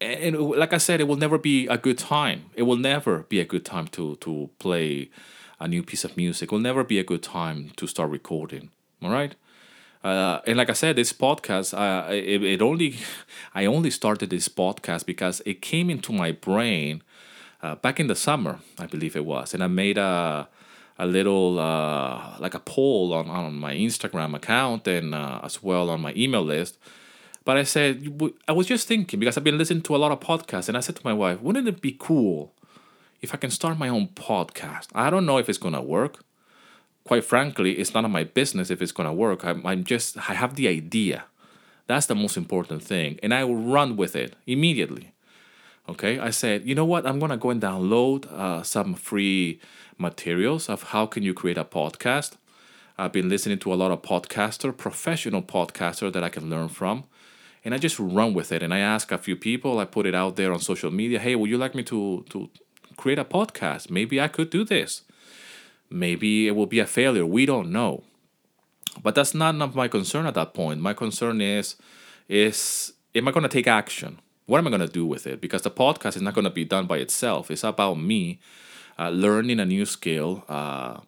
and 0.00 0.40
like 0.62 0.72
I 0.72 0.78
said, 0.78 0.98
it 1.00 1.06
will 1.08 1.22
never 1.26 1.38
be 1.38 1.66
a 1.68 1.76
good 1.76 1.98
time. 1.98 2.46
It 2.54 2.62
will 2.62 2.78
never 2.92 3.14
be 3.28 3.38
a 3.38 3.44
good 3.44 3.64
time 3.64 3.86
to 3.96 4.16
to 4.16 4.48
play 4.58 5.10
a 5.60 5.68
new 5.68 5.82
piece 5.82 6.04
of 6.04 6.16
music. 6.16 6.44
It 6.48 6.52
will 6.52 6.68
never 6.70 6.84
be 6.84 6.98
a 6.98 7.04
good 7.04 7.22
time 7.22 7.70
to 7.76 7.86
start 7.86 8.10
recording. 8.10 8.70
All 9.02 9.10
right. 9.10 9.34
Uh, 10.02 10.40
and 10.46 10.56
like 10.56 10.70
I 10.70 10.74
said, 10.74 10.96
this 10.96 11.12
podcast, 11.12 11.74
uh, 11.74 12.12
it, 12.12 12.42
it 12.42 12.62
only, 12.62 12.98
I 13.54 13.66
only 13.66 13.90
started 13.90 14.30
this 14.30 14.48
podcast 14.48 15.04
because 15.04 15.42
it 15.44 15.60
came 15.60 15.90
into 15.90 16.12
my 16.12 16.30
brain 16.32 17.02
uh, 17.62 17.74
back 17.74 17.98
in 17.98 18.06
the 18.06 18.14
summer, 18.14 18.60
I 18.78 18.86
believe 18.86 19.16
it 19.16 19.24
was, 19.24 19.54
and 19.54 19.64
I 19.64 19.66
made 19.66 19.98
a 19.98 20.48
a 20.98 21.06
little 21.06 21.58
uh, 21.58 22.36
like 22.38 22.54
a 22.54 22.60
poll 22.60 23.12
on, 23.12 23.28
on 23.28 23.54
my 23.54 23.74
Instagram 23.74 24.34
account 24.34 24.86
and 24.88 25.14
uh, 25.14 25.40
as 25.42 25.62
well 25.62 25.90
on 25.90 26.00
my 26.00 26.12
email 26.16 26.42
list. 26.42 26.78
But 27.44 27.56
I 27.56 27.62
said 27.62 28.20
I 28.48 28.52
was 28.52 28.66
just 28.66 28.88
thinking 28.88 29.20
because 29.20 29.36
I've 29.36 29.44
been 29.44 29.58
listening 29.58 29.82
to 29.82 29.96
a 29.96 29.98
lot 29.98 30.12
of 30.12 30.20
podcasts, 30.20 30.68
and 30.68 30.76
I 30.76 30.80
said 30.80 30.96
to 30.96 31.02
my 31.04 31.12
wife, 31.12 31.40
"Wouldn't 31.40 31.68
it 31.68 31.80
be 31.80 31.96
cool 31.98 32.52
if 33.20 33.34
I 33.34 33.36
can 33.36 33.50
start 33.50 33.78
my 33.78 33.88
own 33.88 34.08
podcast?" 34.08 34.88
I 34.94 35.10
don't 35.10 35.26
know 35.26 35.38
if 35.38 35.48
it's 35.48 35.58
gonna 35.58 35.82
work. 35.82 36.24
Quite 37.04 37.24
frankly, 37.24 37.78
it's 37.78 37.94
none 37.94 38.04
of 38.04 38.10
my 38.10 38.24
business 38.24 38.70
if 38.70 38.82
it's 38.82 38.90
gonna 38.90 39.12
work. 39.12 39.44
I'm, 39.44 39.64
I'm 39.64 39.84
just 39.84 40.16
I 40.28 40.34
have 40.34 40.56
the 40.56 40.66
idea. 40.66 41.24
That's 41.86 42.06
the 42.06 42.16
most 42.16 42.36
important 42.36 42.82
thing, 42.82 43.20
and 43.22 43.32
I 43.32 43.44
will 43.44 43.56
run 43.56 43.96
with 43.96 44.16
it 44.16 44.34
immediately. 44.46 45.12
Okay, 45.88 46.18
I 46.18 46.30
said, 46.30 46.66
you 46.66 46.74
know 46.74 46.84
what? 46.84 47.06
I'm 47.06 47.20
gonna 47.20 47.36
go 47.36 47.50
and 47.50 47.62
download 47.62 48.26
uh, 48.32 48.62
some 48.64 48.94
free 48.94 49.60
materials 49.98 50.68
of 50.68 50.82
how 50.84 51.06
can 51.06 51.22
you 51.22 51.32
create 51.32 51.56
a 51.56 51.64
podcast. 51.64 52.32
I've 52.98 53.12
been 53.12 53.28
listening 53.28 53.58
to 53.60 53.72
a 53.72 53.76
lot 53.76 53.92
of 53.92 54.02
podcaster, 54.02 54.76
professional 54.76 55.42
podcaster 55.42 56.12
that 56.12 56.24
I 56.24 56.28
can 56.28 56.50
learn 56.50 56.68
from, 56.68 57.04
and 57.64 57.72
I 57.72 57.78
just 57.78 58.00
run 58.00 58.34
with 58.34 58.50
it. 58.50 58.64
And 58.64 58.74
I 58.74 58.78
ask 58.78 59.12
a 59.12 59.18
few 59.18 59.36
people. 59.36 59.78
I 59.78 59.84
put 59.84 60.06
it 60.06 60.14
out 60.14 60.34
there 60.34 60.52
on 60.52 60.58
social 60.58 60.90
media. 60.90 61.20
Hey, 61.20 61.36
would 61.36 61.50
you 61.50 61.58
like 61.58 61.74
me 61.74 61.84
to 61.84 62.24
to 62.30 62.50
create 62.96 63.20
a 63.20 63.24
podcast? 63.24 63.88
Maybe 63.88 64.20
I 64.20 64.26
could 64.26 64.50
do 64.50 64.64
this. 64.64 65.02
Maybe 65.88 66.48
it 66.48 66.56
will 66.56 66.66
be 66.66 66.80
a 66.80 66.86
failure. 66.86 67.24
We 67.24 67.46
don't 67.46 67.70
know. 67.70 68.02
But 69.02 69.14
that's 69.14 69.34
not 69.34 69.54
of 69.60 69.76
my 69.76 69.86
concern 69.86 70.26
at 70.26 70.34
that 70.34 70.52
point. 70.52 70.80
My 70.80 70.94
concern 70.94 71.40
is, 71.40 71.76
is 72.28 72.92
am 73.14 73.28
I 73.28 73.30
going 73.30 73.42
to 73.42 73.48
take 73.48 73.68
action? 73.68 74.18
What 74.46 74.58
am 74.58 74.66
I 74.66 74.70
going 74.70 74.80
to 74.80 74.88
do 74.88 75.04
with 75.04 75.26
it? 75.26 75.40
Because 75.40 75.62
the 75.62 75.70
podcast 75.70 76.16
is 76.16 76.22
not 76.22 76.34
going 76.34 76.44
to 76.44 76.50
be 76.50 76.64
done 76.64 76.86
by 76.86 76.98
itself. 76.98 77.50
It's 77.50 77.64
about 77.64 77.98
me 77.98 78.38
uh, 78.98 79.10
learning 79.10 79.60
a 79.60 79.66
new 79.66 79.84
skill, 79.84 80.44
uh, 80.48 81.00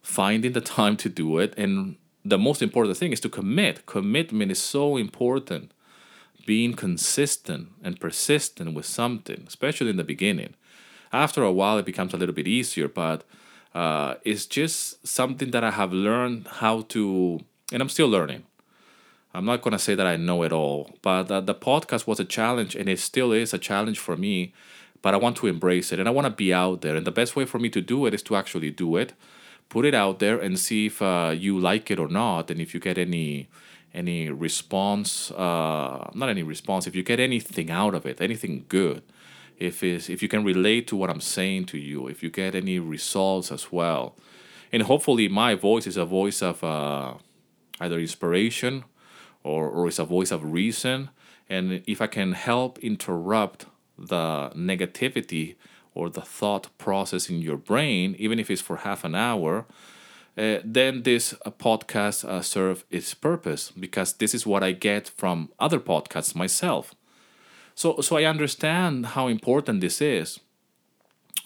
finding 0.00 0.52
the 0.52 0.60
time 0.60 0.96
to 0.98 1.08
do 1.08 1.38
it. 1.38 1.54
And 1.56 1.96
the 2.24 2.38
most 2.38 2.62
important 2.62 2.96
thing 2.96 3.12
is 3.12 3.20
to 3.20 3.28
commit. 3.28 3.86
Commitment 3.86 4.52
is 4.52 4.62
so 4.62 4.96
important. 4.96 5.72
Being 6.46 6.74
consistent 6.74 7.70
and 7.82 7.98
persistent 7.98 8.74
with 8.74 8.86
something, 8.86 9.44
especially 9.46 9.90
in 9.90 9.96
the 9.96 10.04
beginning. 10.04 10.54
After 11.12 11.42
a 11.42 11.52
while, 11.52 11.78
it 11.78 11.86
becomes 11.86 12.12
a 12.12 12.16
little 12.16 12.34
bit 12.34 12.46
easier, 12.46 12.86
but 12.86 13.24
uh, 13.74 14.16
it's 14.24 14.46
just 14.46 15.06
something 15.06 15.50
that 15.52 15.64
I 15.64 15.70
have 15.70 15.92
learned 15.92 16.46
how 16.46 16.82
to, 16.82 17.40
and 17.72 17.80
I'm 17.80 17.88
still 17.88 18.08
learning 18.08 18.44
I'm 19.34 19.44
not 19.44 19.62
going 19.62 19.72
to 19.72 19.80
say 19.80 19.96
that 19.96 20.06
I 20.06 20.16
know 20.16 20.44
it 20.44 20.52
all, 20.52 20.90
but 21.02 21.28
uh, 21.28 21.40
the 21.40 21.56
podcast 21.56 22.06
was 22.06 22.20
a 22.20 22.24
challenge 22.24 22.76
and 22.76 22.88
it 22.88 23.00
still 23.00 23.32
is 23.32 23.52
a 23.52 23.58
challenge 23.58 23.98
for 23.98 24.16
me. 24.16 24.54
But 25.02 25.12
I 25.12 25.16
want 25.16 25.36
to 25.38 25.48
embrace 25.48 25.92
it 25.92 25.98
and 25.98 26.08
I 26.08 26.12
want 26.12 26.26
to 26.26 26.30
be 26.30 26.54
out 26.54 26.82
there. 26.82 26.94
And 26.94 27.04
the 27.04 27.10
best 27.10 27.34
way 27.34 27.44
for 27.44 27.58
me 27.58 27.68
to 27.70 27.80
do 27.80 28.06
it 28.06 28.14
is 28.14 28.22
to 28.22 28.36
actually 28.36 28.70
do 28.70 28.96
it, 28.96 29.12
put 29.68 29.84
it 29.84 29.94
out 29.94 30.20
there, 30.20 30.38
and 30.38 30.56
see 30.58 30.86
if 30.86 31.02
uh, 31.02 31.34
you 31.36 31.58
like 31.58 31.90
it 31.90 31.98
or 31.98 32.08
not, 32.08 32.50
and 32.50 32.60
if 32.60 32.72
you 32.72 32.80
get 32.80 32.96
any 32.96 33.48
any 33.92 34.30
response. 34.30 35.30
Uh, 35.30 36.10
not 36.14 36.28
any 36.28 36.42
response. 36.42 36.86
If 36.86 36.94
you 36.96 37.02
get 37.02 37.20
anything 37.20 37.70
out 37.70 37.94
of 37.94 38.06
it, 38.06 38.20
anything 38.20 38.64
good. 38.68 39.02
If 39.58 39.84
it's, 39.84 40.08
if 40.08 40.22
you 40.22 40.28
can 40.28 40.42
relate 40.42 40.88
to 40.88 40.96
what 40.96 41.10
I'm 41.10 41.20
saying 41.20 41.66
to 41.66 41.78
you, 41.78 42.08
if 42.08 42.22
you 42.22 42.30
get 42.30 42.54
any 42.54 42.78
results 42.80 43.52
as 43.52 43.70
well, 43.70 44.16
and 44.72 44.82
hopefully 44.82 45.28
my 45.28 45.54
voice 45.54 45.86
is 45.86 45.96
a 45.96 46.04
voice 46.04 46.42
of 46.42 46.64
uh, 46.64 47.14
either 47.80 47.98
inspiration 47.98 48.84
or, 49.44 49.68
or 49.68 49.86
is 49.86 49.98
a 49.98 50.04
voice 50.04 50.32
of 50.32 50.52
reason. 50.52 51.10
And 51.48 51.82
if 51.86 52.00
I 52.00 52.08
can 52.08 52.32
help 52.32 52.78
interrupt 52.78 53.66
the 53.96 54.50
negativity 54.56 55.54
or 55.94 56.10
the 56.10 56.22
thought 56.22 56.76
process 56.78 57.30
in 57.30 57.40
your 57.40 57.56
brain, 57.56 58.16
even 58.18 58.40
if 58.40 58.50
it's 58.50 58.62
for 58.62 58.78
half 58.78 59.04
an 59.04 59.14
hour, 59.14 59.66
uh, 60.36 60.58
then 60.64 61.04
this 61.04 61.32
uh, 61.46 61.50
podcast 61.50 62.24
uh, 62.24 62.74
its 62.90 63.14
purpose 63.14 63.70
because 63.78 64.14
this 64.14 64.34
is 64.34 64.44
what 64.44 64.64
I 64.64 64.72
get 64.72 65.08
from 65.08 65.50
other 65.60 65.78
podcasts 65.78 66.34
myself. 66.34 66.94
So, 67.76 68.00
so 68.00 68.16
I 68.16 68.24
understand 68.24 69.06
how 69.06 69.28
important 69.28 69.80
this 69.80 70.00
is. 70.00 70.40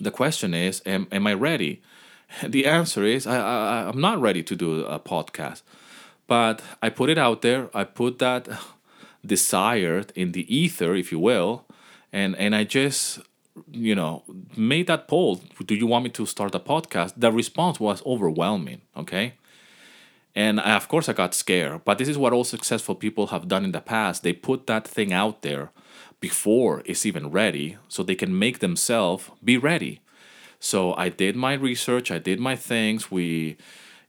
The 0.01 0.11
question 0.11 0.55
is, 0.55 0.81
am, 0.87 1.07
am 1.13 1.27
I 1.27 1.35
ready? 1.35 1.83
The 2.47 2.67
answer 2.67 3.05
is, 3.05 3.27
I, 3.27 3.39
I, 3.39 3.89
I'm 3.89 4.01
not 4.01 4.21
ready 4.21 4.43
to 4.43 4.55
do 4.55 4.85
a 4.85 5.01
podcast. 5.01 5.63
But 6.29 6.63
I 6.81 6.91
put 6.91 7.11
it 7.11 7.19
out 7.19 7.43
there. 7.43 7.71
I 7.75 7.83
put 7.85 8.21
that 8.21 8.49
desire 9.27 10.05
in 10.15 10.33
the 10.33 10.45
ether, 10.55 10.95
if 10.95 11.11
you 11.11 11.19
will, 11.19 11.65
and 12.13 12.37
and 12.37 12.55
I 12.55 12.63
just 12.65 13.21
you 13.73 13.95
know 13.97 14.23
made 14.57 14.87
that 14.87 15.09
poll. 15.09 15.41
Do 15.67 15.75
you 15.75 15.89
want 15.89 16.05
me 16.05 16.11
to 16.11 16.27
start 16.27 16.55
a 16.55 16.61
podcast? 16.61 17.15
The 17.17 17.33
response 17.33 17.81
was 17.81 18.05
overwhelming. 18.07 18.83
Okay. 18.97 19.35
And 20.35 20.61
I, 20.61 20.77
of 20.77 20.87
course, 20.87 21.09
I 21.09 21.15
got 21.15 21.35
scared. 21.35 21.81
But 21.85 21.99
this 21.99 22.07
is 22.07 22.17
what 22.17 22.33
all 22.33 22.45
successful 22.45 22.95
people 22.95 23.29
have 23.29 23.49
done 23.49 23.65
in 23.65 23.73
the 23.73 23.81
past. 23.81 24.23
They 24.23 24.33
put 24.33 24.69
that 24.69 24.87
thing 24.87 25.13
out 25.13 25.43
there 25.43 25.73
before 26.21 26.83
it's 26.85 27.05
even 27.05 27.31
ready 27.31 27.77
so 27.89 28.03
they 28.03 28.15
can 28.15 28.39
make 28.39 28.61
themselves 28.61 29.31
be 29.43 29.57
ready. 29.57 30.01
So 30.61 30.95
I 30.95 31.09
did 31.09 31.35
my 31.35 31.55
research, 31.55 32.11
I 32.11 32.19
did 32.19 32.39
my 32.39 32.57
things. 32.57 33.11
We 33.11 33.57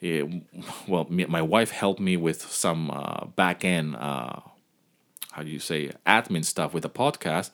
it, 0.02 0.44
well, 0.88 1.06
me, 1.10 1.26
my 1.26 1.42
wife 1.42 1.72
helped 1.72 2.00
me 2.00 2.18
with 2.18 2.42
some 2.42 2.90
uh, 2.92 3.26
back 3.26 3.66
end, 3.66 3.96
uh, 3.96 4.40
how 5.32 5.44
do 5.44 5.50
you 5.50 5.60
say, 5.60 5.92
admin 6.06 6.46
stuff 6.46 6.74
with 6.74 6.84
the 6.84 6.90
podcast. 6.90 7.52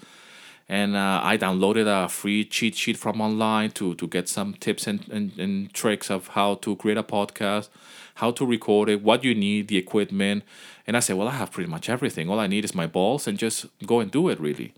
And 0.68 0.96
uh, 0.96 1.22
I 1.24 1.38
downloaded 1.38 1.86
a 1.86 2.10
free 2.10 2.44
cheat 2.44 2.76
sheet 2.76 2.98
from 2.98 3.22
online 3.22 3.72
to, 3.72 3.94
to 3.96 4.08
get 4.08 4.28
some 4.28 4.56
tips 4.56 4.88
and, 4.88 5.08
and, 5.10 5.38
and 5.38 5.74
tricks 5.74 6.10
of 6.10 6.30
how 6.30 6.56
to 6.56 6.76
create 6.76 6.98
a 6.98 7.04
podcast, 7.04 7.70
how 8.16 8.32
to 8.32 8.46
record 8.46 8.90
it, 8.90 9.04
what 9.04 9.24
you 9.24 9.36
need, 9.36 9.68
the 9.68 9.78
equipment. 9.78 10.44
And 10.88 10.98
I 10.98 11.02
said, 11.02 11.18
well, 11.18 11.28
I 11.28 11.34
have 11.34 11.52
pretty 11.52 11.70
much 11.70 11.88
everything. 11.88 12.30
All 12.30 12.40
I 12.40 12.48
need 12.48 12.66
is 12.66 12.74
my 12.74 12.88
balls 12.88 13.28
and 13.28 13.38
just 13.38 13.68
go 13.86 14.00
and 14.00 14.10
do 14.10 14.30
it, 14.30 14.40
really. 14.40 14.74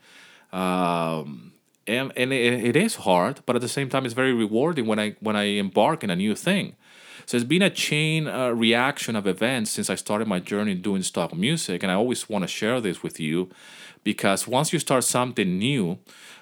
Um, 0.52 1.54
and 1.88 2.12
and 2.15 2.34
it, 2.34 2.63
it 2.63 2.76
is 2.76 2.95
hard, 2.95 3.41
but 3.45 3.56
at 3.56 3.62
the 3.62 3.69
same 3.69 3.89
time, 3.89 4.06
it's 4.06 4.13
very 4.13 4.34
rewarding 4.34 4.86
when 4.86 5.00
I 5.00 5.15
when 5.19 5.36
I 5.36 5.43
embark 5.43 6.04
in 6.04 6.10
a 6.10 6.15
new 6.15 6.36
thing. 6.36 6.76
So 7.26 7.36
it's 7.36 7.45
been 7.45 7.62
a 7.62 7.69
chain 7.69 8.28
uh, 8.28 8.52
reaction 8.52 9.15
of 9.15 9.28
events 9.28 9.71
since 9.71 9.89
I 9.89 9.95
started 9.95 10.28
my 10.28 10.39
journey 10.39 10.76
doing 10.76 11.04
stock 11.04 11.36
music, 11.36 11.84
and 11.84 11.91
I 11.91 11.95
always 11.95 12.30
want 12.30 12.43
to 12.43 12.47
share 12.47 12.80
this 12.80 13.04
with 13.04 13.19
you 13.19 13.50
because 14.08 14.48
once 14.48 14.72
you 14.72 14.80
start 14.80 15.04
something 15.04 15.60
new, 15.60 16.00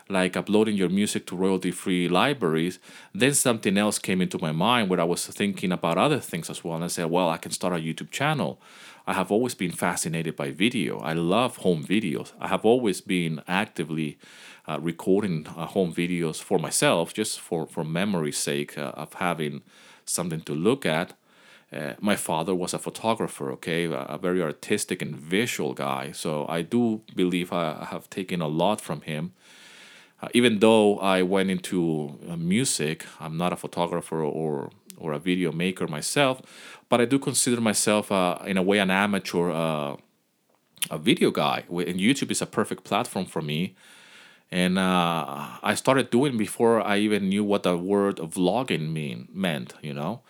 like 0.07 0.37
uploading 0.37 0.77
your 0.77 0.87
music 0.87 1.25
to 1.25 1.35
royalty 1.35 1.71
free 1.71 2.07
libraries, 2.07 2.77
then 3.11 3.33
something 3.33 3.75
else 3.75 3.97
came 3.97 4.21
into 4.21 4.37
my 4.37 4.51
mind 4.51 4.87
where 4.87 5.01
I 5.01 5.03
was 5.03 5.25
thinking 5.25 5.71
about 5.71 5.97
other 5.97 6.19
things 6.19 6.47
as 6.47 6.63
well. 6.63 6.75
And 6.75 6.83
I 6.83 6.89
said, 6.89 7.09
well, 7.09 7.27
I 7.27 7.37
can 7.37 7.51
start 7.51 7.73
a 7.73 7.77
YouTube 7.77 8.11
channel. 8.11 8.61
I 9.07 9.13
have 9.13 9.31
always 9.31 9.55
been 9.55 9.71
fascinated 9.71 10.35
by 10.35 10.51
video. 10.51 10.99
I 10.99 11.13
love 11.13 11.57
home 11.57 11.83
videos. 11.83 12.33
I 12.39 12.49
have 12.49 12.65
always 12.65 13.01
been 13.01 13.41
actively 13.47 14.19
uh, 14.69 14.79
recording 14.79 15.47
uh, 15.47 15.65
home 15.65 15.91
videos 15.91 16.39
for 16.43 16.59
myself, 16.59 17.15
just 17.15 17.39
for, 17.39 17.65
for 17.65 17.83
memory's 17.83 18.37
sake 18.37 18.77
uh, 18.77 18.91
of 18.93 19.13
having 19.13 19.63
something 20.05 20.41
to 20.41 20.53
look 20.53 20.85
at. 20.85 21.13
Uh, 21.75 21.93
my 21.99 22.15
father 22.15 22.55
was 22.55 22.73
a 22.73 22.79
photographer, 22.79 23.51
okay, 23.51 23.85
a, 23.85 24.17
very 24.21 24.41
artistic 24.41 25.01
and 25.01 25.15
visual 25.15 25.73
guy. 25.73 26.11
So 26.11 26.45
I 26.47 26.61
do 26.61 27.01
believe 27.15 27.51
I 27.51 27.85
have 27.85 28.09
taken 28.09 28.41
a 28.41 28.47
lot 28.47 28.79
from 28.79 29.01
him. 29.01 29.33
Uh, 30.21 30.29
even 30.33 30.59
though 30.59 30.97
I 30.99 31.21
went 31.21 31.49
into 31.51 32.17
uh, 32.29 32.37
music, 32.37 33.05
I'm 33.19 33.37
not 33.37 33.51
a 33.51 33.57
photographer 33.57 34.21
or 34.21 34.71
or 34.97 35.11
a 35.11 35.19
video 35.19 35.51
maker 35.51 35.87
myself, 35.87 36.41
but 36.87 37.01
I 37.01 37.05
do 37.05 37.19
consider 37.19 37.59
myself, 37.59 38.13
uh, 38.13 38.37
in 38.45 38.55
a 38.55 38.63
way, 38.63 38.79
an 38.79 38.89
amateur, 38.89 39.51
uh, 39.51 39.97
a 40.89 40.97
video 40.97 41.31
guy. 41.31 41.65
And 41.69 41.99
YouTube 41.99 42.31
is 42.31 42.41
a 42.41 42.45
perfect 42.45 42.85
platform 42.85 43.25
for 43.25 43.41
me. 43.41 43.75
And 44.49 44.79
uh, 44.79 45.47
I 45.61 45.75
started 45.75 46.11
doing 46.11 46.37
before 46.37 46.81
I 46.81 46.99
even 46.99 47.27
knew 47.27 47.43
what 47.43 47.63
the 47.63 47.75
word 47.75 48.19
vlogging 48.19 48.93
mean 48.93 49.27
meant, 49.33 49.73
you 49.81 49.93
know 49.93 50.21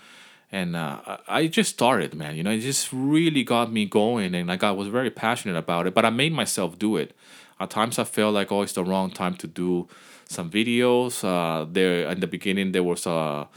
and 0.56 0.74
uh, 0.74 1.18
I 1.28 1.48
just 1.48 1.72
started, 1.72 2.14
man. 2.14 2.38
You 2.38 2.44
know, 2.44 2.52
it 2.52 2.60
just 2.60 2.88
really 2.94 3.44
got 3.44 3.74
me 3.74 3.86
going, 3.86 4.34
and 4.34 4.48
like 4.48 4.64
I 4.64 4.72
was 4.72 4.88
very 4.88 5.12
passionate 5.12 5.58
about 5.58 5.86
it. 5.86 5.94
But 5.94 6.06
I 6.06 6.10
made 6.10 6.32
myself 6.32 6.80
do 6.80 6.96
it. 6.96 7.14
At 7.60 7.72
times, 7.72 8.00
I 8.00 8.06
felt 8.06 8.34
like 8.34 8.54
oh, 8.54 8.62
it's 8.62 8.72
the 8.72 8.86
wrong 8.86 9.12
time 9.12 9.36
to 9.36 9.48
do 9.48 9.90
some 10.30 10.50
videos. 10.50 11.26
Uh, 11.26 11.66
there 11.70 12.10
in 12.10 12.22
the 12.22 12.28
beginning, 12.28 12.72
there 12.72 12.84
was 12.84 13.06
uh, 13.06 13.48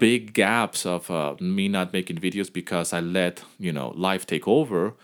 big 0.00 0.32
gaps 0.32 0.84
of 0.84 1.08
uh, 1.12 1.36
me 1.38 1.68
not 1.68 1.92
making 1.92 2.16
videos 2.18 2.52
because 2.52 2.92
I 2.92 2.98
let 2.98 3.44
you 3.60 3.72
know 3.72 3.92
life 3.94 4.26
take 4.26 4.48
over. 4.48 4.94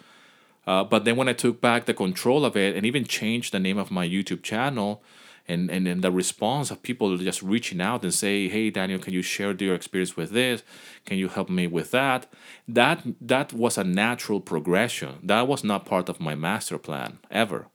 Uh, 0.67 0.83
but 0.83 1.05
then 1.05 1.15
when 1.15 1.29
I 1.29 1.35
took 1.35 1.61
back 1.61 1.85
the 1.85 1.95
control 1.95 2.45
of 2.45 2.57
it 2.57 2.75
and 2.75 2.85
even 2.85 3.05
changed 3.05 3.53
the 3.53 3.61
name 3.61 3.79
of 3.79 3.93
my 3.93 4.09
YouTube 4.09 4.43
channel, 4.43 5.05
and, 5.47 5.71
and 5.71 6.03
the 6.03 6.11
response 6.11 6.71
of 6.71 6.83
people 6.83 7.17
just 7.19 7.43
reaching 7.43 7.81
out 7.81 8.03
and 8.03 8.15
say 8.15 8.49
hey 8.49 8.71
daniel 8.71 8.99
can 8.99 9.13
you 9.13 9.23
share 9.23 9.53
your 9.53 9.75
experience 9.75 10.17
with 10.17 10.31
this? 10.31 10.63
Can 11.05 11.19
you 11.19 11.29
help 11.29 11.49
me 11.49 11.67
with 11.67 11.91
that? 11.91 12.27
That 12.67 13.03
that 13.21 13.53
was 13.53 13.79
a 13.79 13.85
natural 13.85 14.41
progression. 14.41 15.19
That 15.23 15.47
was 15.47 15.65
not 15.65 15.87
part 15.87 16.09
of 16.09 16.21
my 16.21 16.35
master 16.35 16.79
plan 16.79 17.19
ever. 17.31 17.67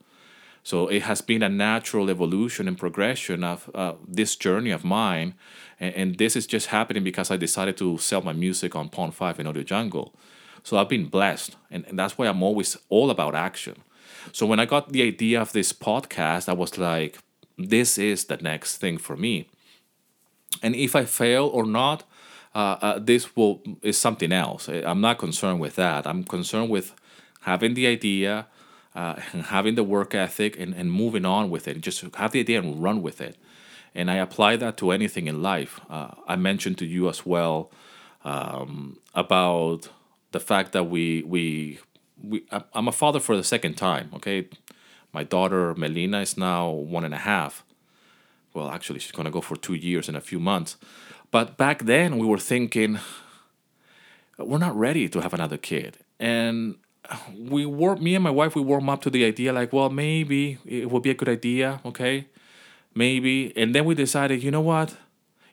So 0.64 0.88
it 0.88 1.04
has 1.04 1.22
been 1.22 1.42
a 1.42 1.50
natural 1.50 2.10
evolution 2.10 2.68
and 2.68 2.78
progression 2.78 3.44
of 3.44 3.70
uh, 3.74 3.94
this 4.06 4.36
journey 4.36 4.72
of 4.72 4.84
mine. 4.84 5.36
And, 5.80 5.96
and, 5.96 6.18
this 6.18 6.36
is 6.36 6.46
just 6.46 6.68
happening 6.68 7.04
because 7.04 7.32
i 7.32 7.38
decided 7.38 7.78
to 7.78 7.98
sell 7.98 8.22
my 8.22 8.34
music 8.34 8.76
on 8.76 8.90
Pond5 8.90 9.40
and 9.40 9.48
AudioJungle. 9.50 10.12
So 10.64 10.78
i've 10.78 10.90
been 10.90 11.08
blessed 11.08 11.56
and, 11.72 11.86
and 11.88 11.98
that's 11.98 12.18
why 12.18 12.28
i'm 12.28 12.44
always 12.44 12.78
all 12.90 13.10
about 13.10 13.36
action. 13.36 13.78
So 14.34 14.46
when 14.46 14.60
i 14.60 14.66
got 14.66 14.92
the 14.92 15.04
idea 15.04 15.42
of 15.42 15.54
this 15.54 15.72
podcast 15.72 16.50
i 16.50 16.54
was 16.54 16.78
like 16.78 17.20
this 17.60 17.98
is 17.98 18.26
the 18.26 18.38
next 18.38 18.78
thing 18.78 18.98
for 18.98 19.16
me. 19.16 19.50
And 20.64 20.76
if 20.76 20.96
I 20.96 21.06
fail 21.06 21.48
or 21.48 21.66
not, 21.66 22.04
uh, 22.56 22.78
uh, 22.82 23.00
this 23.00 23.36
will 23.36 23.62
is 23.82 23.98
something 23.98 24.32
else. 24.32 24.68
I'm 24.68 25.02
not 25.02 25.20
concerned 25.20 25.60
with 25.60 25.76
that. 25.76 26.08
I'm 26.08 26.24
concerned 26.24 26.70
with 26.70 26.96
having 27.42 27.74
the 27.76 27.88
idea, 27.88 28.48
uh, 28.96 29.16
having 29.46 29.76
the 29.76 29.84
work 29.84 30.16
ethic, 30.16 30.60
and, 30.60 30.74
and 30.74 30.92
moving 30.92 31.26
on 31.26 31.50
with 31.50 31.68
it. 31.68 31.80
Just 31.82 32.04
have 32.16 32.32
the 32.32 32.40
idea 32.40 32.60
and 32.60 32.82
run 32.82 33.02
with 33.02 33.22
it. 33.22 33.38
And 33.94 34.10
I 34.10 34.16
apply 34.16 34.56
that 34.58 34.78
to 34.78 34.92
anything 34.92 35.28
in 35.28 35.42
life. 35.42 35.80
Uh, 35.90 36.12
I 36.28 36.36
mentioned 36.36 36.78
to 36.80 36.86
you 36.86 37.10
as 37.10 37.26
well 37.26 37.72
um, 38.24 39.00
about 39.14 39.90
the 40.32 40.40
fact 40.40 40.72
that 40.74 40.86
we 40.86 41.24
we 41.24 41.80
we 42.22 42.46
I'm 42.74 42.88
a 42.88 42.92
father 42.92 43.20
for 43.20 43.36
the 43.36 43.44
second 43.44 43.76
time. 43.76 44.10
Okay, 44.16 44.48
my 45.14 45.24
daughter 45.24 45.74
Melina 45.76 46.22
is 46.22 46.38
now 46.38 46.70
one 46.70 47.04
and 47.06 47.14
a 47.14 47.18
half. 47.18 47.64
Well, 48.54 48.70
actually, 48.70 49.00
she's 49.00 49.12
gonna 49.12 49.32
go 49.32 49.42
for 49.42 49.56
two 49.56 49.76
years 49.76 50.10
in 50.10 50.16
a 50.16 50.22
few 50.22 50.40
months. 50.40 50.78
But 51.32 51.58
back 51.58 51.86
then, 51.86 52.18
we 52.18 52.26
were 52.26 52.40
thinking 52.40 53.00
we're 54.38 54.58
not 54.58 54.76
ready 54.76 55.08
to 55.10 55.20
have 55.22 55.34
another 55.34 55.58
kid, 55.58 55.98
and 56.20 56.76
we 57.38 57.66
were 57.66 57.96
me 57.96 58.16
and 58.16 58.24
my 58.24 58.30
wife 58.30 58.56
we 58.56 58.62
warm 58.62 58.90
up 58.90 59.02
to 59.02 59.10
the 59.10 59.26
idea 59.26 59.54
like, 59.54 59.74
well, 59.74 59.90
maybe 59.90 60.58
it 60.66 60.90
would 60.92 61.04
be 61.04 61.10
a 61.10 61.14
good 61.14 61.30
idea, 61.30 61.82
okay, 61.86 62.28
maybe, 62.96 63.56
and 63.58 63.74
then 63.74 63.86
we 63.86 63.96
decided, 63.96 64.44
you 64.44 64.52
know 64.52 64.62
what, 64.62 64.96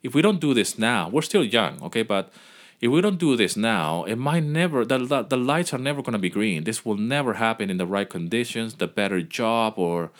if 0.02 0.14
we 0.14 0.22
don't 0.22 0.40
do 0.40 0.54
this 0.54 0.78
now, 0.78 1.08
we're 1.08 1.22
still 1.22 1.44
young, 1.44 1.82
okay, 1.82 2.02
but 2.02 2.32
if 2.80 2.90
we 2.90 3.00
don't 3.00 3.18
do 3.18 3.36
this 3.36 3.56
now, 3.56 4.04
it 4.04 4.16
might 4.16 4.44
never, 4.44 4.84
the, 4.84 4.98
the, 4.98 5.22
the 5.22 5.36
lights 5.36 5.72
are 5.72 5.78
never 5.78 6.02
going 6.02 6.12
to 6.12 6.18
be 6.18 6.28
green. 6.28 6.64
This 6.64 6.84
will 6.84 6.96
never 6.96 7.34
happen 7.34 7.70
in 7.70 7.78
the 7.78 7.86
right 7.86 8.08
conditions, 8.08 8.74
the 8.74 8.86
better 8.86 9.22
job 9.22 9.74
or 9.78 10.10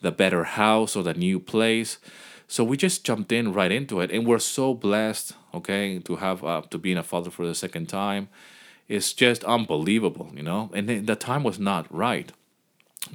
the 0.00 0.10
better 0.10 0.44
house 0.44 0.96
or 0.96 1.02
the 1.02 1.14
new 1.14 1.38
place. 1.38 1.98
So 2.46 2.64
we 2.64 2.78
just 2.78 3.04
jumped 3.04 3.30
in 3.30 3.52
right 3.52 3.70
into 3.70 4.00
it. 4.00 4.10
And 4.10 4.26
we're 4.26 4.38
so 4.38 4.72
blessed, 4.72 5.34
okay, 5.52 5.98
to 5.98 6.16
have, 6.16 6.42
uh, 6.42 6.62
to 6.70 6.78
being 6.78 6.96
a 6.96 7.02
father 7.02 7.30
for 7.30 7.46
the 7.46 7.54
second 7.54 7.88
time. 7.88 8.28
It's 8.88 9.12
just 9.12 9.44
unbelievable, 9.44 10.30
you 10.34 10.42
know? 10.42 10.70
And 10.72 11.06
the 11.06 11.16
time 11.16 11.44
was 11.44 11.58
not 11.58 11.94
right. 11.94 12.32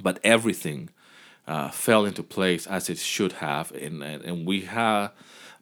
But 0.00 0.20
everything 0.22 0.90
uh, 1.48 1.70
fell 1.70 2.04
into 2.04 2.22
place 2.22 2.64
as 2.66 2.88
it 2.88 2.98
should 2.98 3.32
have. 3.32 3.72
And, 3.72 4.02
and, 4.04 4.22
and 4.22 4.46
we 4.46 4.62
have, 4.62 5.10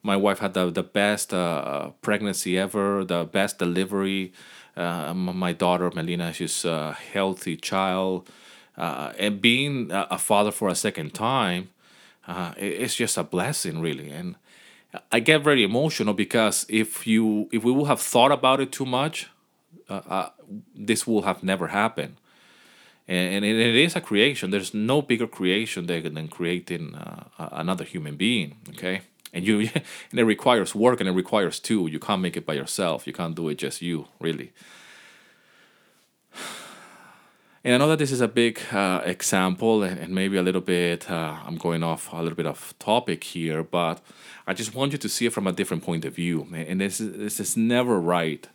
my 0.03 0.17
wife 0.17 0.39
had 0.39 0.53
the, 0.53 0.69
the 0.69 0.83
best 0.83 1.33
uh, 1.33 1.91
pregnancy 2.01 2.57
ever, 2.59 3.05
the 3.05 3.23
best 3.23 3.57
delivery. 3.57 4.33
Uh, 4.75 5.13
my 5.13 5.53
daughter 5.53 5.89
Melina, 5.95 6.33
she's 6.33 6.65
a 6.65 6.91
healthy 6.93 7.55
child, 7.55 8.29
uh, 8.77 9.13
and 9.17 9.41
being 9.41 9.89
a 9.91 10.17
father 10.17 10.51
for 10.51 10.67
a 10.67 10.75
second 10.75 11.13
time, 11.13 11.69
uh, 12.27 12.53
it's 12.57 12.95
just 12.95 13.17
a 13.17 13.23
blessing, 13.23 13.79
really. 13.79 14.09
And 14.09 14.35
I 15.11 15.19
get 15.19 15.43
very 15.43 15.63
emotional 15.63 16.13
because 16.13 16.65
if 16.69 17.05
you 17.07 17.49
if 17.51 17.63
we 17.63 17.71
would 17.71 17.87
have 17.87 18.01
thought 18.01 18.31
about 18.31 18.59
it 18.59 18.71
too 18.71 18.85
much, 18.85 19.29
uh, 19.89 20.01
uh, 20.07 20.29
this 20.75 21.05
will 21.05 21.21
have 21.21 21.43
never 21.43 21.67
happened. 21.67 22.17
And, 23.07 23.35
and 23.35 23.45
it 23.45 23.75
is 23.75 23.95
a 23.95 24.01
creation. 24.01 24.49
There's 24.49 24.73
no 24.73 25.01
bigger 25.01 25.27
creation 25.27 25.85
than 25.85 26.27
creating 26.29 26.97
another 27.37 27.83
human 27.83 28.15
being. 28.15 28.57
Okay 28.69 29.01
and 29.33 29.45
you 29.45 29.59
and 30.11 30.19
it 30.19 30.23
requires 30.23 30.73
work 30.75 30.99
and 30.99 31.09
it 31.09 31.13
requires 31.13 31.59
two 31.59 31.87
you 31.87 31.99
can't 31.99 32.21
make 32.21 32.37
it 32.37 32.45
by 32.45 32.53
yourself 32.53 33.07
you 33.07 33.13
can't 33.13 33.35
do 33.35 33.49
it 33.49 33.55
just 33.55 33.81
you 33.81 34.07
really 34.19 34.51
and 37.63 37.75
I 37.75 37.77
know 37.77 37.87
that 37.89 37.99
this 37.99 38.11
is 38.11 38.21
a 38.21 38.27
big 38.27 38.59
uh, 38.71 39.01
example 39.05 39.83
and, 39.83 39.99
and, 39.99 40.13
maybe 40.13 40.37
a 40.37 40.41
little 40.41 40.61
bit, 40.61 41.09
uh, 41.09 41.37
I'm 41.45 41.57
going 41.57 41.83
off 41.83 42.11
a 42.11 42.17
little 42.17 42.35
bit 42.35 42.45
of 42.45 42.73
topic 42.79 43.23
here, 43.23 43.63
but 43.63 44.01
I 44.45 44.53
just 44.53 44.75
want 44.75 44.91
you 44.91 44.97
to 44.97 45.09
see 45.09 45.25
it 45.25 45.33
from 45.33 45.47
a 45.47 45.51
different 45.51 45.83
point 45.83 46.05
of 46.05 46.15
view. 46.15 46.47
And 46.53 46.81
this 46.81 46.99
is, 46.99 47.17
this 47.17 47.39
is 47.39 47.55
never 47.55 47.99
right, 47.99 48.47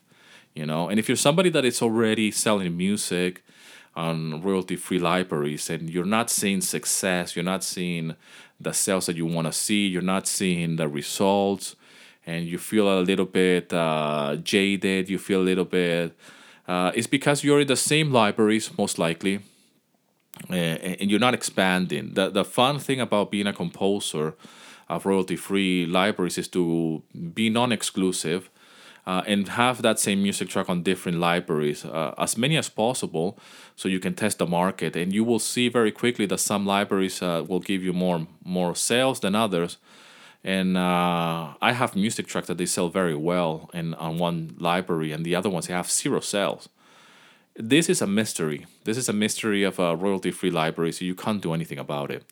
you 0.54 0.66
know. 0.66 0.88
And 0.88 0.98
if 0.98 1.08
you're 1.08 1.16
somebody 1.16 1.50
that 1.50 1.64
is 1.64 1.80
already 1.80 2.30
selling 2.30 2.76
music 2.76 3.42
on 3.96 4.42
royalty 4.42 4.76
free 4.76 4.98
libraries 4.98 5.70
and 5.70 5.90
you're 5.90 6.04
not 6.04 6.30
seeing 6.30 6.60
success, 6.60 7.34
you're 7.34 7.44
not 7.44 7.64
seeing 7.64 8.14
the 8.60 8.72
sales 8.72 9.06
that 9.06 9.16
you 9.16 9.26
want 9.26 9.46
to 9.46 9.52
see, 9.52 9.86
you're 9.86 10.02
not 10.02 10.26
seeing 10.26 10.76
the 10.76 10.88
results, 10.88 11.76
and 12.26 12.46
you 12.46 12.58
feel 12.58 13.00
a 13.00 13.00
little 13.00 13.26
bit 13.26 13.72
uh, 13.72 14.36
jaded, 14.42 15.08
you 15.08 15.18
feel 15.18 15.40
a 15.40 15.48
little 15.50 15.64
bit, 15.64 16.16
uh, 16.68 16.92
it's 16.94 17.06
because 17.06 17.42
you're 17.42 17.60
in 17.60 17.66
the 17.66 17.76
same 17.76 18.12
libraries, 18.12 18.76
most 18.76 18.98
likely, 18.98 19.40
and 20.50 21.10
you're 21.10 21.18
not 21.18 21.34
expanding. 21.34 22.12
The, 22.12 22.28
the 22.28 22.44
fun 22.44 22.78
thing 22.78 23.00
about 23.00 23.30
being 23.30 23.46
a 23.46 23.52
composer 23.52 24.34
of 24.88 25.06
royalty 25.06 25.36
free 25.36 25.86
libraries 25.86 26.36
is 26.36 26.48
to 26.48 27.02
be 27.34 27.48
non 27.48 27.72
exclusive 27.72 28.50
uh, 29.08 29.22
and 29.26 29.48
have 29.48 29.80
that 29.80 29.98
same 29.98 30.22
music 30.22 30.48
track 30.48 30.68
on 30.68 30.82
different 30.82 31.18
libraries, 31.18 31.84
uh, 31.84 32.14
as 32.18 32.36
many 32.36 32.58
as 32.58 32.68
possible, 32.68 33.38
so 33.74 33.88
you 33.88 34.00
can 34.00 34.14
test 34.14 34.38
the 34.38 34.46
market. 34.46 34.96
And 34.96 35.12
you 35.12 35.24
will 35.24 35.38
see 35.38 35.70
very 35.70 35.92
quickly 35.92 36.26
that 36.26 36.40
some 36.40 36.66
libraries 36.66 37.22
uh, 37.22 37.42
will 37.48 37.62
give 37.70 37.82
you 37.86 37.94
more 37.94 38.26
more 38.44 38.74
sales 38.74 39.20
than 39.20 39.34
others. 39.34 39.78
And 40.44 40.76
uh, 40.76 41.54
I 41.68 41.72
have 41.72 41.96
music 41.96 42.26
tracks 42.26 42.48
that 42.48 42.58
they 42.58 42.66
sell 42.66 42.90
very 42.90 43.16
well 43.16 43.70
in 43.72 43.94
on 43.94 44.20
one 44.20 44.54
library, 44.58 45.12
and 45.14 45.24
the 45.24 45.36
other 45.38 45.50
ones 45.50 45.66
they 45.66 45.74
have 45.74 45.90
zero 45.90 46.20
sales. 46.20 46.68
This 47.60 47.88
is 47.88 48.02
a 48.02 48.06
mystery. 48.06 48.66
This 48.84 48.96
is 48.96 49.08
a 49.08 49.12
mystery 49.12 49.66
of 49.66 49.78
a 49.78 49.96
royalty-free 49.96 50.52
library, 50.52 50.92
so 50.92 51.04
you 51.04 51.14
can't 51.14 51.42
do 51.42 51.52
anything 51.54 51.78
about 51.78 52.10
it. 52.10 52.22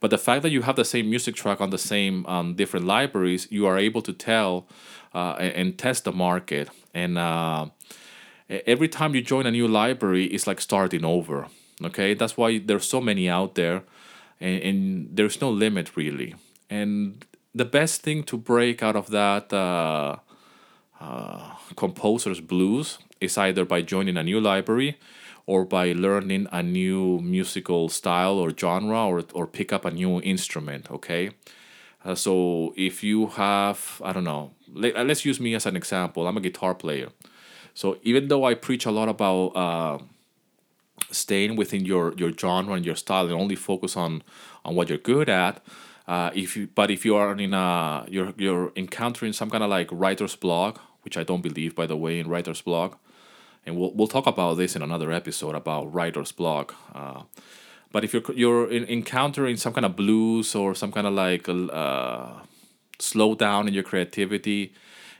But 0.00 0.10
the 0.10 0.18
fact 0.18 0.42
that 0.42 0.52
you 0.52 0.62
have 0.62 0.76
the 0.76 0.84
same 0.84 1.08
music 1.08 1.34
track 1.36 1.60
on 1.60 1.70
the 1.70 1.78
same 1.78 2.26
um, 2.26 2.54
different 2.54 2.86
libraries, 2.86 3.48
you 3.50 3.66
are 3.66 3.78
able 3.78 4.02
to 4.02 4.12
tell 4.12 4.66
uh, 5.14 5.36
and, 5.38 5.78
test 5.78 6.04
the 6.04 6.12
market. 6.12 6.68
And 6.92 7.16
uh, 7.16 7.66
every 8.48 8.88
time 8.88 9.14
you 9.14 9.22
join 9.22 9.46
a 9.46 9.50
new 9.50 9.68
library, 9.68 10.26
it's 10.26 10.46
like 10.46 10.60
starting 10.60 11.04
over. 11.04 11.46
Okay, 11.82 12.14
that's 12.14 12.36
why 12.36 12.58
there's 12.58 12.86
so 12.86 13.00
many 13.00 13.28
out 13.28 13.54
there, 13.54 13.82
and, 14.40 14.62
and 14.62 15.08
there's 15.16 15.40
no 15.40 15.50
limit 15.50 15.96
really. 15.96 16.34
And 16.70 17.24
the 17.54 17.64
best 17.64 18.02
thing 18.02 18.22
to 18.24 18.36
break 18.36 18.82
out 18.82 18.96
of 18.96 19.10
that 19.10 19.52
uh, 19.52 20.16
uh, 21.00 21.54
composer's 21.76 22.40
blues 22.40 22.98
is 23.20 23.36
either 23.38 23.64
by 23.64 23.82
joining 23.82 24.16
a 24.16 24.22
new 24.22 24.40
library 24.40 24.98
or 25.46 25.64
by 25.64 25.92
learning 25.92 26.46
a 26.52 26.62
new 26.62 27.20
musical 27.20 27.88
style 27.88 28.38
or 28.38 28.50
genre 28.56 29.06
or, 29.06 29.24
or 29.34 29.46
pick 29.46 29.72
up 29.72 29.84
a 29.84 29.90
new 29.90 30.20
instrument 30.22 30.90
okay 30.90 31.30
uh, 32.04 32.14
so 32.14 32.74
if 32.76 33.02
you 33.02 33.28
have, 33.28 34.00
I 34.04 34.12
don't 34.12 34.24
know, 34.24 34.52
let, 34.74 34.96
uh, 34.96 35.04
let's 35.04 35.24
use 35.24 35.40
me 35.40 35.54
as 35.54 35.66
an 35.66 35.76
example. 35.76 36.26
I'm 36.26 36.36
a 36.36 36.40
guitar 36.40 36.74
player. 36.74 37.08
So 37.74 37.98
even 38.02 38.28
though 38.28 38.44
I 38.44 38.54
preach 38.54 38.86
a 38.86 38.90
lot 38.90 39.08
about 39.08 39.48
uh, 39.56 39.98
staying 41.10 41.56
within 41.56 41.84
your 41.84 42.14
your 42.16 42.32
genre 42.32 42.74
and 42.74 42.84
your 42.84 42.96
style 42.96 43.24
and 43.26 43.34
only 43.34 43.56
focus 43.56 43.96
on 43.96 44.22
on 44.64 44.74
what 44.74 44.88
you're 44.88 44.98
good 44.98 45.28
at, 45.28 45.62
uh, 46.06 46.30
if 46.34 46.56
you 46.56 46.68
but 46.74 46.90
if 46.90 47.04
you 47.04 47.16
are 47.16 47.32
in 47.32 47.54
a 47.54 48.04
you're 48.08 48.32
you're 48.36 48.72
encountering 48.76 49.32
some 49.32 49.50
kind 49.50 49.64
of 49.64 49.70
like 49.70 49.88
writer's 49.90 50.36
block, 50.36 50.80
which 51.02 51.16
I 51.16 51.24
don't 51.24 51.42
believe 51.42 51.74
by 51.74 51.86
the 51.86 51.96
way 51.96 52.18
in 52.20 52.28
writer's 52.28 52.60
block, 52.60 53.00
and 53.66 53.76
we'll 53.76 53.92
we'll 53.92 54.08
talk 54.08 54.26
about 54.26 54.56
this 54.56 54.76
in 54.76 54.82
another 54.82 55.10
episode 55.10 55.54
about 55.54 55.92
writer's 55.92 56.32
block. 56.32 56.74
Uh, 56.94 57.22
but 57.90 58.04
if 58.04 58.12
you're 58.12 58.22
you're 58.34 58.70
in, 58.70 58.84
encountering 58.84 59.56
some 59.56 59.72
kind 59.72 59.84
of 59.84 59.96
blues 59.96 60.54
or 60.54 60.74
some 60.74 60.92
kind 60.92 61.06
of 61.06 61.12
like 61.14 61.48
uh, 61.48 62.43
slow 62.98 63.34
down 63.34 63.68
in 63.68 63.74
your 63.74 63.82
creativity, 63.82 64.72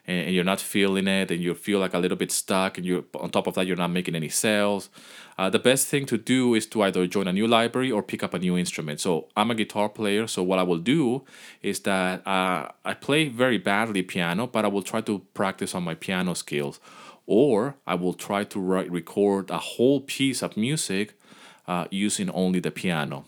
and, 0.06 0.34
you're 0.34 0.44
not 0.44 0.60
feeling 0.60 1.08
it, 1.08 1.30
and 1.30 1.42
you 1.42 1.54
feel 1.54 1.78
like 1.78 1.94
a 1.94 1.98
little 1.98 2.16
bit 2.16 2.30
stuck, 2.30 2.76
and 2.76 2.86
you're 2.86 3.04
on 3.14 3.30
top 3.30 3.46
of 3.46 3.54
that 3.54 3.66
you're 3.66 3.76
not 3.76 3.90
making 3.90 4.14
any 4.14 4.28
sales, 4.28 4.90
uh, 5.38 5.50
the 5.50 5.58
best 5.58 5.88
thing 5.88 6.06
to 6.06 6.18
do 6.18 6.54
is 6.54 6.66
to 6.66 6.82
either 6.82 7.06
join 7.06 7.26
a 7.26 7.32
new 7.32 7.46
library 7.46 7.90
or 7.90 8.02
pick 8.02 8.22
up 8.22 8.34
a 8.34 8.38
new 8.38 8.56
instrument. 8.56 9.00
So 9.00 9.28
I'm 9.36 9.50
a 9.50 9.54
guitar 9.54 9.88
player, 9.88 10.26
so 10.26 10.42
what 10.42 10.58
I 10.58 10.62
will 10.62 10.78
do 10.78 11.24
is 11.62 11.80
that 11.80 12.26
uh, 12.26 12.68
I 12.84 12.94
play 12.94 13.28
very 13.28 13.58
badly 13.58 14.02
piano, 14.02 14.46
but 14.46 14.64
I 14.64 14.68
will 14.68 14.82
try 14.82 15.00
to 15.02 15.20
practice 15.34 15.74
on 15.74 15.82
my 15.82 15.94
piano 15.94 16.34
skills, 16.34 16.80
or 17.26 17.76
I 17.86 17.94
will 17.94 18.14
try 18.14 18.44
to 18.44 18.60
write, 18.60 18.90
record 18.90 19.50
a 19.50 19.58
whole 19.58 20.00
piece 20.00 20.42
of 20.42 20.56
music 20.56 21.18
uh, 21.66 21.86
using 21.90 22.30
only 22.30 22.60
the 22.60 22.70
piano, 22.70 23.24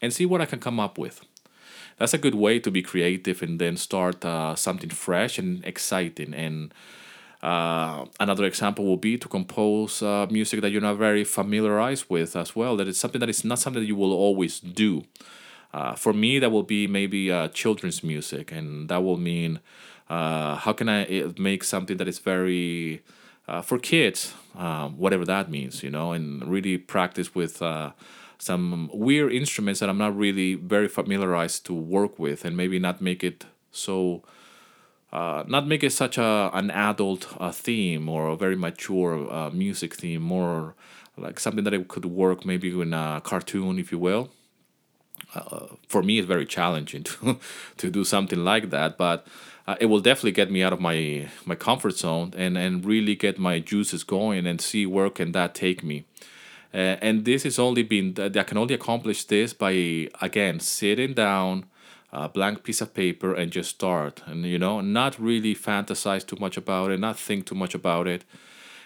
and 0.00 0.12
see 0.12 0.24
what 0.24 0.40
I 0.40 0.46
can 0.46 0.60
come 0.60 0.78
up 0.78 0.96
with 0.96 1.24
that's 2.00 2.14
a 2.14 2.18
good 2.18 2.34
way 2.34 2.58
to 2.58 2.70
be 2.70 2.82
creative 2.82 3.42
and 3.42 3.60
then 3.60 3.76
start 3.76 4.24
uh, 4.24 4.56
something 4.56 4.88
fresh 4.90 5.38
and 5.38 5.62
exciting 5.66 6.32
and 6.34 6.72
uh, 7.42 8.06
another 8.18 8.44
example 8.44 8.84
will 8.84 8.96
be 8.96 9.16
to 9.16 9.28
compose 9.28 10.02
uh, 10.02 10.26
music 10.30 10.60
that 10.60 10.70
you're 10.70 10.80
not 10.80 10.96
very 10.96 11.24
familiarized 11.24 12.04
with 12.08 12.36
as 12.36 12.54
well. 12.54 12.76
That 12.76 12.88
is 12.88 12.98
something 12.98 13.20
that 13.20 13.30
is 13.30 13.44
not 13.44 13.58
something 13.58 13.82
that 13.82 13.86
you 13.86 13.96
will 13.96 14.12
always 14.12 14.60
do. 14.60 15.04
Uh, 15.72 15.94
for 15.94 16.12
me, 16.12 16.38
that 16.38 16.50
will 16.50 16.64
be 16.64 16.86
maybe 16.86 17.30
uh, 17.30 17.48
children's 17.48 18.02
music, 18.02 18.52
and 18.52 18.88
that 18.90 19.02
will 19.02 19.16
mean 19.16 19.60
uh, 20.10 20.56
how 20.56 20.72
can 20.72 20.88
I 20.88 21.04
eh, 21.04 21.28
make 21.38 21.64
something 21.64 21.96
that 21.96 22.08
is 22.08 22.18
very 22.18 23.02
for 23.64 23.80
kids, 23.80 24.32
um, 24.56 24.96
whatever 24.96 25.24
that 25.24 25.50
means, 25.50 25.82
you 25.82 25.90
know, 25.90 26.12
and 26.12 26.46
really 26.46 26.78
practice 26.78 27.34
with 27.34 27.60
some 28.40 28.90
weird 28.92 29.32
instruments 29.32 29.80
that 29.80 29.90
I'm 29.90 29.98
not 29.98 30.16
really 30.16 30.54
very 30.54 30.88
familiarized 30.88 31.66
to 31.66 31.74
work 31.74 32.18
with, 32.18 32.44
and 32.44 32.56
maybe 32.56 32.78
not 32.78 33.00
make 33.00 33.22
it 33.22 33.44
so 33.70 34.22
uh, 35.12 35.44
not 35.46 35.66
make 35.66 35.84
it 35.84 35.92
such 35.92 36.16
a 36.18 36.50
an 36.54 36.70
adult 36.70 37.28
uh, 37.38 37.52
theme 37.52 38.08
or 38.08 38.28
a 38.28 38.36
very 38.36 38.56
mature 38.56 39.30
uh, 39.30 39.50
music 39.50 39.94
theme, 39.94 40.22
more 40.22 40.74
like 41.16 41.38
something 41.38 41.64
that 41.64 41.74
it 41.74 41.88
could 41.88 42.06
work 42.06 42.46
maybe 42.46 42.68
in 42.80 42.94
a 42.94 43.20
cartoon, 43.22 43.78
if 43.78 43.92
you 43.92 43.98
will. 43.98 44.30
Uh, 45.34 45.66
for 45.86 46.02
me, 46.02 46.18
it's 46.18 46.26
very 46.26 46.46
challenging 46.46 47.02
to 47.10 47.38
to 47.76 47.90
do 47.90 48.04
something 48.04 48.42
like 48.42 48.70
that, 48.70 48.96
but 48.96 49.26
uh, 49.66 49.76
it 49.80 49.86
will 49.86 50.00
definitely 50.00 50.32
get 50.32 50.50
me 50.50 50.62
out 50.62 50.72
of 50.72 50.80
my 50.80 51.28
my 51.44 51.54
comfort 51.54 51.98
zone 51.98 52.32
and 52.36 52.56
and 52.56 52.86
really 52.86 53.14
get 53.14 53.38
my 53.38 53.58
juices 53.58 54.02
going 54.02 54.46
and 54.46 54.62
see 54.62 54.86
where 54.86 55.10
can 55.10 55.32
that 55.32 55.54
take 55.54 55.84
me. 55.84 56.06
Uh, 56.72 56.96
and 57.02 57.24
this 57.24 57.44
is 57.44 57.58
only 57.58 57.82
been 57.82 58.14
I 58.18 58.42
can 58.44 58.56
only 58.56 58.74
accomplish 58.74 59.24
this 59.24 59.52
by 59.52 60.08
again 60.20 60.60
sitting 60.60 61.14
down 61.14 61.66
a 62.12 62.28
blank 62.28 62.62
piece 62.62 62.80
of 62.80 62.94
paper 62.94 63.34
and 63.34 63.50
just 63.50 63.70
start. 63.70 64.22
And 64.26 64.44
you 64.44 64.58
know 64.58 64.80
not 64.80 65.18
really 65.18 65.54
fantasize 65.54 66.26
too 66.26 66.36
much 66.38 66.56
about 66.56 66.90
it 66.92 67.00
not 67.00 67.18
think 67.18 67.46
too 67.46 67.56
much 67.56 67.74
about 67.74 68.06
it 68.06 68.24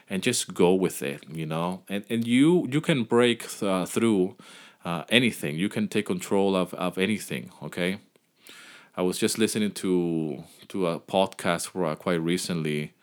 and 0.09 0.23
just 0.23 0.55
go 0.55 0.75
with 0.75 1.03
it 1.03 1.25
you 1.31 1.47
know? 1.47 1.83
And, 1.89 2.05
and 2.09 2.27
you 2.27 2.67
you 2.71 2.81
can 2.81 3.05
break 3.05 3.47
uh, 3.63 3.85
through 3.85 4.37
uh, 4.85 5.05
anything. 5.09 5.57
You 5.57 5.69
can 5.69 5.89
take 5.89 6.07
control 6.07 6.57
of, 6.57 6.73
of 6.75 6.97
anything 6.97 7.51
okay? 7.63 7.99
I 8.97 9.03
was 9.03 9.19
just 9.19 9.39
listening 9.39 9.73
to 9.73 10.45
to 10.69 10.87
a 10.87 11.01
podcast 11.01 11.69
uh, 11.75 11.97
quite 11.97 12.21
recently 12.21 12.95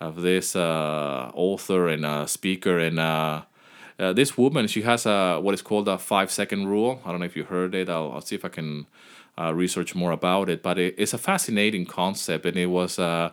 of 0.00 0.22
this 0.22 0.56
uh, 0.56 1.30
author 1.34 1.88
and 1.88 2.04
uh, 2.04 2.26
speaker 2.26 2.78
and 2.78 2.98
uh, 4.02 4.06
uh, 4.06 4.12
this 4.12 4.36
woman 4.36 4.66
she 4.66 4.82
has 4.82 5.06
a 5.06 5.38
what 5.40 5.54
is 5.54 5.62
called 5.62 5.88
a 5.88 5.98
five 5.98 6.30
second 6.30 6.66
rule 6.66 7.00
i 7.04 7.10
don't 7.10 7.20
know 7.20 7.26
if 7.26 7.36
you 7.36 7.44
heard 7.44 7.74
it 7.74 7.88
i'll, 7.88 8.12
I'll 8.12 8.20
see 8.20 8.34
if 8.34 8.44
i 8.44 8.48
can 8.48 8.86
uh, 9.38 9.52
research 9.54 9.94
more 9.94 10.12
about 10.12 10.48
it. 10.48 10.62
But 10.62 10.78
it, 10.78 10.94
it's 10.98 11.14
a 11.14 11.18
fascinating 11.18 11.86
concept, 11.86 12.46
and 12.46 12.56
it 12.56 12.66
was 12.66 12.98
uh, 12.98 13.30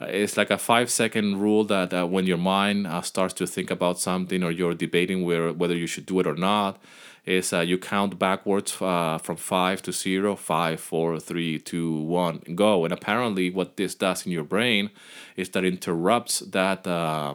it's 0.00 0.36
like 0.36 0.50
a 0.50 0.58
five 0.58 0.90
second 0.90 1.38
rule 1.38 1.64
that 1.64 1.92
uh, 1.92 2.06
when 2.06 2.26
your 2.26 2.38
mind 2.38 2.86
uh, 2.86 3.02
starts 3.02 3.34
to 3.34 3.46
think 3.46 3.70
about 3.70 3.98
something 3.98 4.42
or 4.42 4.50
you're 4.50 4.74
debating 4.74 5.24
where 5.24 5.52
whether 5.52 5.76
you 5.76 5.86
should 5.86 6.06
do 6.06 6.20
it 6.20 6.26
or 6.26 6.34
not, 6.34 6.78
is 7.24 7.52
uh, 7.52 7.60
you 7.60 7.78
count 7.78 8.18
backwards 8.18 8.76
uh, 8.80 9.18
from 9.18 9.36
five 9.36 9.82
to 9.82 9.92
zero, 9.92 10.36
five, 10.36 10.80
four, 10.80 11.18
three, 11.18 11.58
two, 11.58 11.92
one, 11.92 12.42
go. 12.54 12.84
And 12.84 12.92
apparently, 12.92 13.50
what 13.50 13.76
this 13.76 13.94
does 13.94 14.26
in 14.26 14.32
your 14.32 14.44
brain 14.44 14.90
is 15.36 15.50
that 15.50 15.64
interrupts 15.64 16.40
that 16.40 16.86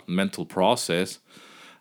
mental 0.08 0.46
process 0.46 1.20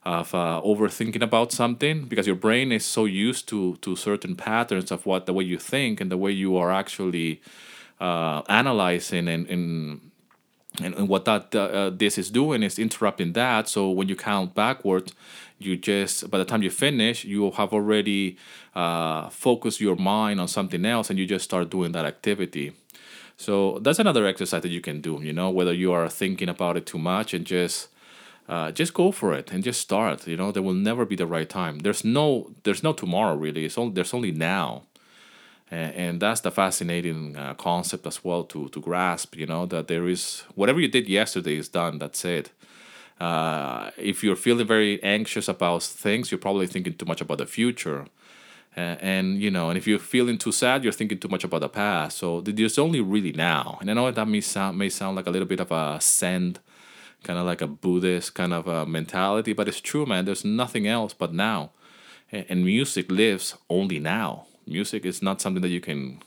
of 0.04 0.34
uh, 0.34 0.60
overthinking 0.64 1.22
about 1.22 1.52
something 1.52 2.04
because 2.06 2.26
your 2.26 2.36
brain 2.36 2.72
is 2.72 2.84
so 2.84 3.04
used 3.04 3.48
to 3.48 3.76
to 3.76 3.94
certain 3.94 4.34
patterns 4.34 4.90
of 4.90 5.06
what 5.06 5.26
the 5.26 5.32
way 5.32 5.44
you 5.44 5.58
think 5.58 6.00
and 6.00 6.10
the 6.10 6.16
way 6.16 6.32
you 6.32 6.56
are 6.56 6.72
actually 6.72 7.40
uh, 8.00 8.42
analyzing 8.48 9.28
and, 9.28 9.46
and 9.48 10.00
and, 10.82 11.08
what 11.08 11.26
that 11.26 11.54
uh, 11.54 11.90
this 11.90 12.16
is 12.16 12.30
doing 12.30 12.62
is 12.62 12.78
interrupting 12.78 13.34
that. 13.34 13.68
So 13.68 13.90
when 13.90 14.08
you 14.08 14.16
count 14.16 14.54
backwards 14.54 15.12
you 15.58 15.76
just 15.76 16.28
by 16.28 16.38
the 16.38 16.44
time 16.44 16.62
you 16.62 16.70
finish 16.70 17.24
you 17.24 17.52
have 17.52 17.72
already 17.72 18.36
uh, 18.74 19.28
focused 19.28 19.80
your 19.80 19.94
mind 19.94 20.40
on 20.40 20.48
something 20.48 20.84
else 20.84 21.10
and 21.10 21.18
you 21.18 21.26
just 21.26 21.44
start 21.44 21.70
doing 21.70 21.92
that 21.92 22.04
activity. 22.04 22.72
So 23.36 23.78
that's 23.80 23.98
another 23.98 24.26
exercise 24.26 24.62
that 24.62 24.70
you 24.70 24.80
can 24.80 25.00
do 25.00 25.20
you 25.22 25.32
know 25.32 25.50
whether 25.50 25.72
you 25.72 25.92
are 25.92 26.08
thinking 26.08 26.48
about 26.48 26.76
it 26.76 26.86
too 26.86 26.98
much 26.98 27.34
and 27.34 27.44
just 27.44 27.88
uh, 28.48 28.70
just 28.72 28.94
go 28.94 29.12
for 29.12 29.32
it 29.34 29.52
and 29.52 29.62
just 29.62 29.80
start. 29.80 30.26
You 30.26 30.36
know, 30.36 30.52
there 30.52 30.62
will 30.62 30.74
never 30.74 31.04
be 31.04 31.16
the 31.16 31.26
right 31.26 31.48
time. 31.48 31.80
There's 31.80 32.04
no 32.04 32.52
there's 32.64 32.82
no 32.82 32.92
tomorrow 32.92 33.36
really. 33.36 33.64
It's 33.64 33.78
only 33.78 33.94
there's 33.94 34.14
only 34.14 34.32
now, 34.32 34.82
and, 35.70 35.94
and 35.94 36.20
that's 36.20 36.40
the 36.40 36.50
fascinating 36.50 37.36
uh, 37.36 37.54
concept 37.54 38.06
as 38.06 38.24
well 38.24 38.44
to 38.44 38.68
to 38.70 38.80
grasp. 38.80 39.36
You 39.36 39.46
know 39.46 39.66
that 39.66 39.88
there 39.88 40.08
is 40.08 40.44
whatever 40.54 40.80
you 40.80 40.88
did 40.88 41.08
yesterday 41.08 41.56
is 41.56 41.68
done. 41.68 41.98
That's 41.98 42.24
it. 42.24 42.50
Uh, 43.20 43.90
if 43.96 44.24
you're 44.24 44.36
feeling 44.36 44.66
very 44.66 45.00
anxious 45.02 45.46
about 45.46 45.84
things, 45.84 46.32
you're 46.32 46.38
probably 46.38 46.66
thinking 46.66 46.94
too 46.94 47.06
much 47.06 47.20
about 47.20 47.38
the 47.38 47.46
future. 47.46 48.06
Uh, 48.76 48.96
and 49.00 49.40
you 49.40 49.50
know, 49.50 49.68
and 49.68 49.78
if 49.78 49.86
you're 49.86 49.98
feeling 49.98 50.38
too 50.38 50.50
sad, 50.50 50.82
you're 50.82 50.92
thinking 50.92 51.18
too 51.18 51.28
much 51.28 51.44
about 51.44 51.60
the 51.60 51.68
past. 51.68 52.18
So 52.18 52.40
there's 52.40 52.78
only 52.78 53.00
really 53.00 53.32
now. 53.32 53.78
And 53.80 53.90
I 53.90 53.94
know 53.94 54.10
that 54.10 54.26
may 54.26 54.40
sound 54.40 54.78
may 54.78 54.88
sound 54.88 55.14
like 55.16 55.26
a 55.26 55.30
little 55.30 55.46
bit 55.46 55.60
of 55.60 55.70
a 55.70 56.00
send 56.00 56.58
kind 57.22 57.38
of 57.38 57.46
like 57.46 57.60
a 57.60 57.66
Buddhist 57.66 58.34
kind 58.34 58.52
of 58.52 58.66
a 58.66 58.86
mentality, 58.86 59.52
but 59.52 59.68
it's 59.68 59.80
true, 59.80 60.06
man. 60.06 60.24
There's 60.24 60.44
nothing 60.44 60.86
else 60.86 61.14
but 61.14 61.32
now, 61.32 61.70
and 62.30 62.64
music 62.64 63.10
lives 63.10 63.56
only 63.68 63.98
now. 63.98 64.46
Music 64.66 65.04
is 65.04 65.22
not 65.22 65.40
something 65.40 65.62
that 65.62 65.68
you 65.68 65.80
can 65.80 66.22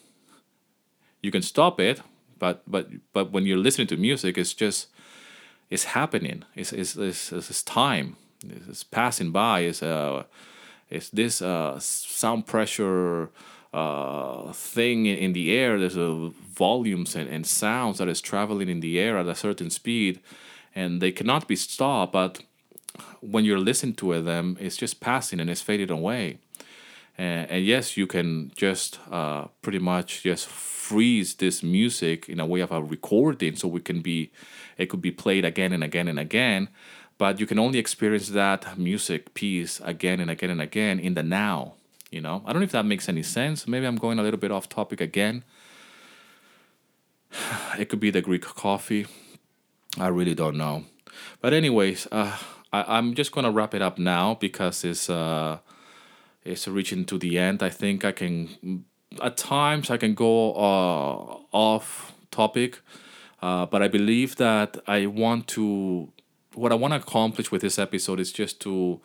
you 1.22 1.32
can 1.32 1.42
stop 1.42 1.80
it, 1.80 2.02
but 2.40 2.64
but 2.68 2.90
but 3.14 3.32
when 3.32 3.46
you're 3.46 3.58
listening 3.58 3.88
to 3.88 3.98
music, 3.98 4.38
it's 4.38 4.54
just 4.54 4.88
it's 5.70 5.86
happening. 5.86 6.44
It's 6.56 6.72
it's 6.72 6.96
it's, 6.96 7.32
it's 7.32 7.64
time. 7.64 8.18
It's 8.48 8.84
passing 8.84 9.32
by. 9.32 9.62
It's 9.62 9.82
uh 9.82 10.24
it's 10.90 11.10
this 11.10 11.42
uh 11.42 11.80
sound 11.80 12.46
pressure 12.46 13.30
uh, 13.76 14.54
thing 14.54 15.06
in 15.06 15.34
the 15.34 15.52
air. 15.52 15.78
There's 15.78 15.98
a 15.98 16.32
volumes 16.56 17.16
and, 17.16 17.30
and 17.30 17.46
sounds 17.46 17.98
that 17.98 18.08
is 18.08 18.22
traveling 18.22 18.70
in 18.70 18.80
the 18.80 18.98
air 18.98 19.18
at 19.18 19.28
a 19.28 19.36
certain 19.36 19.70
speed 19.70 20.22
and 20.76 21.02
they 21.02 21.12
cannot 21.12 21.48
be 21.48 21.56
stopped. 21.56 22.12
But 22.12 22.42
when 23.22 23.46
you're 23.46 23.60
listening 23.60 23.96
to 23.96 24.22
them, 24.22 24.58
it's 24.60 24.78
just 24.78 25.00
passing 25.00 25.40
and 25.40 25.50
it's 25.50 25.62
fading 25.62 25.90
away. 25.90 26.40
And, 27.18 27.50
and 27.50 27.66
yes, 27.66 27.96
you 27.96 28.08
can 28.08 28.52
just 28.56 29.00
uh, 29.10 29.46
pretty 29.62 29.80
much 29.80 30.24
just 30.24 30.48
freeze 30.48 31.36
this 31.36 31.64
music 31.64 32.30
in 32.30 32.40
a 32.40 32.46
way 32.46 32.60
of 32.60 32.72
a 32.72 32.84
recording, 32.84 33.56
so 33.56 33.68
we 33.68 33.80
can 33.80 34.02
be, 34.02 34.32
it 34.78 34.88
could 34.88 35.02
be 35.02 35.12
played 35.12 35.46
again 35.46 35.72
and 35.72 35.84
again 35.84 36.08
and 36.08 36.20
again. 36.20 36.70
But 37.18 37.40
you 37.40 37.48
can 37.48 37.58
only 37.58 37.80
experience 37.80 38.28
that 38.30 38.78
music 38.78 39.34
piece 39.34 39.80
again 39.80 40.20
and 40.20 40.30
again 40.30 40.50
and 40.50 40.62
again 40.62 41.00
in 41.00 41.14
the 41.14 41.24
now. 41.24 41.76
You 42.12 42.22
know, 42.22 42.44
I 42.46 42.52
don't 42.52 42.62
know 42.62 42.66
if 42.66 42.72
that 42.74 42.86
makes 42.86 43.10
any 43.10 43.24
sense. 43.24 43.68
Maybe 43.68 43.86
I'm 43.86 43.96
going 43.96 44.20
a 44.20 44.24
little 44.24 44.40
bit 44.40 44.52
off 44.52 44.68
topic 44.68 45.00
again. 45.00 45.44
It 47.80 47.90
could 47.90 48.00
be 48.00 48.10
the 48.10 48.22
Greek 48.22 48.44
coffee 48.44 49.06
I 50.00 50.08
really 50.08 50.36
don't 50.36 50.58
know. 50.58 50.86
But 51.42 51.54
anyways, 51.54 52.08
uh, 52.12 52.38
I, 52.74 52.98
I'm 52.98 53.14
just 53.14 53.32
gonna 53.32 53.52
wrap 53.52 53.74
it 53.74 53.82
up 53.82 53.98
now 53.98 54.36
because 54.36 54.84
it's 54.84 55.10
uh, 55.10 55.60
it's 56.44 56.68
reaching 56.68 57.06
to 57.06 57.18
the 57.18 57.38
end. 57.38 57.64
I 57.64 57.70
think 57.70 58.04
I 58.04 58.12
can 58.12 58.86
at 59.22 59.38
times 59.38 59.90
I 59.90 59.98
can 59.98 60.14
go 60.14 60.54
uh, 60.54 61.38
off 61.52 62.14
topic, 62.32 62.82
uh, 63.42 63.66
but 63.66 63.82
I 63.82 63.88
believe 63.88 64.36
that 64.38 64.78
I 64.88 65.06
want 65.06 65.48
to 65.50 66.12
what 66.54 66.72
I 66.72 66.76
want 66.76 66.94
to 66.94 67.00
accomplish 67.00 67.52
with 67.52 67.62
this 67.62 67.80
episode 67.80 68.20
is 68.20 68.32
just 68.32 68.60
to 68.62 69.00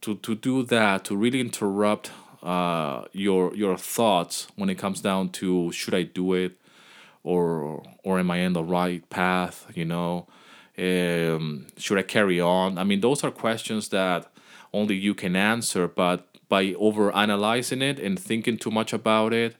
to 0.00 0.16
to 0.16 0.34
do 0.34 0.62
that 0.64 1.04
to 1.04 1.16
really 1.16 1.40
interrupt 1.40 2.10
uh, 2.42 3.04
your 3.12 3.54
your 3.54 3.76
thoughts 3.76 4.48
when 4.56 4.68
it 4.68 4.76
comes 4.76 5.00
down 5.00 5.30
to 5.30 5.70
should 5.72 5.94
I 5.94 6.02
do 6.02 6.34
it 6.34 6.56
or 7.24 7.82
or 8.04 8.20
am 8.20 8.30
I 8.30 8.38
in 8.38 8.52
the 8.52 8.62
right 8.62 9.08
path? 9.10 9.66
You 9.74 9.86
know, 9.86 10.28
um, 10.78 11.66
should 11.76 11.98
I 11.98 12.02
carry 12.02 12.40
on? 12.40 12.78
I 12.78 12.84
mean, 12.84 13.00
those 13.00 13.24
are 13.24 13.32
questions 13.32 13.88
that 13.88 14.30
only 14.72 14.94
you 14.94 15.14
can 15.14 15.34
answer. 15.34 15.88
But 15.88 16.28
by 16.48 16.74
over 16.74 17.12
analyzing 17.14 17.82
it 17.82 17.98
and 17.98 18.18
thinking 18.18 18.58
too 18.58 18.70
much 18.70 18.92
about 18.92 19.32
it 19.32 19.56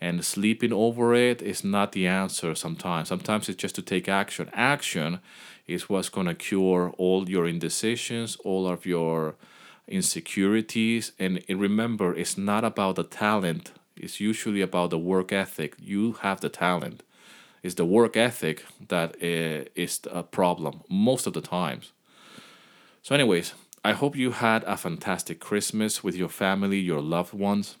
and 0.00 0.24
sleeping 0.24 0.72
over 0.72 1.14
it 1.14 1.40
is 1.40 1.62
not 1.62 1.92
the 1.92 2.08
answer. 2.08 2.54
Sometimes, 2.56 3.08
sometimes 3.08 3.48
it's 3.48 3.62
just 3.62 3.76
to 3.76 3.82
take 3.82 4.08
action. 4.08 4.50
Action 4.52 5.20
is 5.68 5.88
what's 5.88 6.08
gonna 6.08 6.34
cure 6.34 6.92
all 6.98 7.30
your 7.30 7.46
indecisions, 7.46 8.36
all 8.44 8.66
of 8.66 8.84
your 8.84 9.36
insecurities 9.88 11.12
and 11.18 11.42
remember 11.48 12.14
it's 12.14 12.38
not 12.38 12.64
about 12.64 12.96
the 12.96 13.04
talent 13.04 13.72
it's 13.96 14.20
usually 14.20 14.60
about 14.60 14.90
the 14.90 14.98
work 14.98 15.32
ethic. 15.32 15.74
You 15.78 16.12
have 16.22 16.40
the 16.40 16.48
talent. 16.48 17.02
It's 17.62 17.76
the 17.76 17.84
work 17.84 18.16
ethic 18.16 18.64
that 18.88 19.14
is 19.20 20.00
uh, 20.06 20.18
a 20.18 20.22
problem 20.22 20.82
most 20.88 21.26
of 21.26 21.32
the 21.32 21.40
times. 21.40 21.92
So 23.02 23.14
anyways 23.14 23.54
i 23.84 23.92
hope 23.92 24.16
you 24.16 24.30
had 24.30 24.62
a 24.64 24.76
fantastic 24.76 25.40
christmas 25.40 26.04
with 26.04 26.14
your 26.14 26.28
family 26.28 26.78
your 26.78 27.00
loved 27.00 27.34
ones. 27.34 27.76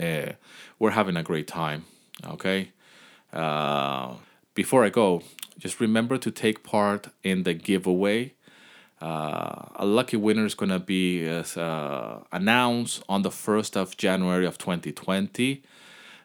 Uh, 0.00 0.32
we're 0.78 0.90
having 0.90 1.16
a 1.16 1.22
great 1.22 1.46
time 1.46 1.84
okay? 2.24 2.72
Uh, 3.32 4.14
before 4.54 4.84
i 4.84 4.88
go 4.88 5.22
just 5.58 5.80
remember 5.80 6.18
to 6.18 6.30
take 6.30 6.62
part 6.62 7.08
in 7.22 7.44
the 7.44 7.54
giveaway 7.54 8.34
uh, 9.02 9.66
a 9.74 9.84
lucky 9.84 10.16
winner 10.16 10.46
is 10.46 10.54
going 10.54 10.70
to 10.70 10.78
be 10.78 11.28
uh, 11.28 12.18
announced 12.30 13.02
on 13.08 13.22
the 13.22 13.30
1st 13.30 13.76
of 13.76 13.96
January 13.96 14.46
of 14.46 14.58
2020. 14.58 15.60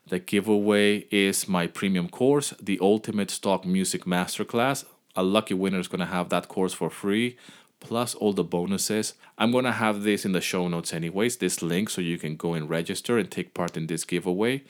The 0.07 0.19
giveaway 0.19 1.07
is 1.09 1.47
my 1.47 1.65
premium 1.65 2.07
course, 2.07 2.53
the 2.61 2.77
Ultimate 2.79 3.31
Stock 3.31 3.65
Music 3.65 4.05
Masterclass. 4.05 4.85
A 5.15 5.23
lucky 5.23 5.55
winner 5.55 5.79
is 5.79 5.87
going 5.87 6.01
to 6.01 6.05
have 6.05 6.29
that 6.29 6.49
course 6.49 6.71
for 6.71 6.91
free, 6.91 7.35
plus 7.79 8.13
all 8.13 8.31
the 8.31 8.43
bonuses. 8.43 9.15
I'm 9.39 9.51
going 9.51 9.65
to 9.65 9.71
have 9.71 10.03
this 10.03 10.23
in 10.23 10.33
the 10.33 10.41
show 10.41 10.67
notes, 10.67 10.93
anyways, 10.93 11.37
this 11.37 11.63
link, 11.63 11.89
so 11.89 11.99
you 11.99 12.19
can 12.19 12.35
go 12.35 12.53
and 12.53 12.69
register 12.69 13.17
and 13.17 13.29
take 13.29 13.55
part 13.55 13.75
in 13.75 13.87
this 13.87 14.03
giveaway. 14.03 14.63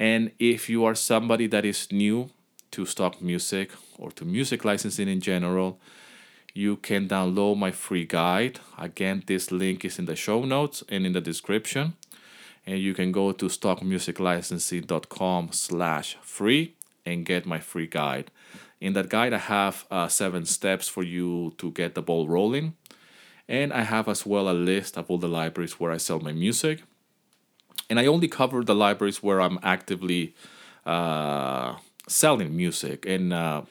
And 0.00 0.32
if 0.40 0.68
you 0.68 0.84
are 0.84 0.96
somebody 0.96 1.46
that 1.46 1.64
is 1.64 1.92
new 1.92 2.30
to 2.72 2.86
stock 2.86 3.22
music 3.22 3.70
or 3.96 4.10
to 4.10 4.24
music 4.24 4.64
licensing 4.64 5.08
in 5.08 5.20
general, 5.20 5.78
you 6.56 6.76
can 6.76 7.06
download 7.06 7.58
my 7.58 7.70
free 7.70 8.06
guide. 8.06 8.60
Again, 8.78 9.22
this 9.26 9.52
link 9.52 9.84
is 9.84 9.98
in 9.98 10.06
the 10.06 10.16
show 10.16 10.44
notes 10.44 10.82
and 10.88 11.04
in 11.04 11.12
the 11.12 11.20
description. 11.20 11.94
And 12.64 12.78
you 12.78 12.94
can 12.94 13.12
go 13.12 13.32
to 13.32 13.46
stockmusiclicensing.com 13.46 15.50
slash 15.52 16.16
free 16.22 16.74
and 17.04 17.26
get 17.26 17.46
my 17.46 17.60
free 17.60 17.86
guide. 17.86 18.30
In 18.80 18.94
that 18.94 19.10
guide, 19.10 19.34
I 19.34 19.38
have 19.38 19.84
uh, 19.90 20.08
seven 20.08 20.46
steps 20.46 20.88
for 20.88 21.02
you 21.02 21.54
to 21.58 21.70
get 21.70 21.94
the 21.94 22.02
ball 22.02 22.26
rolling. 22.26 22.74
And 23.46 23.72
I 23.72 23.82
have 23.82 24.08
as 24.08 24.26
well 24.26 24.48
a 24.48 24.52
list 24.52 24.96
of 24.96 25.10
all 25.10 25.18
the 25.18 25.28
libraries 25.28 25.78
where 25.78 25.92
I 25.92 25.98
sell 25.98 26.20
my 26.20 26.32
music. 26.32 26.82
And 27.88 28.00
I 28.00 28.06
only 28.06 28.28
cover 28.28 28.64
the 28.64 28.74
libraries 28.74 29.22
where 29.22 29.40
I'm 29.40 29.60
actively 29.62 30.34
uh, 30.84 31.76
selling 32.08 32.56
music. 32.56 33.06
And 33.06 33.32
uh, 33.32 33.62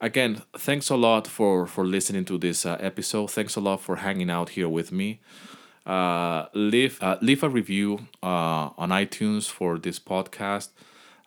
again, 0.00 0.42
thanks 0.56 0.90
a 0.90 0.96
lot 0.96 1.26
for 1.26 1.66
for 1.66 1.84
listening 1.84 2.24
to 2.26 2.38
this 2.38 2.66
uh, 2.66 2.76
episode. 2.80 3.30
Thanks 3.30 3.56
a 3.56 3.60
lot 3.60 3.80
for 3.80 3.96
hanging 3.96 4.30
out 4.30 4.50
here 4.50 4.68
with 4.68 4.92
me. 4.92 5.20
Uh, 5.86 6.46
leave 6.54 7.02
uh, 7.02 7.18
leave 7.20 7.42
a 7.42 7.48
review 7.48 8.06
uh, 8.22 8.70
on 8.76 8.90
iTunes 8.90 9.48
for 9.48 9.78
this 9.78 9.98
podcast. 9.98 10.68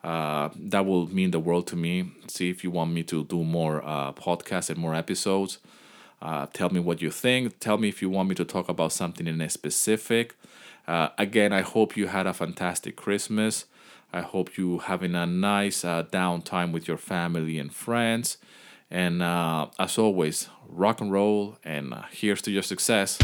Uh, 0.02 0.50
that 0.56 0.84
will 0.84 1.06
mean 1.08 1.30
the 1.30 1.40
world 1.40 1.66
to 1.66 1.76
me. 1.76 2.12
See 2.28 2.50
if 2.50 2.62
you 2.62 2.70
want 2.70 2.92
me 2.92 3.02
to 3.04 3.24
do 3.24 3.42
more 3.42 3.82
uh, 3.84 4.12
podcasts 4.12 4.68
and 4.70 4.78
more 4.78 4.94
episodes. 4.94 5.58
Tell 6.52 6.70
me 6.70 6.80
what 6.80 7.02
you 7.02 7.10
think. 7.10 7.58
Tell 7.58 7.76
me 7.76 7.88
if 7.88 8.00
you 8.00 8.08
want 8.08 8.28
me 8.28 8.34
to 8.34 8.44
talk 8.44 8.68
about 8.68 8.92
something 8.92 9.26
in 9.26 9.40
a 9.40 9.50
specific. 9.50 10.36
Again, 10.86 11.52
I 11.52 11.62
hope 11.62 11.96
you 11.96 12.06
had 12.06 12.26
a 12.26 12.32
fantastic 12.32 12.96
Christmas. 12.96 13.66
I 14.14 14.20
hope 14.20 14.56
you 14.56 14.78
having 14.78 15.16
a 15.16 15.26
nice 15.26 15.84
uh, 15.84 16.04
downtime 16.04 16.70
with 16.70 16.86
your 16.86 16.96
family 16.96 17.58
and 17.58 17.74
friends. 17.74 18.38
And 18.94 19.24
uh, 19.24 19.66
as 19.76 19.98
always, 19.98 20.48
rock 20.68 21.00
and 21.00 21.10
roll, 21.10 21.58
and 21.64 21.92
uh, 21.92 22.02
here's 22.12 22.40
to 22.42 22.52
your 22.52 22.62
success. 22.62 23.18